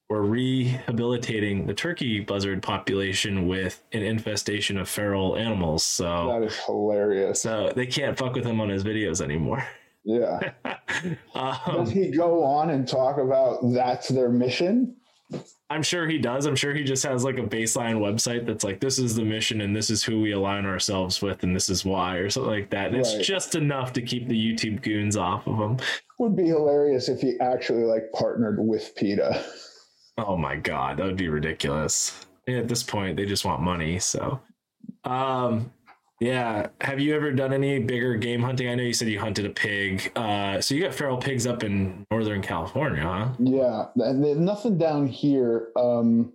we're 0.09 0.21
rehabilitating 0.21 1.65
the 1.65 1.73
turkey 1.73 2.19
buzzard 2.19 2.61
population 2.61 3.47
with 3.47 3.83
an 3.93 4.03
infestation 4.03 4.77
of 4.77 4.87
feral 4.89 5.35
animals. 5.37 5.83
So 5.83 6.27
that 6.27 6.43
is 6.45 6.55
hilarious. 6.65 7.41
So 7.41 7.71
they 7.75 7.85
can't 7.87 8.17
fuck 8.17 8.35
with 8.35 8.45
him 8.45 8.59
on 8.61 8.69
his 8.69 8.83
videos 8.83 9.21
anymore. 9.21 9.65
Yeah. 10.03 10.51
um, 11.35 11.57
Does 11.85 11.91
he 11.91 12.11
go 12.11 12.43
on 12.43 12.69
and 12.71 12.87
talk 12.87 13.17
about 13.17 13.59
that's 13.73 14.09
their 14.09 14.29
mission? 14.29 14.97
I'm 15.69 15.81
sure 15.81 16.07
he 16.07 16.19
does. 16.19 16.45
I'm 16.45 16.57
sure 16.57 16.75
he 16.75 16.83
just 16.83 17.03
has 17.05 17.23
like 17.23 17.39
a 17.39 17.43
baseline 17.43 17.95
website 17.97 18.45
that's 18.45 18.63
like, 18.63 18.79
this 18.79 18.99
is 18.99 19.15
the 19.15 19.23
mission 19.23 19.61
and 19.61 19.75
this 19.75 19.89
is 19.89 20.03
who 20.03 20.21
we 20.21 20.33
align 20.33 20.65
ourselves 20.67 21.21
with 21.21 21.41
and 21.41 21.55
this 21.55 21.69
is 21.69 21.83
why 21.83 22.17
or 22.17 22.29
something 22.29 22.51
like 22.51 22.69
that. 22.69 22.87
And 22.87 22.97
Right. 22.97 23.05
it's 23.05 23.25
just 23.25 23.55
enough 23.55 23.93
to 23.93 24.01
keep 24.01 24.27
the 24.27 24.35
YouTube 24.35 24.83
goons 24.83 25.17
off 25.17 25.47
of 25.47 25.57
him. 25.57 25.77
Would 26.19 26.35
be 26.35 26.47
hilarious 26.47 27.09
if 27.09 27.21
he 27.21 27.39
actually 27.39 27.85
like 27.85 28.11
partnered 28.13 28.57
with 28.59 28.93
PETA. 28.95 29.43
Oh 30.17 30.37
my 30.37 30.55
god, 30.55 30.97
that 30.97 31.05
would 31.05 31.17
be 31.17 31.29
ridiculous. 31.29 32.25
And 32.47 32.57
at 32.57 32.67
this 32.67 32.83
point, 32.83 33.17
they 33.17 33.25
just 33.25 33.45
want 33.45 33.61
money. 33.61 33.99
So, 33.99 34.39
um, 35.05 35.71
yeah. 36.19 36.67
Have 36.81 36.99
you 36.99 37.15
ever 37.15 37.31
done 37.31 37.51
any 37.51 37.79
bigger 37.79 38.15
game 38.15 38.41
hunting? 38.41 38.69
I 38.69 38.75
know 38.75 38.83
you 38.83 38.93
said 38.93 39.07
you 39.07 39.19
hunted 39.19 39.45
a 39.45 39.49
pig. 39.49 40.11
Uh, 40.15 40.61
so 40.61 40.75
you 40.75 40.81
got 40.81 40.93
feral 40.93 41.17
pigs 41.17 41.47
up 41.47 41.63
in 41.63 42.05
Northern 42.11 42.41
California, 42.41 43.01
huh? 43.01 43.29
Yeah, 43.39 43.85
and 43.95 44.45
nothing 44.45 44.77
down 44.77 45.07
here. 45.07 45.69
Um, 45.75 46.33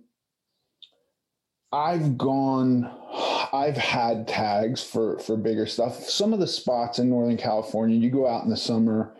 I've 1.71 2.17
gone, 2.17 2.91
I've 3.53 3.77
had 3.77 4.27
tags 4.27 4.83
for 4.83 5.19
for 5.19 5.37
bigger 5.37 5.65
stuff. 5.65 6.03
Some 6.03 6.33
of 6.33 6.39
the 6.39 6.47
spots 6.47 6.99
in 6.99 7.09
Northern 7.09 7.37
California, 7.37 7.95
you 7.95 8.09
go 8.09 8.27
out 8.27 8.43
in 8.43 8.49
the 8.49 8.57
summer, 8.57 9.15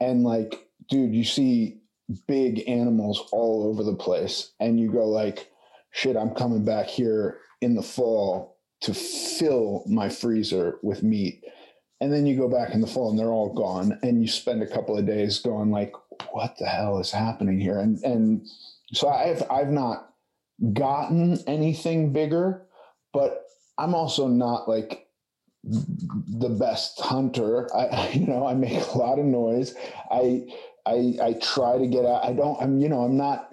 and 0.00 0.22
like, 0.22 0.68
dude, 0.88 1.14
you 1.14 1.24
see 1.24 1.80
big 2.26 2.68
animals 2.68 3.28
all 3.32 3.68
over 3.68 3.82
the 3.82 3.96
place, 3.96 4.52
and 4.60 4.78
you 4.78 4.90
go 4.92 5.06
like, 5.06 5.50
shit, 5.90 6.16
I'm 6.16 6.34
coming 6.34 6.64
back 6.64 6.86
here 6.86 7.38
in 7.60 7.74
the 7.74 7.82
fall 7.82 8.58
to 8.82 8.94
fill 8.94 9.84
my 9.86 10.08
freezer 10.08 10.78
with 10.82 11.02
meat. 11.02 11.42
And 12.00 12.12
then 12.12 12.26
you 12.26 12.36
go 12.36 12.48
back 12.48 12.74
in 12.74 12.82
the 12.82 12.86
fall 12.86 13.08
and 13.08 13.18
they're 13.18 13.32
all 13.32 13.54
gone. 13.54 13.98
And 14.02 14.20
you 14.20 14.28
spend 14.28 14.62
a 14.62 14.66
couple 14.66 14.98
of 14.98 15.06
days 15.06 15.38
going 15.38 15.70
like, 15.70 15.94
what 16.30 16.56
the 16.58 16.66
hell 16.66 16.98
is 16.98 17.10
happening 17.10 17.58
here? 17.58 17.78
And 17.78 18.02
and 18.04 18.46
so 18.92 19.08
I've 19.08 19.42
I've 19.50 19.70
not 19.70 20.10
gotten 20.72 21.38
anything 21.46 22.12
bigger, 22.12 22.66
but 23.12 23.44
I'm 23.78 23.94
also 23.94 24.28
not 24.28 24.68
like 24.68 25.08
the 25.64 26.48
best 26.48 27.00
hunter. 27.00 27.74
I 27.74 28.10
you 28.14 28.26
know 28.26 28.46
I 28.46 28.54
make 28.54 28.86
a 28.86 28.98
lot 28.98 29.18
of 29.18 29.24
noise. 29.24 29.74
I 30.10 30.46
I 30.86 31.16
I 31.22 31.32
try 31.42 31.78
to 31.78 31.86
get 31.86 32.04
out. 32.04 32.24
I 32.24 32.32
don't. 32.32 32.60
I'm 32.60 32.80
you 32.80 32.88
know 32.88 33.00
I'm 33.00 33.16
not. 33.16 33.52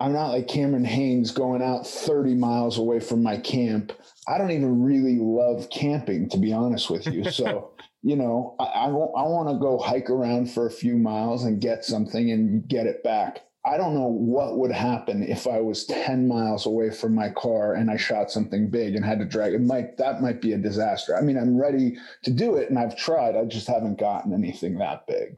I'm 0.00 0.12
not 0.12 0.30
like 0.30 0.48
Cameron 0.48 0.84
Hanes 0.84 1.30
going 1.30 1.62
out 1.62 1.86
30 1.86 2.34
miles 2.34 2.76
away 2.76 2.98
from 2.98 3.22
my 3.22 3.36
camp. 3.36 3.92
I 4.26 4.36
don't 4.36 4.50
even 4.50 4.82
really 4.82 5.18
love 5.20 5.70
camping, 5.70 6.28
to 6.30 6.38
be 6.38 6.52
honest 6.52 6.90
with 6.90 7.06
you. 7.06 7.30
So, 7.30 7.70
you 8.02 8.16
know, 8.16 8.56
I, 8.58 8.64
I, 8.64 8.86
I 8.86 8.88
want 8.88 9.48
to 9.50 9.60
go 9.60 9.78
hike 9.78 10.10
around 10.10 10.50
for 10.50 10.66
a 10.66 10.72
few 10.72 10.96
miles 10.96 11.44
and 11.44 11.60
get 11.60 11.84
something 11.84 12.32
and 12.32 12.66
get 12.66 12.86
it 12.86 13.04
back. 13.04 13.42
I 13.64 13.76
don't 13.76 13.94
know 13.94 14.08
what 14.08 14.58
would 14.58 14.72
happen 14.72 15.22
if 15.22 15.46
I 15.46 15.60
was 15.60 15.84
10 15.84 16.26
miles 16.26 16.66
away 16.66 16.90
from 16.90 17.14
my 17.14 17.30
car 17.30 17.74
and 17.74 17.88
I 17.88 17.96
shot 17.96 18.28
something 18.28 18.70
big 18.70 18.96
and 18.96 19.04
had 19.04 19.20
to 19.20 19.24
drag 19.24 19.54
it. 19.54 19.60
Might 19.60 19.98
that 19.98 20.20
might 20.20 20.40
be 20.40 20.52
a 20.52 20.58
disaster. 20.58 21.16
I 21.16 21.20
mean, 21.20 21.38
I'm 21.38 21.56
ready 21.56 21.96
to 22.24 22.32
do 22.32 22.56
it 22.56 22.70
and 22.70 22.78
I've 22.78 22.96
tried. 22.96 23.36
I 23.36 23.44
just 23.44 23.68
haven't 23.68 24.00
gotten 24.00 24.34
anything 24.34 24.78
that 24.78 25.06
big. 25.06 25.36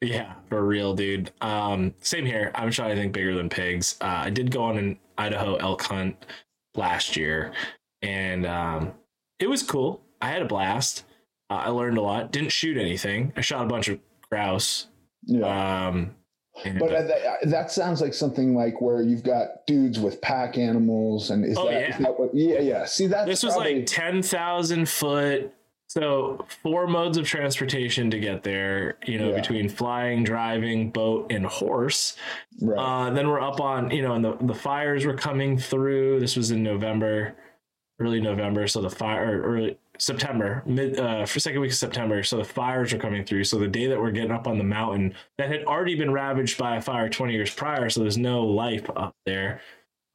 Yeah, 0.00 0.34
for 0.48 0.64
real, 0.64 0.94
dude. 0.94 1.32
Um, 1.40 1.94
same 2.00 2.24
here. 2.24 2.52
I'm 2.54 2.68
I 2.68 2.94
think 2.94 3.12
bigger 3.12 3.34
than 3.34 3.48
pigs. 3.48 3.96
Uh, 4.00 4.04
I 4.24 4.30
did 4.30 4.50
go 4.50 4.62
on 4.62 4.78
an 4.78 4.98
Idaho 5.16 5.56
elk 5.56 5.82
hunt 5.82 6.24
last 6.76 7.16
year, 7.16 7.52
and 8.02 8.46
um, 8.46 8.92
it 9.40 9.48
was 9.48 9.62
cool. 9.62 10.00
I 10.20 10.30
had 10.30 10.42
a 10.42 10.46
blast. 10.46 11.04
Uh, 11.50 11.54
I 11.54 11.68
learned 11.70 11.98
a 11.98 12.02
lot. 12.02 12.30
Didn't 12.30 12.50
shoot 12.52 12.76
anything. 12.76 13.32
I 13.36 13.40
shot 13.40 13.64
a 13.64 13.68
bunch 13.68 13.88
of 13.88 13.98
grouse. 14.30 14.86
Yeah. 15.24 15.86
Um, 15.88 16.14
and- 16.64 16.78
But 16.78 16.92
uh, 16.94 17.02
that, 17.02 17.20
that 17.46 17.70
sounds 17.72 18.00
like 18.00 18.14
something 18.14 18.54
like 18.54 18.80
where 18.80 19.02
you've 19.02 19.22
got 19.24 19.66
dudes 19.66 19.98
with 19.98 20.20
pack 20.20 20.58
animals, 20.58 21.30
and 21.30 21.44
is 21.44 21.56
Oh, 21.58 21.64
that, 21.66 21.72
yeah. 21.72 21.96
is 21.96 21.98
that 22.02 22.18
what? 22.20 22.34
Yeah, 22.34 22.60
yeah. 22.60 22.84
See, 22.84 23.06
that 23.08 23.26
this 23.26 23.42
was 23.42 23.54
probably- 23.54 23.76
like 23.78 23.86
10,000 23.86 24.88
foot. 24.88 25.52
So, 25.88 26.44
four 26.62 26.86
modes 26.86 27.16
of 27.16 27.26
transportation 27.26 28.10
to 28.10 28.18
get 28.20 28.42
there, 28.42 28.98
you 29.06 29.18
know, 29.18 29.30
Yeah. 29.30 29.36
between 29.40 29.70
flying, 29.70 30.22
driving, 30.22 30.90
boat, 30.90 31.32
and 31.32 31.46
horse. 31.46 32.16
right. 32.60 32.78
Uh, 33.08 33.10
then 33.10 33.26
we're 33.28 33.40
up 33.40 33.58
on, 33.60 33.90
you 33.90 34.02
know, 34.02 34.12
and 34.14 34.22
the, 34.24 34.36
the 34.42 34.54
fires 34.54 35.06
were 35.06 35.14
coming 35.14 35.56
through. 35.56 36.20
This 36.20 36.36
was 36.36 36.50
in 36.50 36.62
November, 36.62 37.34
early 38.00 38.20
November. 38.20 38.66
So 38.68 38.82
the 38.82 38.90
fire, 38.90 39.40
or 39.40 39.54
early 39.56 39.78
September, 39.98 40.62
mid, 40.66 41.00
uh, 41.00 41.24
for 41.24 41.40
second 41.40 41.60
week 41.62 41.70
of 41.70 41.76
September. 41.76 42.22
So 42.22 42.36
the 42.36 42.44
fires 42.44 42.92
were 42.92 42.98
coming 42.98 43.24
through. 43.24 43.44
So 43.44 43.58
the 43.58 43.66
day 43.66 43.86
that 43.86 43.98
we're 43.98 44.10
getting 44.10 44.30
up 44.30 44.46
on 44.46 44.58
the 44.58 44.64
mountain 44.64 45.14
that 45.38 45.48
had 45.50 45.64
already 45.64 45.94
been 45.94 46.12
ravaged 46.12 46.58
by 46.58 46.76
a 46.76 46.82
fire 46.82 47.08
20 47.08 47.32
years 47.32 47.54
prior. 47.54 47.88
So 47.88 48.00
there's 48.00 48.18
no 48.18 48.42
life 48.44 48.88
up 48.94 49.14
there 49.24 49.60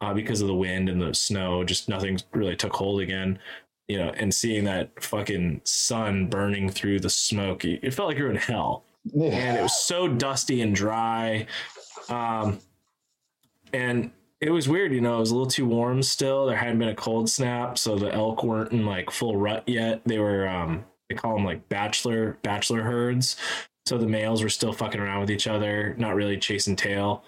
uh, 0.02 0.14
because 0.14 0.42
of 0.42 0.48
the 0.48 0.54
wind 0.56 0.88
and 0.90 1.02
the 1.02 1.14
snow. 1.14 1.64
Just 1.64 1.90
nothing 1.90 2.20
really 2.34 2.56
took 2.56 2.74
hold 2.74 3.02
again. 3.02 3.40
You 3.88 3.98
know, 3.98 4.10
and 4.16 4.34
seeing 4.34 4.64
that 4.64 5.04
fucking 5.04 5.62
sun 5.66 6.28
burning 6.28 6.70
through 6.70 7.00
the 7.02 7.10
smoke, 7.10 7.66
it 7.66 7.94
felt 7.94 8.08
like 8.08 8.18
you 8.18 8.24
were 8.24 8.30
in 8.30 8.38
hell. 8.38 8.86
Yeah. 9.06 9.32
and 9.32 9.58
it 9.58 9.62
was 9.62 9.76
so 9.78 10.08
dusty 10.08 10.62
and 10.62 10.74
dry. 10.74 11.48
Um 12.10 12.60
and 13.74 14.12
it 14.40 14.50
was 14.52 14.68
weird 14.70 14.92
you 14.94 15.02
know 15.02 15.18
it 15.18 15.20
was 15.20 15.32
a 15.32 15.36
little 15.36 15.50
too 15.50 15.66
warm 15.66 16.02
still. 16.02 16.46
There 16.46 16.56
hadn't 16.56 16.80
been 16.80 16.90
a 16.90 16.96
cold 16.96 17.30
snap 17.30 17.78
so 17.78 17.98
the 17.98 18.14
elk 18.14 18.44
weren't 18.44 18.72
in 18.72 18.86
like 18.86 19.12
full 19.12 19.36
rut 19.36 19.64
yet. 19.68 20.02
They 20.06 20.20
were 20.20 20.48
um 20.48 20.86
they 21.10 21.16
call 21.16 21.36
them 21.36 21.44
like 21.44 21.68
bachelor 21.68 22.38
bachelor 22.44 22.82
herds. 22.84 23.36
So 23.86 23.98
the 23.98 24.08
males 24.08 24.42
were 24.42 24.50
still 24.50 24.72
fucking 24.72 25.02
around 25.02 25.20
with 25.20 25.32
each 25.32 25.48
other 25.48 25.94
not 25.98 26.16
really 26.16 26.38
chasing 26.38 26.78
tail. 26.78 27.26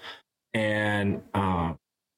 And 0.53 1.21
uh, 1.33 1.73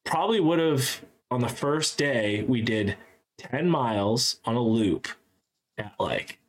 probably 0.06 0.40
would 0.40 0.60
have 0.60 1.02
on 1.32 1.42
the 1.42 1.50
first 1.50 1.98
day 1.98 2.44
we 2.48 2.62
did 2.62 2.96
10 3.38 3.70
miles 3.70 4.40
on 4.46 4.56
a 4.56 4.62
loop 4.62 5.08
at 5.78 5.94
like 6.00 6.40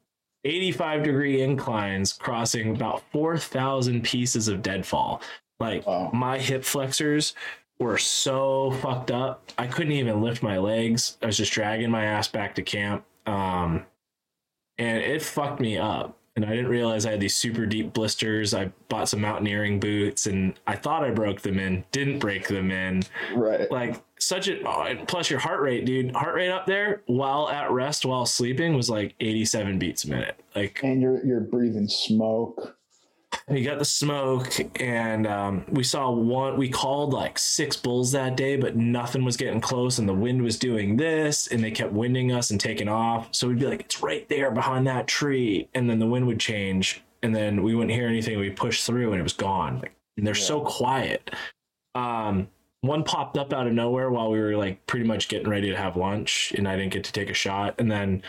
85 0.45 1.03
degree 1.05 1.43
inclines 1.43 2.12
crossing 2.12 2.74
about 2.74 3.03
4,000 3.12 4.03
pieces 4.03 4.49
of 4.49 4.62
deadfall. 4.62 5.20
Like 5.61 5.86
Wow. 5.86 6.11
my 6.12 6.39
hip 6.39 6.64
flexors 6.64 7.34
were 7.78 7.99
so 7.99 8.70
fucked 8.80 9.11
up. 9.11 9.53
I 9.59 9.66
couldn't 9.66 9.93
even 9.93 10.22
lift 10.22 10.43
my 10.43 10.59
legs. 10.59 11.16
I 11.22 11.26
was 11.26 11.36
just 11.36 11.53
dragging 11.53 11.91
my 11.91 12.05
ass 12.05 12.28
back 12.28 12.55
to 12.57 12.62
camp. 12.62 13.05
Um, 13.26 13.84
and 14.78 14.99
it 14.99 15.22
fucked 15.22 15.61
me 15.61 15.76
up. 15.78 16.17
And 16.39 16.47
I 16.47 16.51
didn't 16.51 16.70
realize 16.70 17.05
I 17.05 17.11
had 17.11 17.20
these 17.20 17.34
super 17.34 17.66
deep 17.66 17.93
blisters. 17.93 18.55
I 18.55 18.70
bought 18.89 19.09
some 19.09 19.22
mountaineering 19.22 19.80
boots 19.80 20.26
and 20.26 20.55
I 20.68 20.76
thought 20.76 21.03
I 21.03 21.11
broke 21.11 21.41
them 21.41 21.59
in, 21.59 21.84
didn't 21.91 22.20
break 22.20 22.47
them 22.47 22.70
in 22.70 23.03
right. 23.34 23.68
like 23.72 24.01
such 24.20 24.47
a 24.47 24.62
oh, 24.64 24.95
plus 25.09 25.30
your 25.30 25.41
heart 25.41 25.61
rate 25.61 25.84
dude 25.84 26.14
heart 26.14 26.36
rate 26.36 26.51
up 26.51 26.66
there 26.66 27.03
while 27.07 27.49
at 27.49 27.72
rest 27.72 28.05
while 28.05 28.24
sleeping 28.24 28.76
was 28.76 28.89
like 28.89 29.16
87 29.18 29.80
beats 29.80 30.05
a 30.05 30.11
minute 30.11 30.41
like 30.55 30.80
and 30.84 31.03
you're 31.03 31.24
you're 31.26 31.41
breathing 31.41 31.89
smoke. 31.89 32.77
We 33.48 33.62
got 33.62 33.78
the 33.78 33.84
smoke 33.84 34.80
and 34.80 35.26
um, 35.26 35.64
we 35.70 35.82
saw 35.82 36.10
one 36.10 36.56
we 36.56 36.68
called 36.68 37.12
like 37.12 37.38
six 37.38 37.76
bulls 37.76 38.12
that 38.12 38.36
day 38.36 38.56
but 38.56 38.76
nothing 38.76 39.24
was 39.24 39.36
getting 39.36 39.60
close 39.60 39.98
and 39.98 40.08
the 40.08 40.14
wind 40.14 40.42
was 40.42 40.58
doing 40.58 40.96
this 40.96 41.46
and 41.48 41.62
they 41.62 41.70
kept 41.70 41.92
winding 41.92 42.32
us 42.32 42.50
and 42.50 42.60
taking 42.60 42.88
off. 42.88 43.28
So 43.32 43.48
we'd 43.48 43.58
be 43.58 43.66
like 43.66 43.80
it's 43.80 44.02
right 44.02 44.28
there 44.28 44.50
behind 44.50 44.86
that 44.86 45.06
tree 45.06 45.68
and 45.74 45.88
then 45.88 45.98
the 45.98 46.06
wind 46.06 46.26
would 46.26 46.40
change 46.40 47.02
and 47.22 47.34
then 47.34 47.62
we 47.62 47.74
wouldn't 47.74 47.94
hear 47.94 48.08
anything. 48.08 48.38
We 48.38 48.50
pushed 48.50 48.84
through 48.84 49.12
and 49.12 49.20
it 49.20 49.24
was 49.24 49.32
gone. 49.32 49.80
Like, 49.80 49.94
and 50.16 50.26
they're 50.26 50.34
so 50.34 50.60
quiet. 50.60 51.30
Um 51.94 52.48
one 52.82 53.02
popped 53.02 53.36
up 53.36 53.52
out 53.52 53.66
of 53.66 53.72
nowhere 53.72 54.10
while 54.10 54.30
we 54.30 54.38
were 54.38 54.56
like 54.56 54.86
pretty 54.86 55.04
much 55.04 55.28
getting 55.28 55.48
ready 55.48 55.68
to 55.68 55.76
have 55.76 55.96
lunch 55.96 56.52
and 56.56 56.68
i 56.68 56.76
didn't 56.76 56.92
get 56.92 57.04
to 57.04 57.12
take 57.12 57.30
a 57.30 57.34
shot. 57.34 57.74
And 57.78 57.90
then 57.90 58.22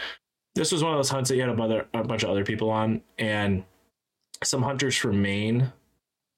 this 0.56 0.72
was 0.72 0.84
one 0.84 0.92
of 0.92 0.98
those 0.98 1.10
hunts 1.10 1.30
that 1.30 1.36
you 1.36 1.42
had 1.42 1.52
a, 1.52 1.56
mother, 1.56 1.88
a 1.94 2.04
bunch 2.04 2.24
of 2.24 2.30
other 2.30 2.44
people 2.44 2.70
on, 2.70 3.02
and 3.18 3.64
some 4.44 4.64
hunters 4.64 4.96
from 4.96 5.22
Maine 5.22 5.72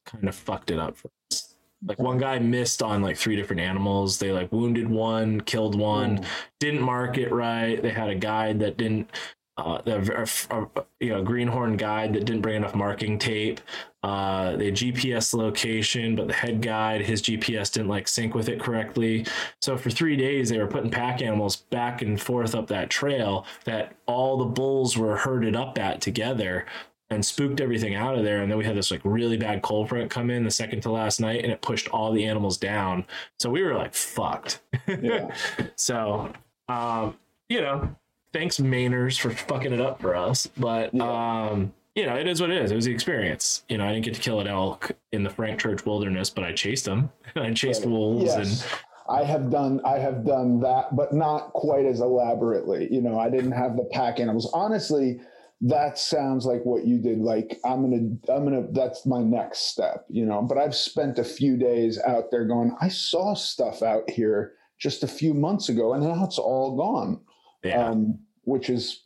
kind 0.06 0.28
of 0.28 0.36
fucked 0.36 0.72
it 0.72 0.80
up 0.80 0.98
for 0.98 1.10
us. 1.32 1.56
Like 1.86 2.00
one 2.00 2.20
guy 2.20 2.38
missed 2.40 2.84
on 2.84 3.02
like 3.02 3.18
three 3.18 3.36
different 3.36 3.62
animals. 3.62 4.20
They 4.20 4.32
like 4.32 4.52
wounded 4.52 4.88
one, 4.88 5.42
killed 5.42 5.76
one, 5.76 6.20
Ooh. 6.20 6.28
didn't 6.60 6.82
mark 6.82 7.18
it 7.18 7.32
right. 7.32 7.82
They 7.82 7.90
had 7.90 8.10
a 8.10 8.16
guide 8.16 8.60
that 8.60 8.78
didn't, 8.78 9.10
uh, 9.58 9.82
a, 9.86 10.28
a, 10.52 10.68
you 11.00 11.10
know, 11.10 11.24
greenhorn 11.24 11.78
guide 11.78 12.14
that 12.14 12.26
didn't 12.26 12.42
bring 12.42 12.58
enough 12.58 12.76
marking 12.76 13.18
tape. 13.18 13.62
Uh, 14.04 14.56
the 14.56 14.72
GPS 14.72 15.34
location, 15.34 16.16
but 16.16 16.28
the 16.28 16.34
head 16.34 16.60
guide, 16.60 17.02
his 17.02 17.22
GPS 17.22 17.72
didn't 17.72 17.88
like 17.90 18.08
sync 18.08 18.34
with 18.34 18.50
it 18.50 18.60
correctly. 18.60 19.26
So 19.62 19.78
for 19.78 19.92
three 19.92 20.16
days, 20.16 20.50
they 20.50 20.58
were 20.58 20.66
putting 20.66 20.90
pack 20.90 21.22
animals 21.22 21.58
back 21.58 22.02
and 22.02 22.20
forth 22.20 22.56
up 22.56 22.66
that 22.68 22.90
trail 22.90 23.46
that 23.66 23.96
all 24.08 24.38
the 24.38 24.46
bulls 24.46 24.98
were 24.98 25.18
herded 25.18 25.56
up 25.56 25.78
at 25.78 26.02
together 26.02 26.66
and 27.12 27.24
spooked 27.24 27.60
everything 27.62 27.94
out 27.94 28.18
of 28.18 28.24
there. 28.24 28.42
And 28.42 28.50
then 28.50 28.58
we 28.58 28.66
had 28.66 28.76
this 28.76 28.90
like 28.90 29.02
really 29.04 29.38
bad 29.38 29.62
cold 29.62 29.90
front 29.90 30.10
come 30.10 30.30
in 30.32 30.44
the 30.44 30.52
second 30.52 30.82
to 30.82 30.92
last 30.92 31.20
night 31.20 31.44
and 31.44 31.52
it 31.52 31.62
pushed 31.62 31.88
all 31.90 32.12
the 32.12 32.26
animals 32.26 32.58
down. 32.58 33.06
So 33.38 33.50
we 33.50 33.62
were 33.62 33.76
like 33.76 33.94
fucked. 33.94 34.62
Yeah. 34.88 35.34
so, 35.76 36.32
um, 36.70 37.18
you 37.50 37.62
know, 37.62 37.96
thanks 38.34 38.58
Mainers 38.58 39.20
for 39.20 39.30
fucking 39.30 39.74
it 39.74 39.82
up 39.82 40.02
for 40.02 40.16
us. 40.16 40.48
But, 40.58 40.94
Yeah. 40.94 41.50
um, 41.50 41.74
you 41.96 42.06
know, 42.06 42.16
it 42.16 42.26
is 42.28 42.40
what 42.40 42.50
it 42.50 42.62
is. 42.64 42.72
It 42.72 42.76
was 42.76 42.86
the 42.86 42.94
experience. 42.94 43.66
You 43.68 43.78
know, 43.78 43.86
I 43.86 43.92
didn't 43.92 44.06
get 44.06 44.14
to 44.14 44.22
kill 44.22 44.40
an 44.40 44.48
elk 44.48 44.92
in 45.12 45.24
the 45.24 45.30
Frank 45.30 45.60
Church 45.60 45.86
Wilderness, 45.86 46.30
but 46.30 46.46
I 46.46 46.54
chased 46.54 46.86
them. 46.86 47.12
I 47.36 47.52
chased 47.52 47.82
Right. 47.82 47.90
wolves 47.92 48.24
Yes. 48.24 48.68
I 49.10 49.26
have 49.26 49.50
done 49.50 49.82
I 49.84 49.98
have 49.98 50.26
done 50.26 50.62
that, 50.62 50.96
but 50.96 51.12
not 51.12 51.52
quite 51.52 51.86
as 51.86 52.00
elaborately. 52.00 52.88
You 52.90 53.02
know, 53.02 53.20
I 53.20 53.30
didn't 53.30 53.52
have 53.52 53.76
the 53.76 53.84
pack 53.92 54.22
animals. 54.22 54.50
Honestly, 54.54 55.20
that 55.62 55.98
sounds 56.00 56.46
like 56.46 56.64
what 56.66 56.86
you 56.86 56.98
did. 56.98 57.20
Like 57.20 57.60
I'm 57.64 57.82
gonna 57.82 58.16
I'm 58.36 58.44
gonna 58.44 58.68
that's 58.72 59.06
my 59.06 59.22
next 59.22 59.72
step, 59.72 60.06
you 60.10 60.26
know. 60.26 60.42
But 60.42 60.58
I've 60.58 60.76
spent 60.76 61.20
a 61.20 61.24
few 61.24 61.56
days 61.58 62.00
out 62.00 62.32
there 62.32 62.46
going, 62.46 62.76
I 62.82 62.88
saw 62.90 63.34
stuff 63.36 63.84
out 63.84 64.10
here 64.10 64.54
just 64.80 65.04
a 65.04 65.08
few 65.08 65.34
months 65.34 65.70
ago, 65.70 65.94
and 65.94 66.04
now 66.04 66.24
it's 66.24 66.40
all 66.40 66.76
gone. 66.76 67.22
yeah. 67.64 67.88
Um, 67.90 68.18
which 68.44 68.70
is 68.72 69.06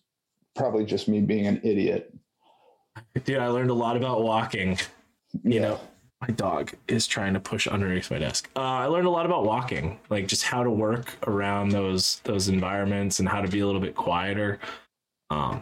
probably 0.56 0.86
just 0.86 1.10
me 1.10 1.20
being 1.20 1.46
an 1.48 1.60
idiot. 1.64 2.14
Dude, 3.26 3.40
I 3.40 3.48
learned 3.48 3.70
a 3.70 3.74
lot 3.74 3.98
about 3.98 4.24
walking. 4.24 4.78
You 5.44 5.56
Yeah. 5.56 5.60
know, 5.60 5.80
my 6.22 6.28
dog 6.28 6.72
is 6.88 7.06
trying 7.06 7.34
to 7.34 7.42
push 7.42 7.68
underneath 7.68 8.10
my 8.10 8.20
desk. 8.20 8.50
Uh, 8.56 8.62
I 8.62 8.86
learned 8.86 9.08
a 9.08 9.10
lot 9.10 9.26
about 9.26 9.44
walking, 9.44 10.00
like 10.10 10.28
just 10.28 10.44
how 10.44 10.64
to 10.64 10.72
work 10.72 11.18
around 11.28 11.70
those 11.70 12.22
those 12.24 12.48
environments 12.48 13.20
and 13.20 13.28
how 13.28 13.42
to 13.42 13.50
be 13.50 13.60
a 13.60 13.66
little 13.66 13.82
bit 13.82 13.96
quieter. 13.96 14.60
Um, 15.30 15.62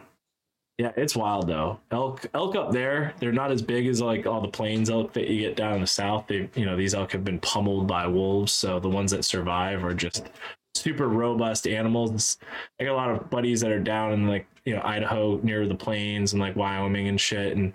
yeah, 0.83 0.91
it's 0.97 1.15
wild 1.15 1.47
though. 1.47 1.79
Elk 1.91 2.25
elk 2.33 2.57
up 2.57 2.73
there, 2.73 3.13
they're 3.19 3.31
not 3.31 3.51
as 3.51 3.61
big 3.61 3.87
as 3.87 4.01
like 4.01 4.25
all 4.25 4.41
the 4.41 4.49
plains 4.49 4.89
elk 4.89 5.13
that 5.13 5.29
you 5.29 5.39
get 5.39 5.55
down 5.55 5.75
in 5.75 5.81
the 5.81 5.87
south. 5.87 6.27
They, 6.27 6.49
you 6.55 6.65
know, 6.65 6.75
these 6.75 6.93
elk 6.93 7.13
have 7.13 7.23
been 7.23 7.39
pummeled 7.39 7.87
by 7.87 8.05
wolves, 8.05 8.51
so 8.51 8.81
the 8.81 8.89
ones 8.89 9.09
that 9.11 9.23
survive 9.23 9.85
are 9.85 9.93
just 9.93 10.29
super 10.75 11.07
robust 11.07 11.67
animals. 11.67 12.37
I 12.81 12.83
got 12.83 12.91
a 12.91 12.97
lot 12.97 13.11
of 13.11 13.29
buddies 13.29 13.61
that 13.61 13.71
are 13.71 13.79
down 13.79 14.11
in 14.11 14.27
like 14.27 14.45
you 14.65 14.75
know 14.75 14.81
Idaho 14.83 15.39
near 15.41 15.65
the 15.69 15.75
plains 15.75 16.33
and 16.33 16.41
like 16.41 16.57
Wyoming 16.57 17.07
and 17.07 17.19
shit, 17.19 17.55
and 17.55 17.73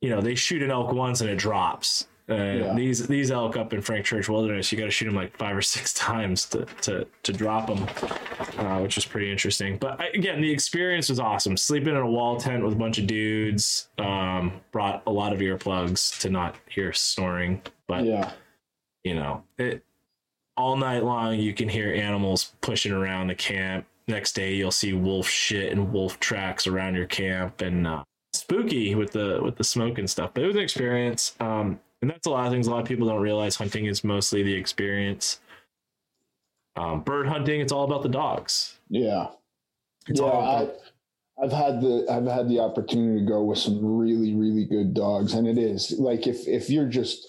you 0.00 0.10
know 0.10 0.20
they 0.20 0.34
shoot 0.34 0.60
an 0.60 0.72
elk 0.72 0.92
once 0.92 1.20
and 1.20 1.30
it 1.30 1.38
drops. 1.38 2.08
Uh, 2.30 2.34
Yeah. 2.34 2.74
These 2.74 3.06
these 3.08 3.30
elk 3.30 3.56
up 3.56 3.72
in 3.72 3.80
Frank 3.80 4.04
Church 4.06 4.28
Wilderness, 4.28 4.70
you 4.70 4.78
got 4.78 4.84
to 4.84 4.90
shoot 4.90 5.06
them 5.06 5.14
like 5.16 5.36
five 5.36 5.56
or 5.56 5.62
six 5.62 5.92
times 6.08 6.46
to 6.46 6.64
to 6.82 7.06
to 7.24 7.32
drop 7.32 7.66
them, 7.66 7.86
uh, 8.58 8.80
which 8.80 8.96
is 8.96 9.04
pretty 9.04 9.30
interesting. 9.30 9.76
But 9.78 10.00
I, 10.00 10.06
again, 10.14 10.40
the 10.40 10.50
experience 10.50 11.08
was 11.08 11.18
awesome. 11.18 11.56
Sleeping 11.56 11.90
in 11.94 12.00
a 12.00 12.10
wall 12.10 12.36
tent 12.38 12.62
with 12.62 12.72
a 12.72 12.76
bunch 12.76 12.98
of 12.98 13.06
dudes 13.06 13.88
um, 13.98 14.52
brought 14.72 15.02
a 15.06 15.10
lot 15.10 15.32
of 15.32 15.40
earplugs 15.40 16.18
to 16.20 16.30
not 16.30 16.54
hear 16.68 16.92
snoring, 16.92 17.62
but 17.88 18.04
Yeah. 18.04 18.32
you 19.04 19.14
know 19.14 19.42
it 19.58 19.82
all 20.56 20.76
night 20.76 21.02
long 21.02 21.38
you 21.38 21.54
can 21.54 21.68
hear 21.68 21.92
animals 21.94 22.52
pushing 22.60 22.92
around 22.92 23.28
the 23.28 23.34
camp 23.34 23.86
next 24.08 24.32
day 24.34 24.52
you'll 24.54 24.70
see 24.70 24.92
wolf 24.92 25.26
shit 25.26 25.72
and 25.72 25.90
wolf 25.92 26.20
tracks 26.20 26.66
around 26.66 26.94
your 26.94 27.06
camp 27.06 27.62
and 27.62 27.86
uh, 27.86 28.02
spooky 28.34 28.94
with 28.94 29.10
the 29.12 29.40
with 29.42 29.56
the 29.56 29.64
smoke 29.64 29.96
and 29.98 30.10
stuff 30.10 30.32
but 30.34 30.42
it 30.42 30.46
was 30.46 30.56
an 30.56 30.62
experience 30.62 31.34
um 31.40 31.80
and 32.02 32.10
that's 32.10 32.26
a 32.26 32.30
lot 32.30 32.46
of 32.46 32.52
things 32.52 32.66
a 32.66 32.70
lot 32.70 32.80
of 32.80 32.86
people 32.86 33.08
don't 33.08 33.20
realize. 33.20 33.56
Hunting 33.56 33.86
is 33.86 34.04
mostly 34.04 34.42
the 34.42 34.54
experience. 34.54 35.40
Um 36.76 37.02
bird 37.02 37.26
hunting 37.26 37.60
it's 37.60 37.72
all 37.72 37.84
about 37.84 38.02
the 38.02 38.08
dogs. 38.08 38.78
Yeah. 38.88 39.28
it's 40.08 40.20
yeah, 40.20 40.26
all 40.26 40.42
I, 40.42 40.62
about, 40.62 40.74
I've 41.42 41.52
had 41.52 41.80
the 41.80 42.06
I've 42.10 42.26
had 42.26 42.48
the 42.48 42.60
opportunity 42.60 43.20
to 43.20 43.26
go 43.26 43.42
with 43.42 43.58
some 43.58 43.84
really 43.84 44.34
really 44.34 44.66
good 44.66 44.92
dogs, 44.92 45.34
and 45.34 45.48
it 45.48 45.56
is 45.56 45.92
like 45.98 46.26
if 46.26 46.46
if 46.46 46.68
you're 46.68 46.88
just 46.88 47.28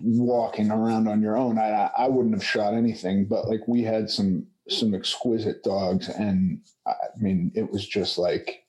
walking 0.00 0.70
around 0.70 1.08
on 1.08 1.20
your 1.20 1.36
own, 1.36 1.58
I 1.58 1.90
I 1.96 2.08
wouldn't 2.08 2.34
have 2.34 2.44
shot 2.44 2.74
anything, 2.74 3.24
but 3.24 3.48
like 3.48 3.66
we 3.66 3.82
had 3.82 4.08
some 4.08 4.46
some 4.68 4.94
exquisite 4.94 5.64
dogs, 5.64 6.08
and 6.08 6.60
I 6.86 6.94
mean 7.18 7.50
it 7.56 7.70
was 7.70 7.86
just 7.86 8.18
like 8.18 8.64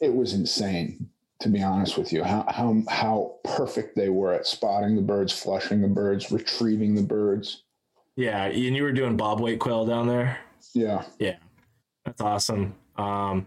it 0.00 0.14
was 0.14 0.34
insane 0.34 1.08
to 1.40 1.48
be 1.48 1.62
honest 1.62 1.96
with 1.98 2.12
you 2.12 2.22
how 2.22 2.44
how 2.48 2.82
how 2.88 3.34
perfect 3.44 3.96
they 3.96 4.08
were 4.08 4.32
at 4.32 4.46
spotting 4.46 4.94
the 4.96 5.02
birds, 5.02 5.32
flushing 5.32 5.80
the 5.80 5.88
birds, 5.88 6.30
retrieving 6.30 6.94
the 6.94 7.02
birds. 7.02 7.62
yeah 8.16 8.44
and 8.44 8.76
you 8.76 8.82
were 8.82 8.92
doing 8.92 9.16
bobwhite 9.16 9.58
quail 9.58 9.84
down 9.86 10.06
there 10.06 10.38
Yeah, 10.74 11.04
yeah, 11.18 11.36
That's 12.04 12.20
awesome. 12.20 12.74
Um, 12.96 13.46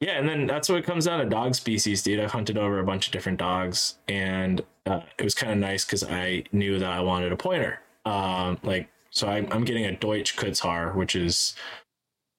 yeah, 0.00 0.18
and 0.18 0.28
then 0.28 0.46
that's 0.46 0.68
what 0.68 0.78
it 0.78 0.84
comes 0.84 1.04
down 1.04 1.20
to 1.20 1.26
dog 1.26 1.54
species, 1.54 2.02
dude. 2.02 2.20
I've 2.20 2.30
hunted 2.32 2.56
over 2.56 2.78
a 2.80 2.84
bunch 2.84 3.06
of 3.06 3.12
different 3.12 3.38
dogs, 3.38 3.98
and 4.08 4.62
uh, 4.86 5.00
it 5.18 5.22
was 5.24 5.34
kind 5.34 5.52
of 5.52 5.58
nice 5.58 5.84
because 5.84 6.02
I 6.04 6.44
knew 6.52 6.78
that 6.78 6.90
I 6.90 7.00
wanted 7.00 7.32
a 7.32 7.36
pointer. 7.36 7.80
Um, 8.06 8.58
like, 8.62 8.88
so 9.10 9.28
I'm, 9.28 9.46
I'm 9.52 9.64
getting 9.64 9.84
a 9.84 9.92
Deutsch 9.94 10.36
Kurzhaar, 10.36 10.94
which 10.96 11.14
is 11.14 11.54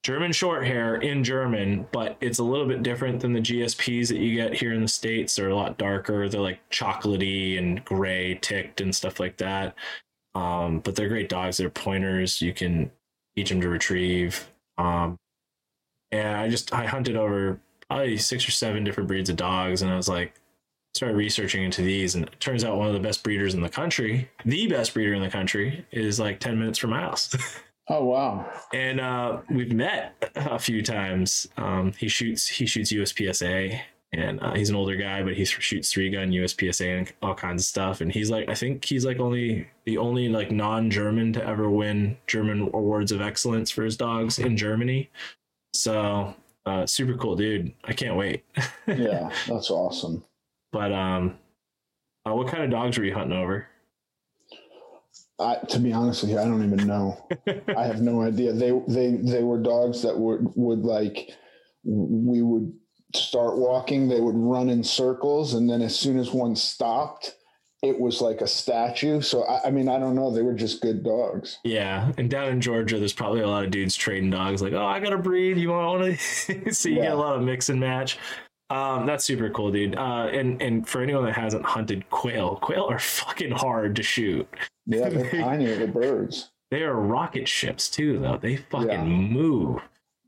German 0.04 0.32
short 0.32 0.66
hair 0.66 0.96
in 0.96 1.24
German, 1.24 1.88
but 1.92 2.18
it's 2.22 2.40
a 2.40 2.44
little 2.44 2.66
bit 2.66 2.82
different 2.82 3.20
than 3.20 3.34
the 3.34 3.40
GSPs 3.40 4.08
that 4.08 4.18
you 4.18 4.36
get 4.36 4.54
here 4.54 4.74
in 4.74 4.82
the 4.82 4.88
States. 4.88 5.36
They're 5.36 5.50
a 5.50 5.56
lot 5.56 5.78
darker. 5.78 6.28
They're 6.28 6.42
like 6.42 6.68
chocolatey 6.72 7.60
and 7.60 7.86
gray 7.86 8.40
ticked 8.42 8.82
and 8.82 8.96
stuff 8.96 9.20
like 9.20 9.38
that. 9.38 9.76
Um, 10.34 10.80
but 10.80 10.96
they're 10.96 11.10
great 11.10 11.30
dogs. 11.30 11.58
They're 11.58 11.70
pointers. 11.70 12.42
You 12.42 12.54
can 12.54 12.90
teach 13.36 13.50
them 13.50 13.62
to 13.62 13.70
retrieve. 13.70 14.50
Um, 14.78 15.18
and 16.12 16.38
I 16.38 16.50
just 16.50 16.74
I 16.74 16.86
hunted 16.86 17.16
over 17.16 17.60
probably 17.90 18.18
six 18.18 18.48
or 18.48 18.52
seven 18.52 18.84
different 18.84 19.08
breeds 19.08 19.30
of 19.30 19.36
dogs, 19.36 19.82
and 19.82 19.92
I 19.92 19.96
was 19.96 20.10
like, 20.10 20.34
started 20.94 21.16
researching 21.16 21.64
into 21.64 21.82
these, 21.82 22.16
and 22.16 22.26
it 22.26 22.40
turns 22.40 22.64
out 22.64 22.78
one 22.78 22.88
of 22.88 22.94
the 22.94 23.00
best 23.00 23.24
breeders 23.24 23.54
in 23.54 23.62
the 23.62 23.70
country, 23.70 24.30
the 24.46 24.68
best 24.68 24.94
breeder 24.94 25.14
in 25.14 25.22
the 25.22 25.30
country, 25.30 25.86
is 25.92 26.20
like 26.20 26.40
ten 26.40 26.60
minutes 26.60 26.80
from 26.80 26.92
my 26.92 27.02
house, 27.02 27.36
Oh 27.90 28.06
wow. 28.06 28.50
and 28.74 29.00
uh, 29.02 29.40
we've 29.50 29.74
met 29.74 30.32
a 30.36 30.60
few 30.60 30.82
times. 30.82 31.48
Um, 31.58 31.94
he 31.98 32.08
shoots 32.08 32.48
he 32.48 32.66
shoots 32.66 32.94
USPSA, 32.94 33.80
and 34.14 34.40
uh, 34.40 34.54
he's 34.54 34.70
an 34.70 34.76
older 34.76 34.96
guy, 34.96 35.24
but 35.24 35.34
he 35.34 35.46
shoots 35.46 35.92
three 35.92 36.10
gun 36.10 36.32
USPSA 36.32 36.98
and 37.00 37.14
all 37.22 37.34
kinds 37.34 37.64
of 37.64 37.66
stuff. 37.66 38.02
And 38.02 38.12
he's 38.12 38.30
like, 38.30 38.50
I 38.50 38.56
think 38.56 38.86
he's 38.86 39.06
like 39.06 39.20
only 39.20 39.68
the 39.86 39.98
only 39.98 40.30
like 40.30 40.52
non-German 40.52 41.34
to 41.34 41.46
ever 41.46 41.70
win 41.70 42.18
German 42.28 42.70
awards 42.74 43.12
of 43.12 43.22
excellence 43.22 43.72
for 43.72 43.84
his 43.84 43.98
dogs 43.98 44.40
in 44.40 44.56
Germany. 44.58 45.10
So 45.74 46.36
uh, 46.66 46.86
super 46.86 47.16
cool, 47.16 47.36
dude. 47.36 47.74
I 47.86 47.94
can't 47.94 48.16
wait. 48.16 48.44
Yeah, 48.88 49.32
that's 49.48 49.72
awesome. 49.72 50.24
But 50.72 50.92
um, 50.94 51.38
uh, 52.28 52.34
what 52.34 52.48
kind 52.48 52.64
of 52.64 52.70
dogs 52.70 52.98
were 52.98 53.04
you 53.06 53.14
hunting 53.14 53.38
over? 53.38 53.68
I, 55.42 55.58
to 55.70 55.80
be 55.80 55.94
honest 55.94 56.22
with 56.22 56.32
you, 56.32 56.40
I 56.40 56.46
don't 56.46 56.64
even 56.64 56.88
know. 56.88 57.28
I 57.78 57.84
have 57.84 58.02
no 58.02 58.22
idea. 58.22 58.54
They 58.54 58.72
they 58.88 59.12
they 59.18 59.44
were 59.44 59.62
dogs 59.62 60.02
that 60.04 60.18
would 60.18 60.48
would 60.56 60.80
like 60.80 61.32
we 61.84 62.42
would 62.42 62.72
start 63.16 63.58
walking, 63.58 64.08
they 64.08 64.22
would 64.22 64.36
run 64.36 64.70
in 64.70 64.84
circles, 64.84 65.54
and 65.54 65.70
then 65.70 65.82
as 65.82 65.98
soon 65.98 66.18
as 66.18 66.32
one 66.32 66.56
stopped, 66.56 67.36
it 67.82 68.00
was 68.00 68.22
like 68.22 68.42
a 68.42 68.48
statue. 68.48 69.22
So 69.22 69.44
I, 69.44 69.68
I 69.68 69.72
mean, 69.72 69.90
I 69.90 70.00
don't 70.00 70.16
know. 70.16 70.32
They 70.32 70.44
were 70.44 70.54
just 70.54 70.82
good 70.82 71.04
dogs. 71.04 71.58
Yeah, 71.64 72.12
and 72.18 72.30
down 72.30 72.50
in 72.50 72.62
Georgia, 72.62 73.00
there's 73.00 73.14
probably 73.14 73.42
a 73.42 73.48
lot 73.48 73.64
of 73.64 73.72
dudes 73.72 73.96
trading 73.96 74.30
dogs. 74.30 74.62
Like, 74.62 74.74
oh, 74.74 74.86
I 74.86 75.00
got 75.00 75.14
a 75.14 75.18
breed. 75.18 75.58
You 75.58 75.70
want 75.70 76.04
to? 76.04 76.74
so 76.74 76.90
you 76.90 76.96
get 76.96 77.12
a 77.12 77.16
lot 77.16 77.36
of 77.36 77.42
mix 77.42 77.70
and 77.70 77.80
match. 77.80 78.18
Um, 78.72 79.06
that's 79.06 79.26
super 79.26 79.50
cool, 79.50 79.72
dude. 79.72 79.96
Uh, 79.98 80.30
and 80.32 80.62
and 80.62 80.88
for 80.88 81.02
anyone 81.02 81.26
that 81.26 81.34
hasn't 81.34 81.66
hunted 81.66 82.10
quail, 82.10 82.56
quail 82.62 82.88
are 82.90 83.00
fucking 83.00 83.52
hard 83.52 83.96
to 83.98 84.04
shoot. 84.04 84.48
Yeah, 84.86 85.10
they're 85.10 85.30
tiny 85.42 85.68
little 85.68 85.88
birds. 85.88 86.52
They 86.70 86.84
are 86.84 86.96
rocket 86.96 87.48
ships 87.50 87.90
too, 87.90 88.20
though. 88.20 88.38
They 88.42 88.58
fucking 88.58 88.88
Yeah. 88.90 89.04
move. 89.04 89.82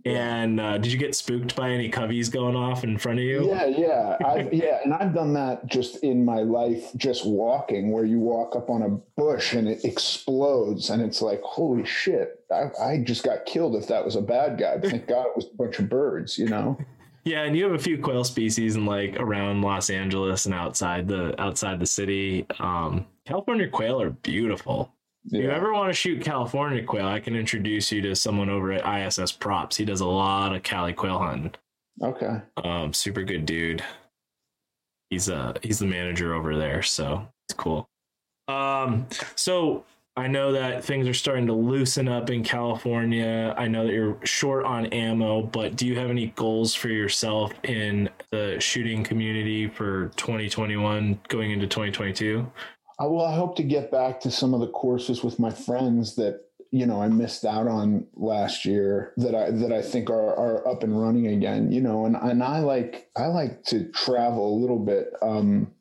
And 0.06 0.60
uh, 0.60 0.78
did 0.80 0.91
you 0.91 0.98
get 1.00 1.16
spooked 1.16 1.56
by 1.56 1.70
any 1.70 1.89
coveys 1.89 2.30
going 2.30 2.58
off 2.58 2.84
in 2.84 2.98
front 2.98 3.20
of 3.20 3.24
you? 3.24 3.48
Yeah, 3.48 3.66
yeah, 3.68 4.18
I, 4.26 4.50
yeah, 4.52 4.80
and 4.84 4.94
I've 4.94 5.14
done 5.14 5.32
that 5.36 5.66
just 5.68 6.04
in 6.04 6.26
my 6.26 6.39
life, 6.39 6.91
just 6.98 7.26
walking, 7.26 7.89
where 7.89 8.04
you 8.04 8.20
walk 8.20 8.58
up 8.58 8.70
on 8.70 8.82
a 8.82 8.89
bush 9.16 9.54
and 9.54 9.66
it 9.66 9.86
explodes, 9.86 10.89
and 10.89 11.02
it's 11.02 11.22
like, 11.22 11.41
holy 11.41 11.86
shit! 11.86 12.41
I, 12.52 12.64
I 12.84 12.98
just 12.98 13.24
got 13.24 13.46
killed. 13.46 13.78
If 13.78 13.88
that 13.88 14.04
was 14.04 14.18
a 14.18 14.22
bad 14.22 14.58
guy, 14.60 14.78
thank 14.82 15.08
God 15.08 15.28
it 15.28 15.38
was 15.38 15.46
a 15.46 15.56
bunch 15.56 15.80
of 15.80 15.88
birds, 15.88 16.38
you 16.38 16.50
know. 16.50 16.78
Yeah, 17.26 17.44
and 17.44 17.56
you 17.56 17.64
have 17.64 17.74
a 17.74 17.80
few 17.80 17.98
quail 17.98 18.24
species 18.24 18.76
in 18.76 18.86
like 18.86 19.18
around 19.18 19.62
Los 19.62 19.90
Angeles 19.90 20.46
and 20.46 20.54
outside 20.54 21.08
the 21.08 21.40
outside 21.42 21.80
the 21.80 21.86
city. 21.86 22.46
Um, 22.60 23.06
California 23.26 23.68
quail 23.70 24.02
are 24.02 24.10
beautiful. 24.10 24.92
Yeah. 25.26 25.40
If 25.40 25.44
you 25.46 25.52
ever 25.52 25.74
want 25.74 25.90
to 25.90 25.94
shoot 25.94 26.22
California 26.22 26.84
quail, 26.84 27.08
I 27.08 27.22
can 27.22 27.36
introduce 27.36 27.92
you 27.94 28.02
to 28.02 28.16
someone 28.16 28.50
over 28.50 28.74
at 28.74 29.08
ISS 29.08 29.32
Props. 29.32 29.78
He 29.78 29.86
does 29.86 30.02
a 30.02 30.06
lot 30.06 30.54
of 30.54 30.64
Cali 30.64 30.92
quail 30.92 31.18
hunting. 31.18 31.54
Okay. 32.02 32.42
Um, 32.58 32.92
super 32.92 33.24
good 33.24 33.46
dude. 33.46 33.84
He's 35.10 35.30
uh 35.30 35.54
he's 35.62 35.80
the 35.80 35.86
manager 35.86 36.34
over 36.34 36.58
there, 36.58 36.82
so 36.82 37.26
it's 37.48 37.56
cool. 37.56 37.88
Um, 38.50 39.08
so 39.36 39.86
I 40.16 40.28
know 40.28 40.51
that 40.51 40.86
things 40.86 41.07
are 41.07 41.14
starting 41.14 41.47
to 41.47 41.53
loosen 41.53 42.07
up 42.07 42.30
in 42.30 42.43
California. 42.43 43.55
I 43.57 43.68
know 43.68 43.88
that 43.88 43.93
you're 43.93 44.20
short 44.24 44.64
on 44.64 44.86
ammo, 44.88 45.41
but 45.41 45.76
do 45.76 45.88
you 45.88 45.97
have 45.97 46.11
any 46.11 46.28
goals 46.36 46.76
for 46.76 46.89
yourself 46.89 47.51
in 47.64 48.09
the 48.30 48.57
shooting 48.59 49.03
community 49.03 49.68
for 49.68 50.09
2021 50.18 51.20
going 51.30 51.49
into 51.49 51.66
2022? 51.66 52.45
Uh, 53.01 53.07
well, 53.09 53.26
I 53.26 53.34
hope 53.34 53.55
to 53.55 53.64
get 53.64 53.89
back 53.91 54.20
to 54.22 54.30
some 54.30 54.53
of 54.53 54.59
the 54.59 54.68
courses 54.68 55.24
with 55.24 55.39
my 55.39 55.49
friends 55.49 56.16
that 56.16 56.41
you 56.70 56.86
know 56.86 57.01
I 57.01 57.07
missed 57.07 57.45
out 57.45 57.68
on 57.68 58.05
last 58.16 58.66
year 58.66 59.14
that 59.18 59.34
I 59.34 59.49
that 59.49 59.72
I 59.72 59.82
think 59.82 60.09
are 60.11 60.36
are 60.36 60.68
up 60.68 60.84
and 60.84 60.99
running 60.99 61.28
again. 61.28 61.72
You 61.72 61.82
know, 61.82 62.05
and 62.05 62.16
and 62.16 62.43
I 62.43 62.59
like 62.59 63.09
I 63.18 63.28
like 63.28 63.64
to 63.66 63.89
travel 63.91 64.55
a 64.55 64.59
little 64.59 64.80
bit. 64.80 65.07
Um, 65.24 65.72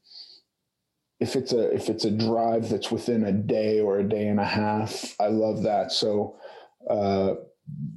if 1.22 1.36
it's 1.36 1.52
a 1.52 1.72
if 1.72 1.88
it's 1.88 2.04
a 2.04 2.10
drive 2.10 2.68
that's 2.68 2.90
within 2.90 3.22
a 3.22 3.32
day 3.32 3.78
or 3.78 4.00
a 4.00 4.08
day 4.08 4.26
and 4.26 4.40
a 4.40 4.44
half, 4.44 5.14
I 5.20 5.28
love 5.28 5.62
that. 5.62 5.92
So, 5.92 6.36
uh, 6.90 7.34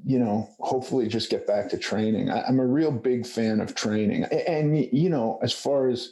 you 0.05 0.19
know, 0.19 0.47
hopefully 0.59 1.07
just 1.07 1.31
get 1.31 1.47
back 1.47 1.69
to 1.69 1.77
training. 1.79 2.29
I, 2.29 2.47
am 2.47 2.59
a 2.59 2.67
real 2.67 2.91
big 2.91 3.25
fan 3.25 3.61
of 3.61 3.73
training, 3.73 4.25
and, 4.25 4.41
and 4.41 4.89
you 4.93 5.09
know, 5.09 5.39
as 5.41 5.51
far 5.51 5.89
as 5.89 6.11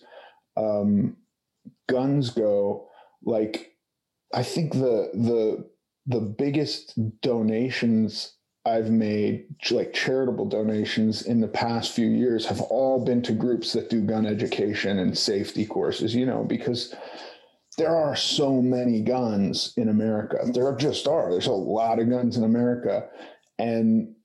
um, 0.58 1.18
guns 1.88 2.32
go, 2.32 2.90
like 3.24 3.76
I 4.34 4.42
think 4.42 4.74
the 4.74 5.12
the 5.14 5.70
the 6.08 6.20
biggest 6.20 6.98
donations 7.22 8.34
I've 8.66 8.90
made, 8.90 9.46
like 9.72 9.94
charitable 9.94 10.46
donations 10.46 11.24
in 11.24 11.42
the 11.42 11.48
past 11.48 11.92
few 11.92 12.08
years, 12.08 12.46
have 12.46 12.62
all 12.62 13.04
been 13.04 13.22
to 13.24 13.34
groups 13.34 13.74
that 13.74 13.90
do 13.90 14.02
gun 14.02 14.26
education 14.26 15.00
and 15.00 15.18
safety 15.18 15.66
courses, 15.66 16.16
you 16.16 16.26
know, 16.26 16.46
because 16.46 16.96
there 17.78 17.96
are 17.96 18.16
so 18.16 18.62
many 18.62 19.02
guns 19.02 19.74
in 19.76 19.90
America. 19.90 20.38
There 20.54 20.74
just 20.76 21.08
are. 21.08 21.30
There's 21.30 21.48
a 21.48 21.52
lot 21.52 22.00
of 22.00 22.10
guns 22.10 22.38
in 22.38 22.44
America. 22.44 23.10
And 23.60 24.16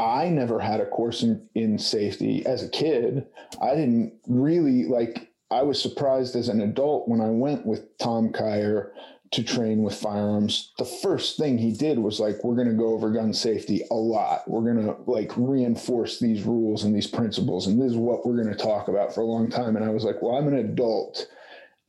I 0.00 0.28
never 0.28 0.58
had 0.58 0.80
a 0.80 0.86
course 0.86 1.22
in, 1.22 1.46
in 1.54 1.78
safety 1.78 2.46
as 2.46 2.62
a 2.62 2.70
kid. 2.70 3.26
I 3.60 3.74
didn't 3.74 4.14
really 4.26 4.84
like, 4.84 5.30
I 5.50 5.62
was 5.62 5.80
surprised 5.80 6.34
as 6.34 6.48
an 6.48 6.60
adult 6.60 7.08
when 7.08 7.20
I 7.20 7.28
went 7.28 7.66
with 7.66 7.96
Tom 7.98 8.32
Kyer 8.32 8.92
to 9.36 9.44
train 9.44 9.82
with 9.82 9.94
firearms, 9.94 10.72
the 10.78 10.84
first 10.84 11.36
thing 11.36 11.58
he 11.58 11.70
did 11.70 11.98
was 11.98 12.18
like, 12.18 12.42
we're 12.42 12.54
going 12.54 12.68
to 12.68 12.74
go 12.74 12.94
over 12.94 13.10
gun 13.10 13.34
safety 13.34 13.82
a 13.90 13.94
lot. 13.94 14.48
We're 14.48 14.72
going 14.72 14.86
to 14.86 14.96
like 15.06 15.30
reinforce 15.36 16.18
these 16.18 16.42
rules 16.42 16.84
and 16.84 16.96
these 16.96 17.06
principles. 17.06 17.66
And 17.66 17.80
this 17.80 17.92
is 17.92 17.98
what 17.98 18.26
we're 18.26 18.42
going 18.42 18.54
to 18.54 18.62
talk 18.62 18.88
about 18.88 19.14
for 19.14 19.20
a 19.20 19.26
long 19.26 19.50
time. 19.50 19.76
And 19.76 19.84
I 19.84 19.90
was 19.90 20.04
like, 20.04 20.22
well, 20.22 20.36
I'm 20.36 20.48
an 20.48 20.56
adult 20.56 21.28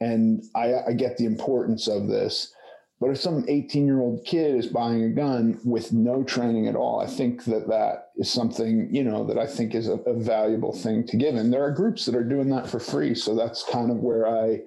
and 0.01 0.43
I, 0.55 0.73
I 0.89 0.93
get 0.93 1.17
the 1.17 1.25
importance 1.25 1.87
of 1.87 2.09
this. 2.09 2.53
But 2.99 3.11
if 3.11 3.21
some 3.21 3.45
18 3.47 3.85
year 3.85 4.01
old 4.01 4.25
kid 4.25 4.55
is 4.55 4.67
buying 4.67 5.03
a 5.05 5.09
gun 5.09 5.57
with 5.63 5.93
no 5.93 6.23
training 6.23 6.67
at 6.67 6.75
all, 6.75 6.99
I 6.99 7.07
think 7.07 7.45
that 7.45 7.69
that 7.69 8.09
is 8.17 8.29
something, 8.29 8.93
you 8.93 9.05
know, 9.05 9.23
that 9.23 9.37
I 9.37 9.47
think 9.47 9.73
is 9.73 9.87
a, 9.87 9.99
a 9.99 10.13
valuable 10.13 10.73
thing 10.73 11.07
to 11.07 11.15
give. 11.15 11.35
And 11.35 11.53
there 11.53 11.63
are 11.63 11.71
groups 11.71 12.05
that 12.05 12.15
are 12.15 12.25
doing 12.25 12.49
that 12.49 12.67
for 12.67 12.79
free. 12.79 13.15
So 13.15 13.35
that's 13.35 13.63
kind 13.63 13.89
of 13.89 13.97
where 13.97 14.27
I 14.27 14.63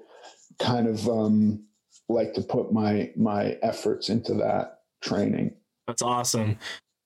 kind 0.58 0.86
of, 0.86 1.06
um, 1.08 1.64
like 2.12 2.34
to 2.34 2.42
put 2.42 2.72
my 2.72 3.10
my 3.16 3.58
efforts 3.62 4.08
into 4.08 4.34
that 4.34 4.82
training. 5.02 5.54
That's 5.86 6.02
awesome. 6.02 6.58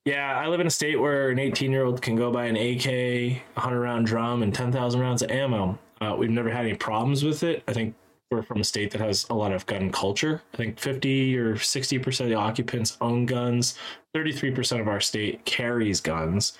Yeah, 0.05 0.39
I 0.39 0.49
live 0.49 0.61
in 0.61 0.67
a 0.67 0.71
state 0.71 1.01
where 1.01 1.31
an 1.31 1.39
18 1.39 1.71
year 1.71 1.85
old 1.85 2.03
can 2.03 2.15
go 2.15 2.31
buy 2.31 2.45
an 2.45 2.57
AK, 2.57 3.41
100 3.55 3.81
round 3.81 4.07
drum, 4.07 4.43
and 4.43 4.55
10,000 4.55 5.01
rounds 5.01 5.23
of 5.23 5.31
ammo. 5.31 5.79
Uh, 6.01 6.15
we've 6.19 6.31
never 6.31 6.51
had 6.51 6.67
any 6.67 6.75
problems 6.75 7.25
with 7.25 7.43
it. 7.43 7.63
I 7.67 7.73
think 7.73 7.95
we're 8.31 8.43
from 8.43 8.61
a 8.61 8.65
state 8.65 8.91
that 8.91 9.01
has 9.01 9.27
a 9.31 9.35
lot 9.35 9.53
of 9.53 9.65
gun 9.65 9.91
culture. 9.91 10.43
I 10.53 10.57
think 10.59 10.79
50 10.79 11.39
or 11.39 11.55
60% 11.55 12.21
of 12.21 12.29
the 12.29 12.35
occupants 12.35 12.99
own 13.01 13.25
guns. 13.25 13.79
33% 14.15 14.81
of 14.81 14.89
our 14.89 15.01
state 15.01 15.45
carries 15.47 16.01
guns. 16.01 16.59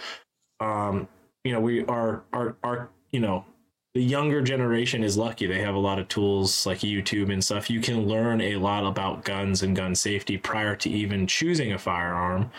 Um, 0.61 1.07
you 1.43 1.53
know, 1.53 1.61
we 1.61 1.85
are, 1.85 2.23
our, 2.33 2.57
our, 2.65 2.89
you 3.13 3.21
know, 3.21 3.45
the 3.95 4.03
younger 4.03 4.43
generation 4.43 5.05
is 5.05 5.17
lucky. 5.17 5.47
They 5.47 5.61
have 5.61 5.77
a 5.77 5.79
lot 5.79 6.01
of 6.01 6.09
tools 6.09 6.67
like 6.67 6.79
YouTube 6.79 7.33
and 7.33 7.43
stuff. 7.43 7.71
You 7.71 7.81
can 7.81 8.09
learn 8.09 8.41
a 8.41 8.57
lot 8.57 8.85
about 8.85 9.25
guns 9.25 9.63
and 9.63 9.77
gun 9.77 9.95
safety 9.95 10.37
prior 10.37 10.75
to 10.77 10.91
even 10.91 11.29
choosing 11.29 11.73
a 11.73 11.79
firearm. 11.79 12.51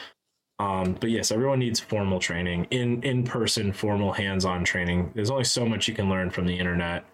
Um, 0.59 0.93
but 0.93 1.09
yes, 1.09 1.31
everyone 1.31 1.59
needs 1.59 1.81
formal 1.81 2.19
training, 2.19 2.67
in 2.71 3.03
in 3.03 3.23
person, 3.25 3.73
formal 3.73 4.13
hands-on 4.13 4.63
training. 4.63 5.11
There's 5.13 5.29
only 5.29 5.43
so 5.43 5.65
much 5.65 5.89
you 5.89 5.93
can 5.93 6.09
learn 6.09 6.29
from 6.29 6.47
the 6.47 6.57
internet 6.57 7.05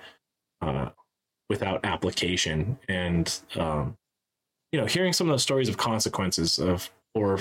uh, 0.61 0.89
without 1.49 1.83
application. 1.83 2.77
And 2.87 3.33
um, 3.55 3.97
you 4.71 4.79
know, 4.79 4.85
hearing 4.85 5.13
some 5.13 5.27
of 5.27 5.33
those 5.33 5.41
stories 5.41 5.69
of 5.69 5.77
consequences 5.77 6.59
of 6.59 6.91
or 7.15 7.39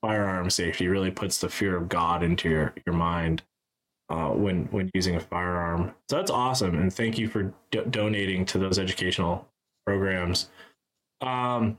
firearm 0.00 0.50
safety 0.50 0.86
really 0.86 1.10
puts 1.10 1.40
the 1.40 1.48
fear 1.48 1.76
of 1.76 1.88
God 1.88 2.22
into 2.22 2.48
your 2.48 2.74
your 2.86 2.94
mind 2.94 3.42
uh, 4.12 4.28
when 4.28 4.64
when 4.66 4.90
using 4.92 5.16
a 5.16 5.20
firearm. 5.20 5.94
So 6.08 6.16
that's 6.16 6.30
awesome, 6.30 6.78
and 6.78 6.92
thank 6.92 7.18
you 7.18 7.28
for 7.28 7.52
do- 7.70 7.86
donating 7.86 8.44
to 8.46 8.58
those 8.58 8.78
educational 8.78 9.48
programs. 9.86 10.50
Um, 11.22 11.78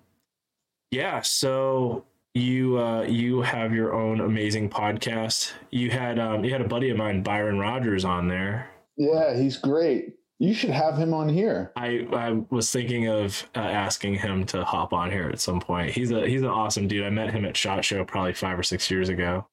yeah, 0.90 1.22
so 1.22 2.06
you 2.34 2.80
uh, 2.80 3.04
you 3.04 3.42
have 3.42 3.74
your 3.74 3.94
own 3.94 4.20
amazing 4.20 4.72
podcast. 4.72 5.52
You 5.70 5.92
had 5.92 6.18
um, 6.18 6.44
you 6.44 6.52
had 6.52 6.62
a 6.62 6.68
buddy 6.68 6.90
of 6.90 6.98
mine, 6.98 7.22
Byron 7.22 7.60
Rogers, 7.60 8.04
on 8.04 8.28
there. 8.28 8.68
Yeah, 8.98 9.36
he's 9.36 9.58
great. 9.58 10.16
You 10.40 10.56
should 10.56 10.72
have 10.72 10.98
him 10.98 11.14
on 11.14 11.30
here. 11.30 11.72
I, 11.76 12.08
I 12.12 12.32
was 12.50 12.72
thinking 12.72 13.08
of 13.08 13.48
uh, 13.56 13.60
asking 13.60 14.16
him 14.16 14.46
to 14.48 14.64
hop 14.66 14.92
on 14.92 15.12
here 15.12 15.30
at 15.30 15.40
some 15.40 15.60
point. 15.60 15.92
He's 15.92 16.12
a 16.12 16.28
he's 16.28 16.42
an 16.42 16.50
awesome 16.50 16.88
dude. 16.88 17.06
I 17.06 17.12
met 17.12 17.32
him 17.32 17.46
at 17.46 17.56
Shot 17.56 17.86
Show 17.86 18.04
probably 18.04 18.34
five 18.34 18.58
or 18.58 18.64
six 18.64 18.90
years 18.90 19.10
ago. 19.10 19.46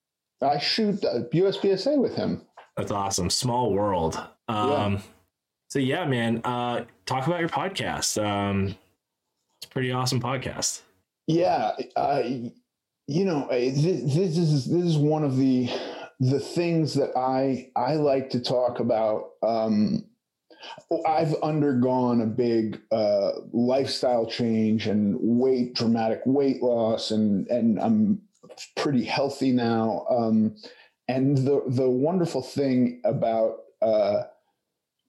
I 0.43 0.59
shoot 0.59 1.01
USPSA 1.03 1.99
with 1.99 2.16
him. 2.16 2.43
That's 2.81 2.93
awesome. 2.93 3.28
Small 3.28 3.74
world. 3.74 4.18
Um, 4.49 4.95
yeah. 4.95 5.01
So 5.68 5.78
yeah, 5.81 6.07
man. 6.07 6.41
Uh, 6.45 6.87
talk 7.05 7.26
about 7.26 7.41
your 7.41 7.51
podcast. 7.51 8.22
Um, 8.24 8.68
it's 9.59 9.66
a 9.66 9.68
pretty 9.68 9.93
awesome 9.93 10.18
podcast. 10.18 10.81
Yeah, 11.26 11.72
uh, 11.95 12.22
you 13.07 13.24
know, 13.26 13.47
this, 13.51 14.14
this 14.14 14.39
is 14.39 14.64
this 14.64 14.83
is 14.83 14.97
one 14.97 15.24
of 15.24 15.37
the 15.37 15.68
the 16.20 16.41
things 16.41 16.95
that 16.95 17.11
I 17.18 17.70
I 17.76 17.97
like 17.97 18.31
to 18.31 18.41
talk 18.41 18.81
about. 18.81 19.33
Um, 19.43 20.07
I've 21.07 21.35
undergone 21.43 22.22
a 22.22 22.26
big 22.26 22.81
uh, 22.91 23.33
lifestyle 23.53 24.24
change 24.24 24.87
and 24.87 25.18
weight, 25.20 25.74
dramatic 25.74 26.22
weight 26.24 26.62
loss, 26.62 27.11
and 27.11 27.47
and 27.49 27.78
I'm 27.78 28.22
pretty 28.74 29.05
healthy 29.05 29.53
now. 29.53 30.07
Um, 30.09 30.57
and 31.11 31.38
the 31.38 31.62
the 31.66 31.90
wonderful 31.90 32.42
thing 32.42 33.00
about 33.04 33.56
uh, 33.82 34.22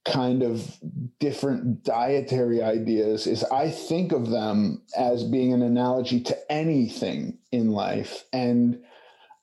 kind 0.03 0.41
of 0.41 0.79
different 1.19 1.83
dietary 1.83 2.63
ideas 2.63 3.27
is 3.27 3.43
I 3.45 3.69
think 3.69 4.11
of 4.11 4.31
them 4.31 4.81
as 4.97 5.23
being 5.23 5.53
an 5.53 5.61
analogy 5.61 6.19
to 6.21 6.51
anything 6.51 7.37
in 7.51 7.69
life. 7.71 8.23
And 8.33 8.79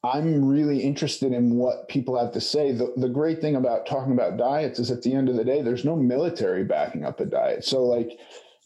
I'm 0.02 0.44
really 0.44 0.80
interested 0.80 1.32
in 1.32 1.54
what 1.54 1.88
people 1.88 2.18
have 2.18 2.32
to 2.32 2.40
say. 2.40 2.72
The, 2.72 2.92
the 2.96 3.08
great 3.08 3.40
thing 3.40 3.54
about 3.54 3.86
talking 3.86 4.12
about 4.12 4.36
diets 4.36 4.80
is 4.80 4.90
at 4.90 5.02
the 5.02 5.14
end 5.14 5.28
of 5.28 5.36
the 5.36 5.44
day, 5.44 5.62
there's 5.62 5.84
no 5.84 5.94
military 5.94 6.64
backing 6.64 7.04
up 7.04 7.20
a 7.20 7.24
diet. 7.24 7.64
So, 7.64 7.84
like, 7.84 8.18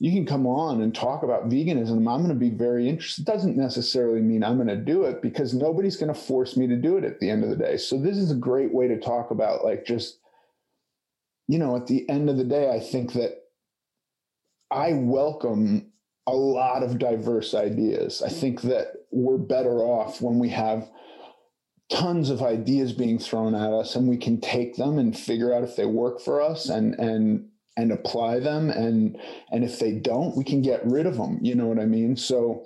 you 0.02 0.10
can 0.10 0.26
come 0.26 0.48
on 0.48 0.82
and 0.82 0.92
talk 0.92 1.22
about 1.22 1.48
veganism. 1.48 2.12
I'm 2.12 2.24
going 2.24 2.28
to 2.28 2.34
be 2.34 2.50
very 2.50 2.88
interested. 2.88 3.24
Doesn't 3.24 3.56
necessarily 3.56 4.20
mean 4.20 4.42
I'm 4.42 4.56
going 4.56 4.66
to 4.66 4.74
do 4.74 5.04
it 5.04 5.22
because 5.22 5.54
nobody's 5.54 5.96
going 5.96 6.12
to 6.12 6.20
force 6.20 6.56
me 6.56 6.66
to 6.66 6.74
do 6.74 6.96
it 6.96 7.04
at 7.04 7.20
the 7.20 7.30
end 7.30 7.44
of 7.44 7.50
the 7.50 7.56
day. 7.56 7.76
So 7.76 7.96
this 7.96 8.16
is 8.18 8.32
a 8.32 8.34
great 8.34 8.74
way 8.74 8.88
to 8.88 8.98
talk 8.98 9.30
about 9.30 9.64
like 9.64 9.86
just, 9.86 10.18
you 11.46 11.56
know, 11.56 11.76
at 11.76 11.86
the 11.86 12.04
end 12.10 12.28
of 12.28 12.36
the 12.36 12.42
day, 12.42 12.68
I 12.68 12.80
think 12.80 13.12
that 13.12 13.44
I 14.72 14.94
welcome 14.94 15.92
a 16.26 16.34
lot 16.34 16.82
of 16.82 16.98
diverse 16.98 17.54
ideas. 17.54 18.22
I 18.26 18.28
think 18.28 18.62
that 18.62 19.06
we're 19.12 19.38
better 19.38 19.84
off 19.84 20.20
when 20.20 20.40
we 20.40 20.48
have 20.48 20.90
tons 21.92 22.28
of 22.28 22.42
ideas 22.42 22.92
being 22.92 23.20
thrown 23.20 23.54
at 23.54 23.72
us 23.72 23.94
and 23.94 24.08
we 24.08 24.16
can 24.16 24.40
take 24.40 24.74
them 24.74 24.98
and 24.98 25.16
figure 25.16 25.54
out 25.54 25.62
if 25.62 25.76
they 25.76 25.86
work 25.86 26.20
for 26.20 26.40
us 26.40 26.68
and 26.68 26.94
and 26.98 27.46
and 27.76 27.92
apply 27.92 28.38
them 28.38 28.70
and 28.70 29.18
and 29.50 29.64
if 29.64 29.78
they 29.78 29.92
don't 29.92 30.36
we 30.36 30.44
can 30.44 30.60
get 30.60 30.84
rid 30.84 31.06
of 31.06 31.16
them 31.16 31.38
you 31.40 31.54
know 31.54 31.66
what 31.66 31.78
i 31.78 31.86
mean 31.86 32.16
so 32.16 32.64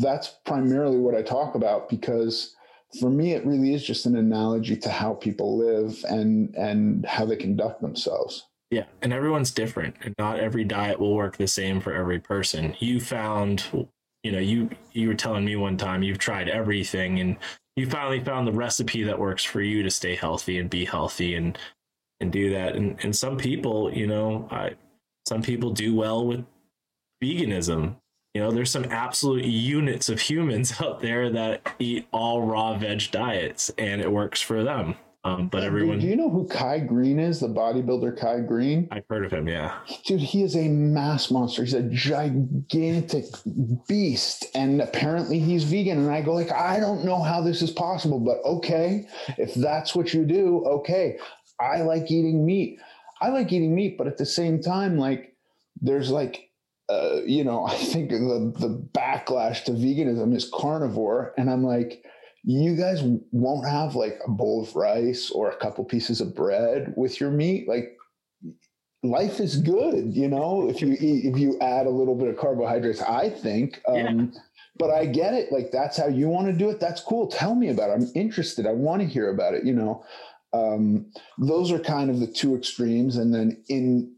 that's 0.00 0.36
primarily 0.44 0.98
what 0.98 1.14
i 1.14 1.22
talk 1.22 1.54
about 1.54 1.88
because 1.88 2.56
for 3.00 3.10
me, 3.10 3.32
it 3.32 3.44
really 3.44 3.74
is 3.74 3.84
just 3.84 4.06
an 4.06 4.16
analogy 4.16 4.76
to 4.76 4.90
how 4.90 5.14
people 5.14 5.58
live 5.58 6.04
and 6.08 6.54
and 6.54 7.04
how 7.04 7.24
they 7.26 7.36
conduct 7.36 7.80
themselves. 7.80 8.46
Yeah, 8.70 8.84
and 9.02 9.12
everyone's 9.12 9.50
different, 9.50 9.94
and 10.02 10.14
not 10.18 10.40
every 10.40 10.64
diet 10.64 10.98
will 10.98 11.14
work 11.14 11.36
the 11.36 11.46
same 11.46 11.80
for 11.80 11.92
every 11.92 12.18
person. 12.18 12.74
You 12.78 13.00
found, 13.00 13.64
you 14.22 14.32
know, 14.32 14.38
you 14.38 14.70
you 14.92 15.08
were 15.08 15.14
telling 15.14 15.44
me 15.44 15.56
one 15.56 15.76
time 15.76 16.02
you've 16.02 16.18
tried 16.18 16.48
everything, 16.48 17.20
and 17.20 17.36
you 17.76 17.88
finally 17.88 18.22
found 18.22 18.46
the 18.46 18.52
recipe 18.52 19.02
that 19.04 19.18
works 19.18 19.44
for 19.44 19.60
you 19.60 19.82
to 19.82 19.90
stay 19.90 20.14
healthy 20.14 20.58
and 20.58 20.70
be 20.70 20.84
healthy 20.84 21.34
and 21.34 21.58
and 22.20 22.32
do 22.32 22.50
that. 22.50 22.76
And 22.76 22.98
and 23.02 23.14
some 23.14 23.36
people, 23.36 23.92
you 23.92 24.06
know, 24.06 24.48
I 24.50 24.74
some 25.26 25.42
people 25.42 25.70
do 25.70 25.94
well 25.94 26.26
with 26.26 26.44
veganism. 27.22 27.96
You 28.34 28.42
know, 28.42 28.50
there's 28.50 28.70
some 28.70 28.84
absolute 28.84 29.44
units 29.44 30.08
of 30.08 30.20
humans 30.20 30.74
out 30.80 31.00
there 31.00 31.30
that 31.30 31.74
eat 31.78 32.06
all 32.12 32.42
raw 32.42 32.76
veg 32.76 33.10
diets, 33.10 33.70
and 33.78 34.00
it 34.00 34.10
works 34.10 34.40
for 34.40 34.62
them. 34.62 34.96
Um, 35.26 35.48
but 35.48 35.64
everyone, 35.64 35.98
do 35.98 36.06
you 36.06 36.14
know 36.14 36.30
who 36.30 36.46
Kai 36.46 36.78
Greene 36.78 37.18
is? 37.18 37.40
The 37.40 37.48
bodybuilder 37.48 38.16
Kai 38.16 38.42
Greene. 38.42 38.86
I've 38.92 39.06
heard 39.10 39.24
of 39.24 39.32
him. 39.32 39.48
Yeah, 39.48 39.76
dude, 40.04 40.20
he 40.20 40.44
is 40.44 40.54
a 40.54 40.68
mass 40.68 41.32
monster. 41.32 41.64
He's 41.64 41.74
a 41.74 41.82
gigantic 41.82 43.24
beast, 43.88 44.46
and 44.54 44.80
apparently 44.80 45.40
he's 45.40 45.64
vegan. 45.64 45.98
And 45.98 46.12
I 46.12 46.20
go 46.22 46.32
like, 46.32 46.52
I 46.52 46.78
don't 46.78 47.04
know 47.04 47.20
how 47.20 47.40
this 47.40 47.60
is 47.60 47.72
possible, 47.72 48.20
but 48.20 48.38
okay, 48.48 49.08
if 49.36 49.52
that's 49.54 49.96
what 49.96 50.14
you 50.14 50.24
do, 50.24 50.64
okay. 50.64 51.18
I 51.60 51.82
like 51.82 52.10
eating 52.10 52.44
meat. 52.44 52.78
I 53.20 53.28
like 53.28 53.52
eating 53.52 53.74
meat, 53.74 53.96
but 53.96 54.06
at 54.06 54.18
the 54.18 54.26
same 54.26 54.60
time, 54.60 54.98
like, 54.98 55.34
there's 55.80 56.10
like 56.10 56.50
uh, 56.88 57.20
you 57.26 57.44
know, 57.44 57.64
I 57.66 57.76
think 57.76 58.10
the 58.10 58.52
the 58.58 58.88
backlash 58.92 59.64
to 59.64 59.72
veganism 59.72 60.34
is 60.34 60.50
carnivore, 60.52 61.34
and 61.36 61.50
I'm 61.50 61.64
like, 61.64 62.04
you 62.46 62.76
guys 62.76 63.02
won't 63.32 63.68
have 63.68 63.96
like 63.96 64.20
a 64.24 64.30
bowl 64.30 64.62
of 64.62 64.74
rice 64.76 65.30
or 65.30 65.50
a 65.50 65.56
couple 65.56 65.84
pieces 65.84 66.20
of 66.20 66.34
bread 66.34 66.94
with 66.96 67.20
your 67.20 67.30
meat? 67.30 67.68
Like 67.68 67.96
life 69.02 69.40
is 69.40 69.56
good 69.56 70.14
you 70.14 70.28
know? 70.28 70.68
If 70.70 70.80
you 70.80 70.92
eat 70.92 71.24
if 71.24 71.38
you 71.38 71.58
add 71.60 71.86
a 71.86 71.90
little 71.90 72.14
bit 72.14 72.28
of 72.28 72.36
carbohydrates 72.36 73.02
i 73.02 73.28
think 73.28 73.80
um, 73.88 73.96
yeah. 73.96 74.40
but 74.78 74.90
i 74.90 75.06
get 75.06 75.34
it. 75.34 75.50
Like 75.50 75.72
that's 75.72 75.96
how 75.96 76.06
you 76.06 76.28
want 76.28 76.46
to 76.46 76.52
do 76.52 76.70
it. 76.70 76.78
That's 76.78 77.00
cool. 77.00 77.26
Tell 77.26 77.56
me 77.56 77.68
about 77.70 77.90
it. 77.90 77.94
I'm 77.94 78.10
interested. 78.14 78.66
I 78.66 78.72
want 78.72 79.02
to 79.02 79.08
hear 79.08 79.30
about 79.30 79.54
it 79.54 79.64
you 79.64 79.74
know 79.74 80.04
um, 80.52 81.06
those 81.38 81.70
are 81.70 81.78
kind 81.78 82.10
of 82.10 82.20
the 82.20 82.26
two 82.26 82.56
extremes 82.56 83.16
and 83.16 83.34
then 83.34 83.62
in 83.68 84.12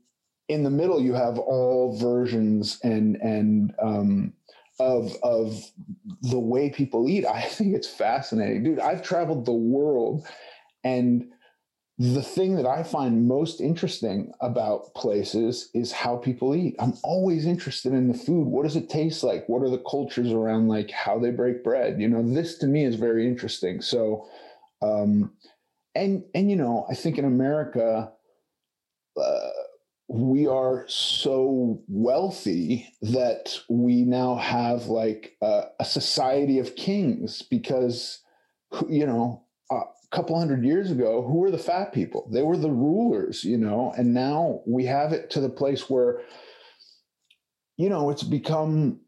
in 0.49 0.63
the 0.63 0.71
middle 0.71 1.01
you 1.01 1.15
have 1.15 1.39
all 1.39 1.97
versions 1.99 2.79
and 2.83 3.17
and 3.17 3.75
um, 3.83 4.33
of 4.81 5.15
of 5.23 5.71
the 6.23 6.39
way 6.39 6.71
people 6.71 7.09
eat. 7.09 7.27
I 7.27 7.43
think 7.43 7.75
it's 7.75 7.89
fascinating, 7.89 8.63
dude. 8.65 8.81
I've 8.81 9.03
traveled 9.03 9.45
the 9.45 9.53
world, 9.53 10.27
and 10.85 11.31
the 11.99 12.23
thing 12.23 12.55
that 12.55 12.67
I 12.67 12.85
find 12.85 13.27
most 13.27 13.61
interesting 13.61 14.33
about 14.41 14.95
places 14.95 15.69
is 15.75 15.91
how 15.91 16.17
people 16.17 16.55
eat. 16.55 16.77
I'm 16.79 16.95
always 17.03 17.45
interested 17.45 17.93
in 17.93 18.07
the 18.07 18.17
food. 18.17 18.47
What 18.47 18.63
does 18.63 18.77
it 18.77 18.89
taste 18.89 19.25
like? 19.25 19.49
What 19.49 19.63
are 19.63 19.71
the 19.71 19.83
cultures 19.91 20.33
around 20.33 20.69
like 20.69 20.91
how 20.93 21.19
they 21.19 21.33
break 21.33 21.65
bread? 21.65 22.01
You 22.01 22.09
know, 22.09 22.23
this 22.23 22.59
to 22.59 22.69
me 22.69 22.85
is 22.85 22.95
very 22.95 23.27
interesting. 23.27 23.81
So, 23.81 24.29
um, 24.81 25.33
and 25.99 26.25
and 26.35 26.51
you 26.51 26.57
know, 26.57 26.87
I 26.91 26.95
think 26.95 27.19
in 27.19 27.25
America. 27.25 28.13
Uh, 29.21 29.49
we 30.09 30.47
are 30.47 30.87
so 30.89 31.83
wealthy 31.87 32.89
that 33.03 33.59
we 33.69 34.05
now 34.05 34.37
have 34.37 34.87
like 34.87 35.37
a, 35.43 35.65
a 35.81 35.85
society 35.85 36.59
of 36.59 36.77
kings 36.77 37.43
because 37.43 38.23
you 38.89 39.07
know 39.07 39.45
a 39.71 39.83
couple 40.11 40.39
hundred 40.39 40.65
years 40.65 40.91
ago 40.91 41.23
who 41.23 41.35
were 41.35 41.51
the 41.51 41.59
fat 41.59 41.93
people 41.93 42.27
they 42.33 42.43
were 42.43 42.57
the 42.57 42.71
rulers 42.71 43.45
you 43.45 43.59
know 43.59 43.93
and 43.99 44.15
now 44.15 44.63
we 44.67 44.87
have 44.87 45.13
it 45.13 45.29
to 45.29 45.41
the 45.41 45.49
place 45.49 45.91
where 45.91 46.23
you 47.77 47.91
know 47.91 48.09
it's 48.09 48.23
become 48.23 49.01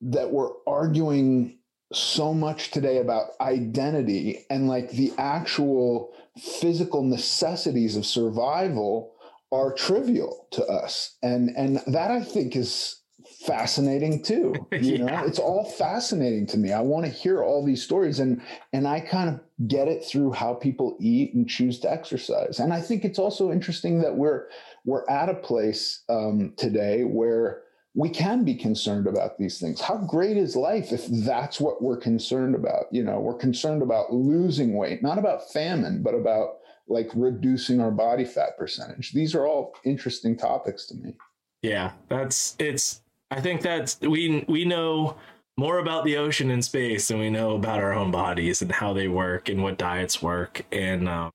that 0.00 0.30
we're 0.30 0.52
arguing 0.66 1.55
so 1.92 2.34
much 2.34 2.70
today 2.70 2.98
about 2.98 3.30
identity 3.40 4.44
and 4.50 4.68
like 4.68 4.90
the 4.90 5.12
actual 5.18 6.12
physical 6.60 7.02
necessities 7.02 7.96
of 7.96 8.04
survival 8.04 9.14
are 9.52 9.72
trivial 9.72 10.48
to 10.50 10.64
us. 10.66 11.16
And 11.22 11.50
and 11.56 11.80
that 11.86 12.10
i 12.10 12.22
think 12.22 12.56
is 12.56 13.00
fascinating 13.46 14.22
too 14.22 14.54
you 14.72 14.96
yeah. 14.96 15.04
know 15.04 15.24
it's 15.24 15.38
all 15.38 15.64
fascinating 15.64 16.46
to 16.48 16.58
me. 16.58 16.72
I 16.72 16.80
want 16.80 17.04
to 17.06 17.10
hear 17.10 17.42
all 17.42 17.64
these 17.64 17.82
stories 17.82 18.18
and 18.18 18.42
and 18.72 18.88
i 18.88 19.00
kind 19.00 19.28
of 19.28 19.68
get 19.68 19.88
it 19.88 20.04
through 20.04 20.32
how 20.32 20.54
people 20.54 20.96
eat 21.00 21.34
and 21.34 21.48
choose 21.48 21.78
to 21.80 21.90
exercise. 21.90 22.58
And 22.58 22.72
i 22.72 22.80
think 22.80 23.04
it's 23.04 23.18
also 23.18 23.52
interesting 23.52 24.00
that 24.00 24.16
we're 24.16 24.48
we're 24.84 25.08
at 25.08 25.28
a 25.28 25.34
place 25.34 26.02
um, 26.08 26.54
today 26.56 27.02
where 27.02 27.62
we 27.96 28.08
can 28.08 28.44
be 28.44 28.54
concerned 28.54 29.06
about 29.06 29.38
these 29.38 29.58
things 29.58 29.80
how 29.80 29.96
great 29.96 30.36
is 30.36 30.54
life 30.54 30.92
if 30.92 31.06
that's 31.24 31.60
what 31.60 31.82
we're 31.82 31.96
concerned 31.96 32.54
about 32.54 32.84
you 32.92 33.02
know 33.02 33.18
we're 33.18 33.34
concerned 33.34 33.82
about 33.82 34.12
losing 34.12 34.76
weight 34.76 35.02
not 35.02 35.18
about 35.18 35.50
famine 35.50 36.02
but 36.02 36.14
about 36.14 36.58
like 36.88 37.10
reducing 37.14 37.80
our 37.80 37.90
body 37.90 38.24
fat 38.24 38.56
percentage. 38.56 39.12
These 39.12 39.34
are 39.34 39.46
all 39.46 39.74
interesting 39.84 40.36
topics 40.36 40.86
to 40.86 40.94
me. 40.94 41.14
Yeah, 41.62 41.92
that's 42.08 42.56
it's 42.58 43.02
I 43.30 43.40
think 43.40 43.62
that's 43.62 44.00
we 44.00 44.44
we 44.48 44.64
know 44.64 45.16
more 45.56 45.78
about 45.78 46.04
the 46.04 46.16
ocean 46.16 46.50
and 46.50 46.64
space 46.64 47.08
than 47.08 47.18
we 47.18 47.30
know 47.30 47.56
about 47.56 47.80
our 47.80 47.92
own 47.92 48.10
bodies 48.10 48.62
and 48.62 48.70
how 48.70 48.92
they 48.92 49.08
work 49.08 49.48
and 49.48 49.62
what 49.62 49.78
diets 49.78 50.22
work 50.22 50.64
and 50.70 51.08
um, 51.08 51.32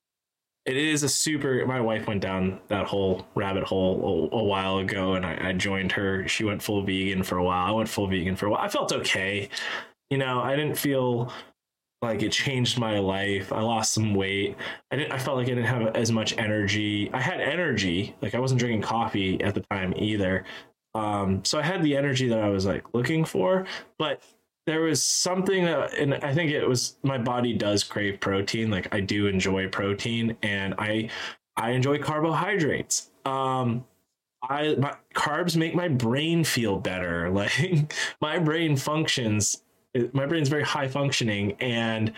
it 0.64 0.76
is 0.76 1.02
a 1.02 1.08
super 1.08 1.66
my 1.66 1.80
wife 1.80 2.06
went 2.06 2.20
down 2.20 2.60
that 2.68 2.86
whole 2.86 3.26
rabbit 3.34 3.64
hole 3.64 4.30
a, 4.32 4.36
a 4.36 4.44
while 4.44 4.78
ago 4.78 5.14
and 5.14 5.26
I, 5.26 5.48
I, 5.48 5.52
joined 5.52 5.92
her 5.92 6.26
she 6.28 6.44
went 6.44 6.62
full 6.62 6.82
vegan 6.82 7.22
for 7.22 7.38
a 7.38 7.44
while 7.44 7.66
i 7.66 7.70
went 7.70 7.88
full 7.88 8.06
vegan 8.06 8.36
for 8.36 8.46
a 8.46 8.50
while 8.50 8.60
i 8.60 8.68
felt 8.68 8.92
okay 8.92 9.48
you 10.10 10.18
know 10.18 10.40
i 10.40 10.54
didn't 10.54 10.76
feel 10.76 11.32
like 12.02 12.22
it 12.22 12.32
changed 12.32 12.78
my 12.78 12.98
life. 12.98 13.52
I 13.52 13.60
lost 13.60 13.92
some 13.92 14.14
weight. 14.14 14.56
I 14.90 14.96
didn't 14.96 15.12
I 15.12 15.18
felt 15.18 15.36
like 15.36 15.46
I 15.46 15.50
didn't 15.50 15.66
have 15.66 15.96
as 15.96 16.10
much 16.10 16.36
energy. 16.36 17.08
I 17.12 17.20
had 17.20 17.40
energy, 17.40 18.14
like 18.20 18.34
I 18.34 18.40
wasn't 18.40 18.58
drinking 18.58 18.82
coffee 18.82 19.40
at 19.42 19.54
the 19.54 19.60
time 19.70 19.94
either. 19.96 20.44
Um 20.94 21.44
so 21.44 21.58
I 21.58 21.62
had 21.62 21.82
the 21.82 21.96
energy 21.96 22.28
that 22.28 22.40
I 22.40 22.48
was 22.48 22.66
like 22.66 22.92
looking 22.92 23.24
for, 23.24 23.66
but 23.98 24.20
there 24.66 24.82
was 24.82 25.02
something 25.02 25.64
that 25.64 25.94
and 25.94 26.14
I 26.14 26.34
think 26.34 26.50
it 26.50 26.66
was 26.66 26.96
my 27.02 27.18
body 27.18 27.54
does 27.54 27.82
crave 27.82 28.20
protein. 28.20 28.70
Like 28.70 28.92
I 28.94 29.00
do 29.00 29.26
enjoy 29.26 29.68
protein 29.68 30.36
and 30.42 30.74
I 30.78 31.10
I 31.56 31.70
enjoy 31.70 31.98
carbohydrates. 31.98 33.10
Um 33.24 33.84
I 34.42 34.74
my 34.76 34.94
carbs 35.14 35.56
make 35.56 35.74
my 35.74 35.88
brain 35.88 36.44
feel 36.44 36.78
better. 36.78 37.30
Like 37.34 37.92
my 38.20 38.38
brain 38.38 38.76
functions 38.76 39.62
my 40.12 40.26
brain's 40.26 40.48
very 40.48 40.64
high 40.64 40.88
functioning 40.88 41.52
and 41.60 42.12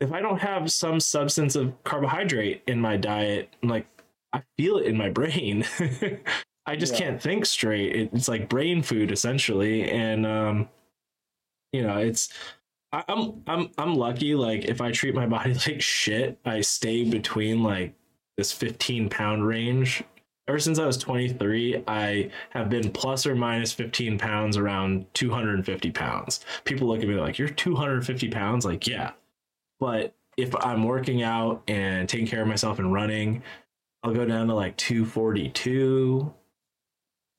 if 0.00 0.12
i 0.12 0.20
don't 0.20 0.38
have 0.38 0.70
some 0.70 1.00
substance 1.00 1.56
of 1.56 1.72
carbohydrate 1.84 2.62
in 2.66 2.80
my 2.80 2.96
diet 2.96 3.48
I'm 3.62 3.68
like 3.68 3.86
i 4.32 4.42
feel 4.56 4.78
it 4.78 4.86
in 4.86 4.96
my 4.96 5.08
brain 5.08 5.64
i 6.66 6.76
just 6.76 6.94
yeah. 6.94 6.98
can't 6.98 7.22
think 7.22 7.46
straight 7.46 8.10
it's 8.12 8.28
like 8.28 8.48
brain 8.48 8.82
food 8.82 9.10
essentially 9.10 9.90
and 9.90 10.26
um 10.26 10.68
you 11.72 11.82
know 11.82 11.98
it's 11.98 12.28
I, 12.92 13.04
i'm 13.08 13.42
i'm 13.46 13.70
i'm 13.78 13.94
lucky 13.94 14.34
like 14.34 14.64
if 14.64 14.80
i 14.80 14.92
treat 14.92 15.14
my 15.14 15.26
body 15.26 15.54
like 15.66 15.80
shit 15.80 16.38
i 16.44 16.60
stay 16.60 17.04
between 17.04 17.62
like 17.62 17.94
this 18.36 18.52
15 18.52 19.08
pound 19.10 19.46
range 19.46 20.04
ever 20.48 20.58
since 20.58 20.78
I 20.78 20.86
was 20.86 20.96
23, 20.96 21.84
I 21.86 22.30
have 22.50 22.70
been 22.70 22.90
plus 22.90 23.26
or 23.26 23.34
minus 23.34 23.72
15 23.72 24.18
pounds 24.18 24.56
around 24.56 25.06
250 25.14 25.90
pounds. 25.92 26.40
People 26.64 26.88
look 26.88 27.02
at 27.02 27.08
me 27.08 27.14
like, 27.16 27.38
you're 27.38 27.48
250 27.48 28.30
pounds? 28.30 28.64
Like, 28.64 28.86
yeah. 28.86 29.12
But 29.78 30.14
if 30.36 30.54
I'm 30.64 30.84
working 30.84 31.22
out 31.22 31.62
and 31.68 32.08
taking 32.08 32.26
care 32.26 32.42
of 32.42 32.48
myself 32.48 32.78
and 32.78 32.92
running, 32.92 33.42
I'll 34.02 34.14
go 34.14 34.24
down 34.24 34.48
to 34.48 34.54
like 34.54 34.76
242. 34.78 36.32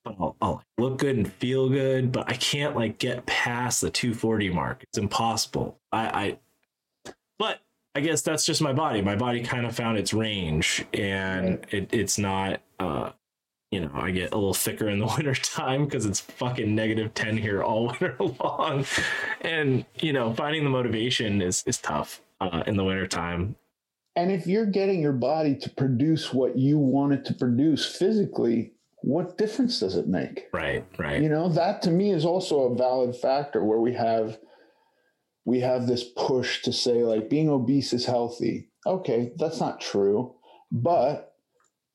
But 0.03 0.15
I'll, 0.19 0.35
I'll 0.41 0.63
look 0.77 0.99
good 0.99 1.17
and 1.17 1.31
feel 1.31 1.69
good, 1.69 2.11
but 2.11 2.29
I 2.29 2.33
can't 2.33 2.75
like 2.75 2.99
get 2.99 3.25
past 3.25 3.81
the 3.81 3.89
240 3.89 4.49
mark. 4.49 4.83
It's 4.83 4.97
impossible. 4.97 5.79
I, 5.91 6.07
I 6.07 7.13
but 7.37 7.59
I 7.95 8.01
guess 8.01 8.21
that's 8.21 8.45
just 8.45 8.61
my 8.61 8.73
body. 8.73 9.01
My 9.01 9.15
body 9.15 9.41
kind 9.41 9.65
of 9.65 9.75
found 9.75 9.97
its 9.97 10.13
range, 10.13 10.85
and 10.93 11.65
it, 11.71 11.89
it's 11.91 12.17
not. 12.17 12.61
Uh, 12.79 13.11
you 13.71 13.81
know, 13.81 13.91
I 13.93 14.09
get 14.09 14.31
a 14.31 14.35
little 14.35 14.53
thicker 14.53 14.89
in 14.89 14.97
the 14.99 15.05
winter 15.17 15.35
time 15.35 15.85
because 15.85 16.05
it's 16.05 16.19
fucking 16.19 16.73
negative 16.73 17.13
ten 17.13 17.37
here 17.37 17.63
all 17.63 17.87
winter 18.01 18.15
long, 18.19 18.85
and 19.41 19.85
you 19.99 20.13
know, 20.13 20.33
finding 20.33 20.63
the 20.63 20.69
motivation 20.69 21.41
is 21.41 21.63
is 21.65 21.77
tough 21.77 22.21
uh, 22.41 22.63
in 22.67 22.77
the 22.77 22.83
winter 22.83 23.07
time. 23.07 23.55
And 24.15 24.31
if 24.31 24.47
you're 24.47 24.65
getting 24.65 25.01
your 25.01 25.13
body 25.13 25.55
to 25.55 25.69
produce 25.69 26.33
what 26.33 26.57
you 26.57 26.77
want 26.77 27.13
it 27.13 27.25
to 27.25 27.33
produce 27.33 27.85
physically, 27.85 28.73
what 29.01 29.37
difference 29.37 29.79
does 29.79 29.95
it 29.95 30.07
make? 30.07 30.47
Right, 30.53 30.85
right. 30.97 31.21
You 31.21 31.29
know, 31.29 31.49
that 31.49 31.81
to 31.83 31.91
me 31.91 32.11
is 32.11 32.25
also 32.25 32.61
a 32.61 32.75
valid 32.75 33.15
factor 33.15 33.63
where 33.63 33.79
we 33.79 33.93
have 33.93 34.37
we 35.45 35.59
have 35.61 35.87
this 35.87 36.03
push 36.15 36.61
to 36.63 36.73
say 36.73 37.03
like 37.03 37.29
being 37.29 37.49
obese 37.49 37.93
is 37.93 38.05
healthy. 38.05 38.69
Okay, 38.85 39.31
that's 39.37 39.59
not 39.59 39.81
true. 39.81 40.35
But 40.71 41.33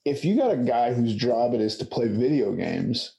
if 0.04 0.24
you 0.24 0.36
got 0.36 0.52
a 0.52 0.56
guy 0.56 0.92
whose 0.92 1.14
job 1.14 1.54
it 1.54 1.60
is 1.60 1.76
to 1.78 1.84
play 1.84 2.08
video 2.08 2.52
games 2.52 3.16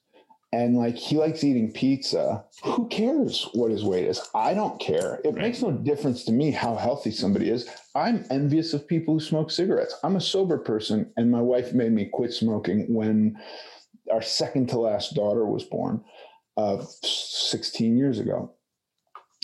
and 0.51 0.77
like 0.77 0.95
he 0.95 1.17
likes 1.17 1.43
eating 1.43 1.71
pizza, 1.71 2.45
who 2.63 2.87
cares 2.87 3.49
what 3.53 3.71
his 3.71 3.83
weight 3.83 4.05
is? 4.05 4.21
I 4.33 4.53
don't 4.53 4.79
care. 4.79 5.19
It 5.23 5.29
right. 5.29 5.43
makes 5.43 5.61
no 5.61 5.71
difference 5.71 6.23
to 6.25 6.31
me 6.31 6.51
how 6.51 6.75
healthy 6.75 7.11
somebody 7.11 7.49
is. 7.49 7.69
I'm 7.93 8.25
envious 8.29 8.73
of 8.73 8.87
people 8.87 9.15
who 9.15 9.19
smoke 9.19 9.51
cigarettes. 9.51 9.95
I'm 10.03 10.15
a 10.15 10.21
sober 10.21 10.57
person, 10.57 11.11
and 11.17 11.31
my 11.31 11.41
wife 11.41 11.73
made 11.73 11.91
me 11.91 12.09
quit 12.11 12.33
smoking 12.33 12.93
when 12.93 13.37
our 14.11 14.21
second 14.21 14.69
to 14.69 14.79
last 14.79 15.15
daughter 15.15 15.45
was 15.45 15.63
born 15.63 16.03
uh, 16.57 16.83
16 17.03 17.97
years 17.97 18.19
ago. 18.19 18.51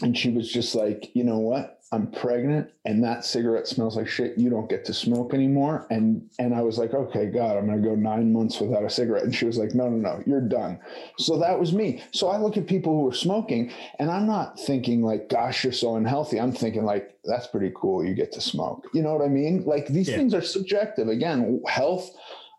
And 0.02 0.18
she 0.18 0.32
was 0.32 0.52
just 0.52 0.74
like, 0.74 1.12
you 1.14 1.24
know 1.24 1.40
what? 1.40 1.82
I'm 1.94 2.10
pregnant 2.10 2.72
and 2.86 3.04
that 3.04 3.26
cigarette 3.26 3.68
smells 3.68 3.98
like 3.98 4.08
shit. 4.08 4.38
You 4.38 4.50
don't 4.50 4.70
get 4.70 4.86
to 4.86 4.94
smoke 4.94 5.34
anymore. 5.34 5.88
And 5.90 6.30
and 6.40 6.56
I 6.56 6.62
was 6.62 6.78
like, 6.78 6.94
okay, 6.94 7.26
God, 7.26 7.58
I'm 7.58 7.68
gonna 7.68 7.82
go 7.82 7.96
nine 7.96 8.32
months 8.32 8.62
without 8.62 8.86
a 8.86 8.90
cigarette. 8.90 9.24
And 9.24 9.36
she 9.36 9.46
was 9.46 9.58
like, 9.58 9.76
no, 9.76 9.90
no, 9.90 9.98
no, 9.98 10.24
you're 10.26 10.40
done. 10.40 10.80
So 11.18 11.38
that 11.40 11.60
was 11.60 11.74
me. 11.74 12.02
So 12.14 12.30
I 12.30 12.38
look 12.38 12.56
at 12.56 12.66
people 12.66 12.94
who 12.94 13.10
are 13.10 13.14
smoking 13.14 13.74
and 14.00 14.10
I'm 14.10 14.26
not 14.26 14.58
thinking 14.58 15.04
like, 15.04 15.28
gosh, 15.28 15.66
you're 15.66 15.74
so 15.74 15.98
unhealthy. 15.98 16.40
I'm 16.40 16.54
thinking 16.54 16.86
like, 16.86 17.18
that's 17.26 17.48
pretty 17.48 17.74
cool. 17.76 18.06
You 18.06 18.14
get 18.14 18.32
to 18.34 18.42
smoke. 18.42 18.88
You 18.94 19.02
know 19.02 19.14
what 19.14 19.26
I 19.26 19.30
mean? 19.30 19.66
Like 19.66 19.88
these 19.88 20.08
yeah. 20.08 20.16
things 20.16 20.34
are 20.34 20.42
subjective. 20.42 21.10
Again, 21.10 21.62
health, 21.68 22.10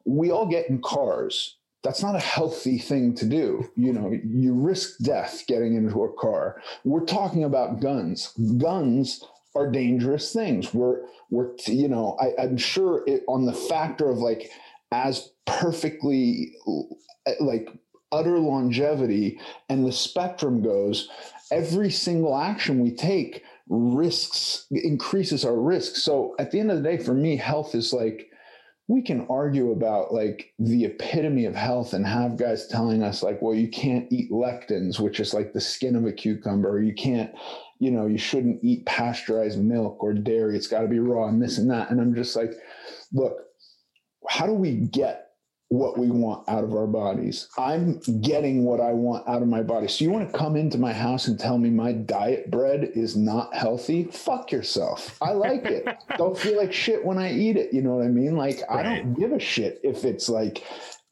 we 0.05 0.31
all 0.31 0.47
get 0.47 0.69
in 0.69 0.83
cars 0.83 1.57
that's 1.83 2.03
not 2.03 2.15
a 2.15 2.21
healthy 2.21 2.79
thing 2.79 3.15
to 3.17 3.27
do. 3.27 3.69
You 3.77 3.93
know, 3.93 4.13
you 4.25 4.55
risk 4.55 4.99
death 5.01 5.45
getting 5.49 5.75
into 5.75 6.05
a 6.05 6.13
car. 6.13 6.63
We're 6.85 7.05
talking 7.05 7.45
about 7.45 7.81
guns. 7.81 8.33
Guns 8.59 9.25
are 9.55 9.71
dangerous 9.71 10.33
things. 10.33 10.73
We're 10.73 11.03
we're 11.31 11.51
you 11.67 11.89
know, 11.89 12.17
I, 12.21 12.43
I'm 12.43 12.57
sure 12.57 13.03
it, 13.07 13.23
on 13.27 13.47
the 13.47 13.53
factor 13.53 14.09
of 14.09 14.19
like 14.19 14.51
as 14.93 15.31
perfectly 15.47 16.55
like 17.41 17.69
utter 18.13 18.39
longevity 18.39 19.41
and 19.69 19.87
the 19.87 19.93
spectrum 19.93 20.63
goes, 20.63 21.09
every 21.51 21.91
single 21.91 22.37
action 22.37 22.81
we 22.81 22.93
take 22.93 23.43
risks 23.69 24.67
increases 24.71 25.45
our 25.45 25.57
risk. 25.57 25.97
So 25.97 26.35
at 26.39 26.51
the 26.51 26.61
end 26.61 26.71
of 26.71 26.77
the 26.77 26.83
day, 26.83 26.99
for 26.99 27.15
me, 27.15 27.37
health 27.37 27.75
is 27.75 27.93
like 27.93 28.31
we 28.89 29.03
can 29.03 29.27
argue 29.31 29.71
about 29.71 30.13
like 30.13 30.53
the 30.59 30.85
epitome 30.85 31.45
of 31.45 31.55
health 31.55 31.93
and 31.93 32.07
have 32.07 32.37
guys 32.37 32.67
telling 32.67 33.03
us 33.03 33.23
like 33.23 33.41
well 33.41 33.55
you 33.55 33.69
can't 33.69 34.13
eat 34.13 34.31
lectins 34.31 34.99
which 34.99 35.21
is 35.21 35.33
like 35.33 35.53
the 35.53 35.61
skin 35.61 35.97
of 35.97 36.05
a 36.05 36.13
cucumber 36.13 36.69
or 36.69 36.83
you 36.83 36.95
can't 36.95 37.33
you 37.79 37.91
know 37.91 38.07
you 38.07 38.19
shouldn't 38.19 38.63
eat 38.63 38.85
pasteurized 38.87 39.59
milk 39.59 40.03
or 40.03 40.13
dairy 40.13 40.57
it's 40.57 40.67
got 40.67 40.81
to 40.81 40.89
be 40.89 40.99
raw 40.99 41.29
and 41.29 41.41
this 41.41 41.59
and 41.59 41.71
that. 41.71 41.91
And 41.91 42.01
i'm 42.01 42.15
just 42.15 42.37
like 42.37 42.53
look 43.13 43.35
how 44.29 44.47
do 44.47 44.53
we 44.53 44.73
get 44.73 45.22
what 45.73 45.97
we 45.97 46.11
want 46.11 46.47
out 46.51 46.63
of 46.63 46.75
our 46.75 46.87
bodies. 46.87 47.49
I'm 47.57 47.99
getting 48.21 48.63
what 48.63 48.79
I 48.79 48.93
want 48.93 49.27
out 49.27 49.41
of 49.41 49.49
my 49.49 49.63
body. 49.63 49.89
So 49.89 50.05
you 50.05 50.11
want 50.11 50.31
to 50.31 50.39
come 50.39 50.55
into 50.55 50.77
my 50.77 50.93
house 50.93 51.29
and 51.29 51.41
tell 51.41 51.57
me 51.57 51.71
my 51.71 51.93
diet 51.93 52.51
bread 52.51 52.91
is 52.95 53.17
not 53.17 53.55
healthy? 53.55 54.05
Fuck 54.05 54.53
yourself. 54.53 55.17
I 55.23 55.33
like 55.33 55.65
it. 55.65 55.87
don't 56.19 56.37
feel 56.37 56.59
like 56.59 56.75
shit 56.75 57.03
when 57.03 57.17
I 57.17 57.33
eat 57.33 57.57
it. 57.57 57.73
You 57.73 57.81
know 57.81 57.95
what 57.95 58.05
I 58.05 58.09
mean? 58.09 58.37
Like 58.37 58.61
right. 58.69 58.81
I 58.81 58.83
don't 58.83 59.15
give 59.15 59.33
a 59.33 59.41
shit 59.41 59.81
if 59.83 60.05
it's 60.05 60.29
like 60.29 60.63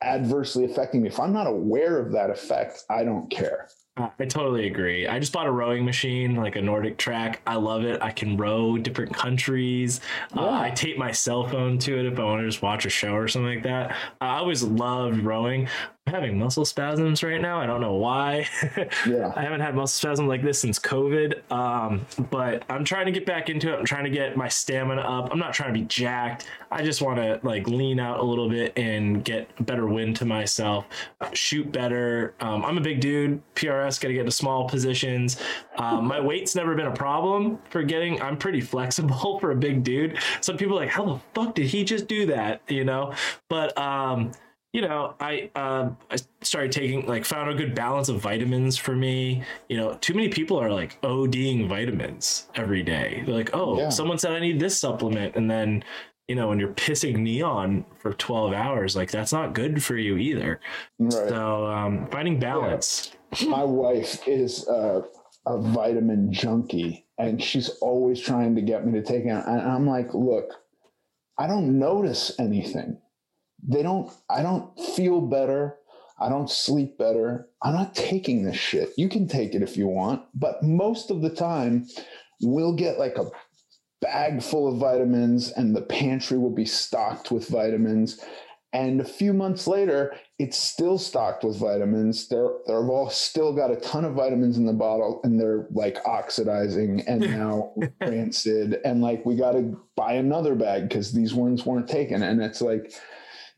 adversely 0.03 0.67
affecting 0.67 1.01
me. 1.01 1.09
If 1.09 1.19
I'm 1.19 1.33
not 1.33 1.47
aware 1.47 1.99
of 1.99 2.13
that 2.13 2.29
effect, 2.29 2.85
I 2.91 3.03
don't 3.03 3.31
care. 3.31 3.71
I 4.19 4.25
totally 4.27 4.67
agree. 4.67 5.07
I 5.07 5.19
just 5.19 5.33
bought 5.33 5.47
a 5.47 5.51
rowing 5.51 5.85
machine, 5.85 6.37
like 6.37 6.57
a 6.57 6.61
NordicTrack. 6.61 7.39
I 7.47 7.57
love 7.57 7.85
it. 7.85 8.01
I 8.03 8.11
can 8.11 8.37
row 8.37 8.79
different 8.79 9.15
countries. 9.15 10.01
Uh, 10.37 10.41
yeah. 10.41 10.47
Uh, 10.47 10.61
I 10.61 10.71
tape 10.71 10.99
my 10.99 11.13
cell 11.13 11.47
phone 11.47 11.79
to 11.79 11.99
it 11.99 12.07
if 12.07 12.19
I 12.19 12.25
want 12.25 12.41
to 12.41 12.47
just 12.47 12.63
watch 12.63 12.87
a 12.87 12.91
show 12.91 13.15
or 13.15 13.29
something 13.29 13.55
like 13.55 13.63
that. 13.65 13.95
I 14.21 14.39
always 14.39 14.63
loved 14.63 15.19
rowing 15.23 15.69
having 16.11 16.39
muscle 16.39 16.65
spasms 16.65 17.23
right 17.23 17.41
now. 17.41 17.61
I 17.61 17.67
don't 17.67 17.81
know 17.81 17.95
why. 17.95 18.47
yeah. 19.07 19.33
I 19.37 19.43
haven't 19.43 19.61
had 19.61 19.75
muscle 19.75 19.99
spasms 19.99 20.29
like 20.29 20.43
this 20.43 20.59
since 20.59 20.79
COVID. 20.79 21.51
Um, 21.51 22.07
but 22.31 22.65
I'm 22.69 22.85
trying 22.85 23.07
to 23.07 23.13
get 23.13 23.25
back 23.27 23.49
into 23.49 23.73
it. 23.73 23.79
I'm 23.79 23.85
trying 23.85 24.05
to 24.05 24.11
get 24.11 24.37
my 24.37 24.49
stamina 24.49 25.01
up. 25.01 25.31
I'm 25.33 25.39
not 25.39 25.55
trying 25.55 25.73
to 25.73 25.81
be 25.81 25.87
jacked. 25.87 26.47
I 26.71 26.83
just 26.83 27.03
want 27.03 27.19
to 27.19 27.41
like 27.43 27.67
lean 27.67 27.99
out 27.99 28.21
a 28.21 28.23
little 28.23 28.49
bit 28.49 28.77
and 28.77 29.25
get 29.25 29.49
better 29.67 29.87
wind 29.87 30.17
to 30.17 30.25
myself, 30.25 30.87
shoot 31.33 31.71
better. 31.73 32.35
Um, 32.41 32.65
I'm 32.65 32.79
a 32.79 32.81
big 32.81 33.01
dude. 33.01 33.43
PRS 33.55 34.01
got 34.01 34.09
to 34.09 34.15
get 34.15 34.27
to 34.27 34.31
small 34.31 34.69
positions. 34.69 35.41
Um, 35.77 36.07
my 36.07 36.21
weight's 36.21 36.55
never 36.55 36.75
been 36.75 36.87
a 36.87 36.95
problem 36.95 37.59
for 37.71 37.83
getting. 37.83 38.21
I'm 38.23 38.37
pretty 38.37 38.61
flexible 38.61 39.39
for 39.41 39.51
a 39.53 39.57
big 39.57 39.83
dude. 39.83 40.19
Some 40.41 40.57
people 40.57 40.77
are 40.79 40.83
like, 40.83 40.91
how 40.91 41.05
the 41.05 41.21
fuck 41.35 41.55
did 41.55 41.67
he 41.67 41.85
just 41.85 42.07
do 42.07 42.27
that? 42.27 42.63
You 42.69 42.85
know, 42.85 43.15
but 43.49 43.77
um, 43.79 44.33
you 44.73 44.83
know, 44.83 45.15
I 45.19 45.51
um, 45.57 45.97
I 46.11 46.17
started 46.43 46.71
taking 46.71 47.07
like 47.07 47.25
found 47.25 47.51
a 47.51 47.55
good 47.55 47.75
balance 47.75 48.09
of 48.09 48.21
vitamins 48.21 48.77
for 48.77 48.95
me. 48.95 49.43
You 49.69 49.77
know, 49.77 49.95
too 50.01 50.15
many 50.15 50.29
people 50.29 50.59
are 50.59 50.71
like 50.71 51.01
ODing 51.03 51.69
vitamins 51.69 52.49
every 52.55 52.83
day. 52.83 53.23
They're 53.27 53.35
like, 53.35 53.51
oh, 53.53 53.79
yeah. 53.79 53.89
someone 53.89 54.19
said 54.19 54.33
I 54.33 54.41
need 54.41 54.61
this 54.61 54.79
supplement, 54.79 55.35
and 55.35 55.51
then 55.51 55.83
you 56.29 56.37
know, 56.37 56.47
when 56.47 56.61
you're 56.61 56.75
pissing 56.75 57.17
neon 57.17 57.85
for 57.99 58.13
12 58.13 58.53
hours, 58.53 58.95
like 58.95 59.11
that's 59.11 59.33
not 59.33 59.53
good 59.53 59.83
for 59.83 59.97
you 59.97 60.17
either. 60.17 60.61
Right. 61.01 61.29
So 61.29 61.67
um, 61.67 62.07
finding 62.13 62.39
balance. 62.39 63.11
Yeah. 63.37 63.49
My 63.49 63.65
wife 63.65 64.29
is 64.29 64.69
a, 64.69 65.03
a 65.47 65.59
vitamin 65.61 66.33
junkie, 66.33 67.05
and 67.19 67.43
she's 67.43 67.71
always 67.81 68.21
trying 68.21 68.55
to 68.55 68.63
get 68.63 68.87
me 68.87 68.93
to 68.93 69.05
take 69.05 69.25
it. 69.25 69.31
And 69.31 69.61
I'm 69.61 69.89
like, 69.89 70.15
look, 70.15 70.53
I 71.37 71.49
don't 71.49 71.81
notice 71.81 72.31
anything 72.39 72.99
they 73.67 73.83
don't 73.83 74.13
i 74.29 74.43
don't 74.43 74.79
feel 74.79 75.21
better. 75.21 75.77
I 76.23 76.29
don't 76.29 76.51
sleep 76.51 76.99
better. 76.99 77.49
I'm 77.63 77.73
not 77.73 77.95
taking 77.95 78.43
this 78.45 78.57
shit. 78.57 78.91
You 78.99 79.09
can 79.09 79.27
take 79.27 79.55
it 79.55 79.63
if 79.63 79.77
you 79.77 79.87
want 79.87 80.23
but 80.35 80.63
most 80.63 81.11
of 81.11 81.23
the 81.23 81.31
time 81.31 81.87
we'll 82.43 82.75
get 82.75 82.99
like 82.99 83.17
a 83.17 83.31
bag 84.01 84.43
full 84.43 84.69
of 84.69 84.79
vitamins 84.79 85.51
and 85.53 85.75
the 85.75 85.83
pantry 85.83 86.39
will 86.39 86.55
be 86.55 86.65
stocked 86.65 87.31
with 87.31 87.49
vitamins. 87.49 88.25
And 88.73 89.01
a 89.01 89.05
few 89.05 89.33
months 89.33 89.67
later 89.67 90.15
it's 90.39 90.57
still 90.57 90.97
stocked 90.97 91.45
with 91.45 91.59
vitamins. 91.59 92.29
They're 92.29 92.51
they've 92.67 92.77
all 92.77 93.11
still 93.11 93.53
got 93.53 93.71
a 93.71 93.77
ton 93.77 94.05
of 94.05 94.15
vitamins 94.15 94.57
in 94.57 94.65
the 94.65 94.73
bottle 94.73 95.21
and 95.23 95.39
they're 95.39 95.67
like 95.71 95.99
oxidizing 96.07 97.03
and 97.07 97.21
now 97.39 97.75
rancid. 98.01 98.79
And 98.85 99.03
like 99.03 99.25
we 99.27 99.37
got 99.37 99.53
to 99.53 99.79
buy 99.97 100.15
another 100.15 100.55
bag 100.55 100.89
because 100.89 101.13
these 101.13 101.35
ones 101.35 101.67
weren't 101.67 101.89
taken. 101.89 102.23
And 102.23 102.43
it's 102.43 102.63
like 102.63 102.93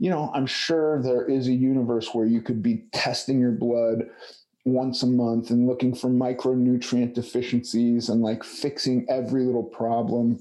you 0.03 0.11
know, 0.11 0.33
I'm 0.35 0.47
sure 0.47 1.01
there 1.01 1.25
is 1.25 1.47
a 1.47 1.53
universe 1.53 2.13
where 2.13 2.27
you 2.27 2.43
could 2.43 2.61
be 2.61 2.83
testing 2.93 3.39
your 3.39 3.53
blood 3.53 4.11
once 4.65 5.05
a 5.05 5.07
month 5.07 5.51
and 5.51 5.69
looking 5.69 5.95
for 5.95 6.11
micronutrient 6.11 7.15
deficiencies 7.15 8.09
and 8.09 8.21
like 8.21 8.43
fixing 8.43 9.07
every 9.09 9.45
little 9.45 9.63
problem. 9.63 10.41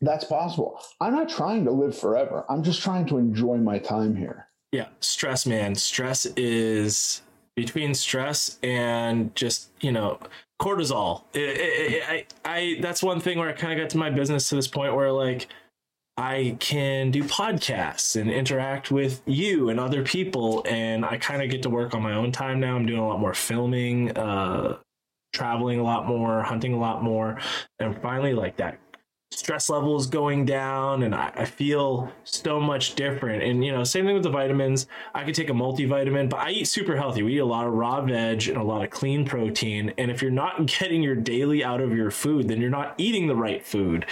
That's 0.00 0.24
possible. 0.24 0.80
I'm 1.00 1.12
not 1.12 1.28
trying 1.28 1.64
to 1.64 1.72
live 1.72 1.98
forever. 1.98 2.44
I'm 2.48 2.62
just 2.62 2.80
trying 2.80 3.06
to 3.06 3.18
enjoy 3.18 3.56
my 3.56 3.80
time 3.80 4.14
here. 4.14 4.46
Yeah, 4.70 4.86
stress, 5.00 5.44
man. 5.44 5.74
Stress 5.74 6.26
is 6.36 7.22
between 7.56 7.94
stress 7.94 8.60
and 8.62 9.34
just, 9.34 9.70
you 9.80 9.90
know, 9.90 10.20
cortisol. 10.62 11.24
It, 11.34 11.40
it, 11.40 11.92
it, 11.94 12.02
I, 12.08 12.26
I, 12.44 12.76
that's 12.80 13.02
one 13.02 13.18
thing 13.18 13.40
where 13.40 13.48
I 13.48 13.54
kind 13.54 13.72
of 13.72 13.82
got 13.82 13.90
to 13.90 13.98
my 13.98 14.10
business 14.10 14.48
to 14.50 14.54
this 14.54 14.68
point 14.68 14.94
where 14.94 15.10
like, 15.10 15.48
I 16.18 16.56
can 16.58 17.12
do 17.12 17.22
podcasts 17.22 18.20
and 18.20 18.28
interact 18.28 18.90
with 18.90 19.22
you 19.24 19.68
and 19.68 19.78
other 19.78 20.02
people. 20.02 20.64
And 20.68 21.04
I 21.04 21.16
kind 21.16 21.42
of 21.42 21.48
get 21.48 21.62
to 21.62 21.70
work 21.70 21.94
on 21.94 22.02
my 22.02 22.14
own 22.14 22.32
time 22.32 22.58
now. 22.58 22.74
I'm 22.74 22.86
doing 22.86 22.98
a 22.98 23.06
lot 23.06 23.20
more 23.20 23.34
filming, 23.34 24.10
uh, 24.18 24.78
traveling 25.32 25.78
a 25.78 25.84
lot 25.84 26.08
more, 26.08 26.42
hunting 26.42 26.74
a 26.74 26.78
lot 26.78 27.04
more. 27.04 27.38
And 27.78 28.02
finally, 28.02 28.34
like 28.34 28.56
that 28.56 28.80
stress 29.30 29.70
level 29.70 29.96
is 29.96 30.06
going 30.06 30.44
down 30.44 31.04
and 31.04 31.14
I, 31.14 31.30
I, 31.36 31.44
feel 31.44 32.10
so 32.24 32.58
much 32.58 32.94
different. 32.94 33.42
And, 33.42 33.62
you 33.62 33.70
know, 33.70 33.84
same 33.84 34.06
thing 34.06 34.14
with 34.14 34.22
the 34.22 34.30
vitamins. 34.30 34.86
I 35.14 35.22
could 35.22 35.34
take 35.34 35.50
a 35.50 35.52
multivitamin, 35.52 36.30
but 36.30 36.40
I 36.40 36.50
eat 36.50 36.64
super 36.64 36.96
healthy. 36.96 37.22
We 37.22 37.34
eat 37.34 37.40
a 37.40 37.44
lot 37.44 37.66
of 37.66 37.74
raw 37.74 38.00
veg 38.00 38.48
and 38.48 38.56
a 38.56 38.62
lot 38.62 38.82
of 38.82 38.90
clean 38.90 39.26
protein. 39.26 39.92
And 39.98 40.10
if 40.10 40.22
you're 40.22 40.30
not 40.30 40.66
getting 40.78 41.02
your 41.02 41.14
daily 41.14 41.62
out 41.62 41.80
of 41.80 41.94
your 41.94 42.10
food, 42.10 42.48
then 42.48 42.60
you're 42.60 42.70
not 42.70 42.94
eating 42.96 43.28
the 43.28 43.36
right 43.36 43.64
food 43.64 44.06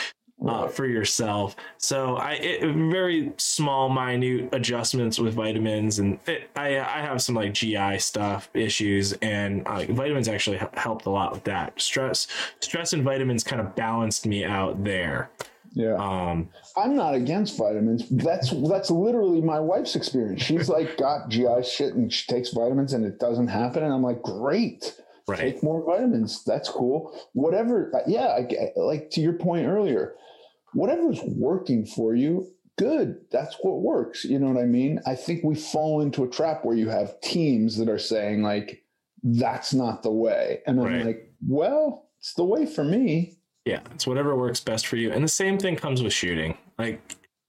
uh, 0.44 0.68
for 0.68 0.86
yourself. 0.86 1.56
So 1.78 2.16
I 2.16 2.32
it, 2.32 2.74
very 2.90 3.32
small, 3.36 3.88
minute 3.88 4.48
adjustments 4.52 5.18
with 5.18 5.34
vitamins, 5.34 5.98
and 5.98 6.18
it, 6.26 6.50
I 6.56 6.78
I 6.78 7.00
have 7.00 7.22
some 7.22 7.34
like 7.34 7.54
GI 7.54 7.98
stuff 7.98 8.50
issues, 8.54 9.12
and 9.14 9.66
uh, 9.66 9.84
vitamins 9.88 10.28
actually 10.28 10.60
helped 10.74 11.06
a 11.06 11.10
lot 11.10 11.32
with 11.32 11.44
that. 11.44 11.80
Stress 11.80 12.26
stress 12.60 12.92
and 12.92 13.02
vitamins 13.02 13.44
kind 13.44 13.60
of 13.60 13.74
balanced 13.74 14.26
me 14.26 14.44
out 14.44 14.82
there. 14.84 15.30
Yeah. 15.72 15.96
Um, 15.96 16.48
I'm 16.74 16.96
not 16.96 17.14
against 17.14 17.58
vitamins. 17.58 18.08
That's 18.08 18.50
that's 18.68 18.90
literally 18.90 19.42
my 19.42 19.60
wife's 19.60 19.94
experience. 19.94 20.42
She's 20.42 20.70
like 20.70 20.96
got 20.96 21.28
GI 21.28 21.64
shit 21.64 21.92
and 21.94 22.10
she 22.10 22.26
takes 22.32 22.50
vitamins 22.50 22.94
and 22.94 23.04
it 23.04 23.18
doesn't 23.20 23.48
happen. 23.48 23.82
And 23.82 23.92
I'm 23.92 24.02
like, 24.02 24.22
great. 24.22 24.98
Right. 25.28 25.38
Take 25.38 25.62
more 25.62 25.84
vitamins. 25.84 26.44
That's 26.44 26.70
cool. 26.70 27.14
Whatever. 27.34 27.90
uh, 27.94 28.00
Yeah. 28.06 28.26
I, 28.38 28.70
like 28.76 29.10
to 29.10 29.20
your 29.20 29.34
point 29.34 29.66
earlier, 29.66 30.14
whatever's 30.76 31.20
working 31.24 31.86
for 31.86 32.14
you, 32.14 32.46
good. 32.78 33.16
That's 33.30 33.56
what 33.62 33.80
works. 33.80 34.24
You 34.24 34.38
know 34.38 34.48
what 34.50 34.62
I 34.62 34.66
mean? 34.66 35.00
I 35.06 35.14
think 35.14 35.42
we 35.42 35.54
fall 35.54 36.00
into 36.02 36.24
a 36.24 36.28
trap 36.28 36.64
where 36.64 36.76
you 36.76 36.88
have 36.88 37.20
teams 37.22 37.76
that 37.78 37.88
are 37.88 37.98
saying 37.98 38.42
like, 38.42 38.82
that's 39.22 39.72
not 39.74 40.02
the 40.02 40.10
way. 40.10 40.60
And 40.66 40.78
I'm 40.80 40.86
Right. 40.86 41.06
like, 41.06 41.32
well, 41.46 42.08
it's 42.20 42.34
the 42.34 42.44
way 42.44 42.66
for 42.66 42.84
me. 42.84 43.38
Yeah, 43.64 43.80
it's 43.94 44.06
whatever 44.06 44.36
works 44.36 44.60
best 44.60 44.86
for 44.86 44.96
you. 44.96 45.10
And 45.10 45.24
the 45.24 45.28
same 45.28 45.58
thing 45.58 45.74
comes 45.76 46.02
with 46.02 46.12
shooting. 46.12 46.56
Like 46.78 47.00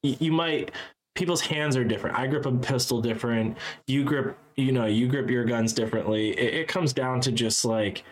y- 0.04 0.18
you 0.20 0.32
might 0.32 0.72
people's 1.14 1.42
hands 1.42 1.76
are 1.76 1.84
different. 1.84 2.18
I 2.18 2.28
grip 2.28 2.46
a 2.46 2.52
pistol 2.52 3.02
different. 3.02 3.58
You 3.88 4.04
grip, 4.04 4.38
you 4.56 4.72
know, 4.72 4.86
you 4.86 5.08
grip 5.08 5.30
your 5.30 5.46
guns 5.46 5.74
differently. 5.74 6.30
It, 6.32 6.54
it 6.54 6.68
comes 6.68 6.94
down 6.94 7.22
to 7.22 7.32
just 7.32 7.66
like 7.66 8.04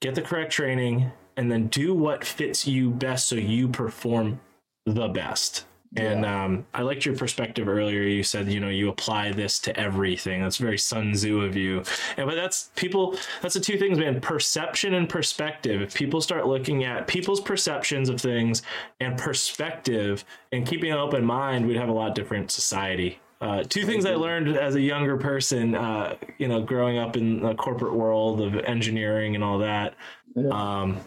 get 0.00 0.14
the 0.14 0.22
correct 0.22 0.52
training 0.52 1.10
and 1.36 1.50
then 1.52 1.66
do 1.68 1.92
what 1.94 2.24
fits 2.24 2.66
you 2.66 2.90
best 2.90 3.28
so 3.28 3.34
you 3.36 3.68
perform 3.68 4.40
the 4.86 5.08
best. 5.08 5.66
And 5.96 6.26
um, 6.26 6.66
I 6.74 6.82
liked 6.82 7.06
your 7.06 7.16
perspective 7.16 7.68
earlier. 7.68 8.02
You 8.02 8.22
said, 8.22 8.48
you 8.48 8.60
know, 8.60 8.68
you 8.68 8.90
apply 8.90 9.32
this 9.32 9.58
to 9.60 9.78
everything. 9.78 10.42
That's 10.42 10.58
very 10.58 10.76
Sun 10.76 11.12
Tzu 11.12 11.40
of 11.40 11.56
you. 11.56 11.82
And 12.16 12.26
but 12.26 12.34
that's 12.34 12.70
people. 12.76 13.16
That's 13.40 13.54
the 13.54 13.60
two 13.60 13.78
things, 13.78 13.98
man. 13.98 14.20
Perception 14.20 14.94
and 14.94 15.08
perspective. 15.08 15.80
If 15.80 15.94
people 15.94 16.20
start 16.20 16.46
looking 16.46 16.84
at 16.84 17.06
people's 17.06 17.40
perceptions 17.40 18.08
of 18.10 18.20
things 18.20 18.62
and 19.00 19.16
perspective, 19.16 20.24
and 20.52 20.66
keeping 20.66 20.92
an 20.92 20.98
open 20.98 21.24
mind, 21.24 21.66
we'd 21.66 21.78
have 21.78 21.88
a 21.88 21.92
lot 21.92 22.14
different 22.14 22.50
society. 22.50 23.18
Uh, 23.40 23.62
two 23.62 23.84
things 23.84 24.06
I 24.06 24.14
learned 24.14 24.56
as 24.56 24.74
a 24.74 24.80
younger 24.80 25.16
person, 25.16 25.74
uh, 25.74 26.16
you 26.38 26.48
know, 26.48 26.62
growing 26.62 26.98
up 26.98 27.16
in 27.16 27.40
the 27.40 27.54
corporate 27.54 27.94
world 27.94 28.40
of 28.40 28.56
engineering 28.56 29.34
and 29.34 29.44
all 29.44 29.58
that. 29.58 29.94
Yeah. 30.34 30.48
Um, 30.50 31.00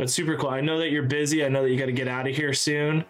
but 0.00 0.08
super 0.10 0.34
cool. 0.36 0.48
I 0.48 0.62
know 0.62 0.78
that 0.78 0.90
you're 0.90 1.02
busy. 1.02 1.44
I 1.44 1.48
know 1.50 1.62
that 1.62 1.70
you 1.70 1.78
got 1.78 1.86
to 1.86 1.92
get 1.92 2.08
out 2.08 2.26
of 2.26 2.34
here 2.34 2.54
soon. 2.54 3.04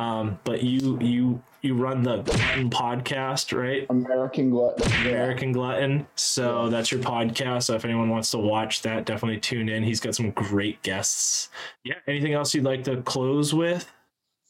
Um, 0.00 0.40
but 0.42 0.64
you 0.64 0.98
you 1.00 1.40
you 1.60 1.74
run 1.74 2.02
the 2.02 2.22
Glutton 2.22 2.68
podcast, 2.70 3.56
right? 3.56 3.86
American 3.88 4.50
glutton. 4.50 4.90
Yeah. 4.90 5.10
American 5.10 5.52
Glutton. 5.52 6.06
So 6.16 6.64
Yeah. 6.64 6.70
that's 6.70 6.90
your 6.90 7.00
podcast. 7.00 7.64
So 7.64 7.74
if 7.76 7.84
anyone 7.84 8.08
wants 8.10 8.32
to 8.32 8.38
watch 8.38 8.82
that, 8.82 9.04
definitely 9.06 9.38
tune 9.38 9.68
in. 9.68 9.84
He's 9.84 10.00
got 10.00 10.16
some 10.16 10.32
great 10.32 10.82
guests. 10.82 11.50
Yeah. 11.84 11.94
Anything 12.08 12.32
else 12.34 12.52
you'd 12.52 12.64
like 12.64 12.82
to 12.84 13.00
close 13.02 13.54
with? 13.54 13.92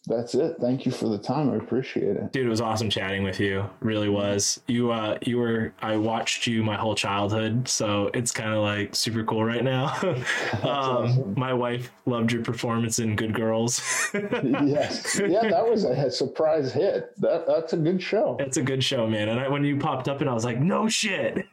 That's 0.07 0.35
it. 0.35 0.57
Thank 0.61 0.85
you 0.85 0.91
for 0.91 1.09
the 1.09 1.19
time. 1.19 1.51
I 1.51 1.57
appreciate 1.57 2.17
it. 2.17 2.33
Dude, 2.33 2.47
it 2.47 2.49
was 2.49 2.61
awesome 2.61 2.91
chatting 2.91 3.23
with 3.23 3.39
you. 3.39 3.69
Really 3.81 4.09
was. 4.09 4.61
You 4.67 4.91
uh 4.91 5.19
you 5.23 5.39
were 5.39 5.73
I 5.81 5.97
watched 5.97 6.47
you 6.47 6.65
my 6.65 6.77
whole 6.77 6.97
childhood, 6.97 7.69
so 7.69 8.11
it's 8.13 8.33
kind 8.33 8.53
of 8.53 8.63
like 8.63 8.97
super 8.97 9.23
cool 9.23 9.45
right 9.45 9.63
now. 9.63 9.95
um 10.03 10.65
awesome. 10.65 11.35
my 11.37 11.53
wife 11.53 11.93
loved 12.07 12.33
your 12.33 12.43
performance 12.43 12.99
in 12.99 13.15
Good 13.15 13.35
Girls. 13.35 13.81
yes. 14.15 15.21
Yeah, 15.33 15.49
that 15.49 15.67
was 15.67 15.85
a 15.85 16.11
surprise 16.11 16.73
hit. 16.73 17.19
That 17.21 17.47
that's 17.47 17.73
a 17.73 17.77
good 17.77 18.03
show. 18.03 18.37
It's 18.41 18.57
a 18.57 18.63
good 18.63 18.83
show, 18.83 19.07
man. 19.07 19.29
And 19.29 19.39
I, 19.41 19.49
when 19.49 19.65
you 19.65 19.79
popped 19.79 20.09
up, 20.09 20.21
and 20.21 20.29
I 20.29 20.35
was 20.35 20.45
like, 20.45 20.59
no 20.59 20.89
shit. 20.89 21.47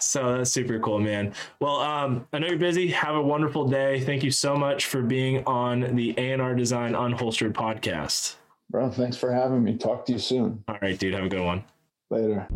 So 0.00 0.38
that's 0.38 0.50
super 0.50 0.78
cool, 0.78 0.98
man. 0.98 1.32
Well, 1.60 1.76
um, 1.76 2.26
I 2.32 2.38
know 2.38 2.46
you're 2.46 2.58
busy. 2.58 2.88
Have 2.88 3.14
a 3.16 3.22
wonderful 3.22 3.68
day. 3.68 4.00
Thank 4.00 4.22
you 4.22 4.30
so 4.30 4.56
much 4.56 4.86
for 4.86 5.02
being 5.02 5.44
on 5.44 5.96
the 5.96 6.14
ANR 6.14 6.56
Design 6.56 6.92
Unholstered 6.92 7.52
podcast. 7.52 8.36
Bro, 8.70 8.90
thanks 8.90 9.16
for 9.16 9.32
having 9.32 9.62
me. 9.64 9.76
Talk 9.76 10.04
to 10.06 10.12
you 10.12 10.18
soon. 10.18 10.62
All 10.68 10.78
right, 10.82 10.98
dude. 10.98 11.14
Have 11.14 11.24
a 11.24 11.28
good 11.28 11.44
one. 11.44 11.64
Later. 12.10 12.48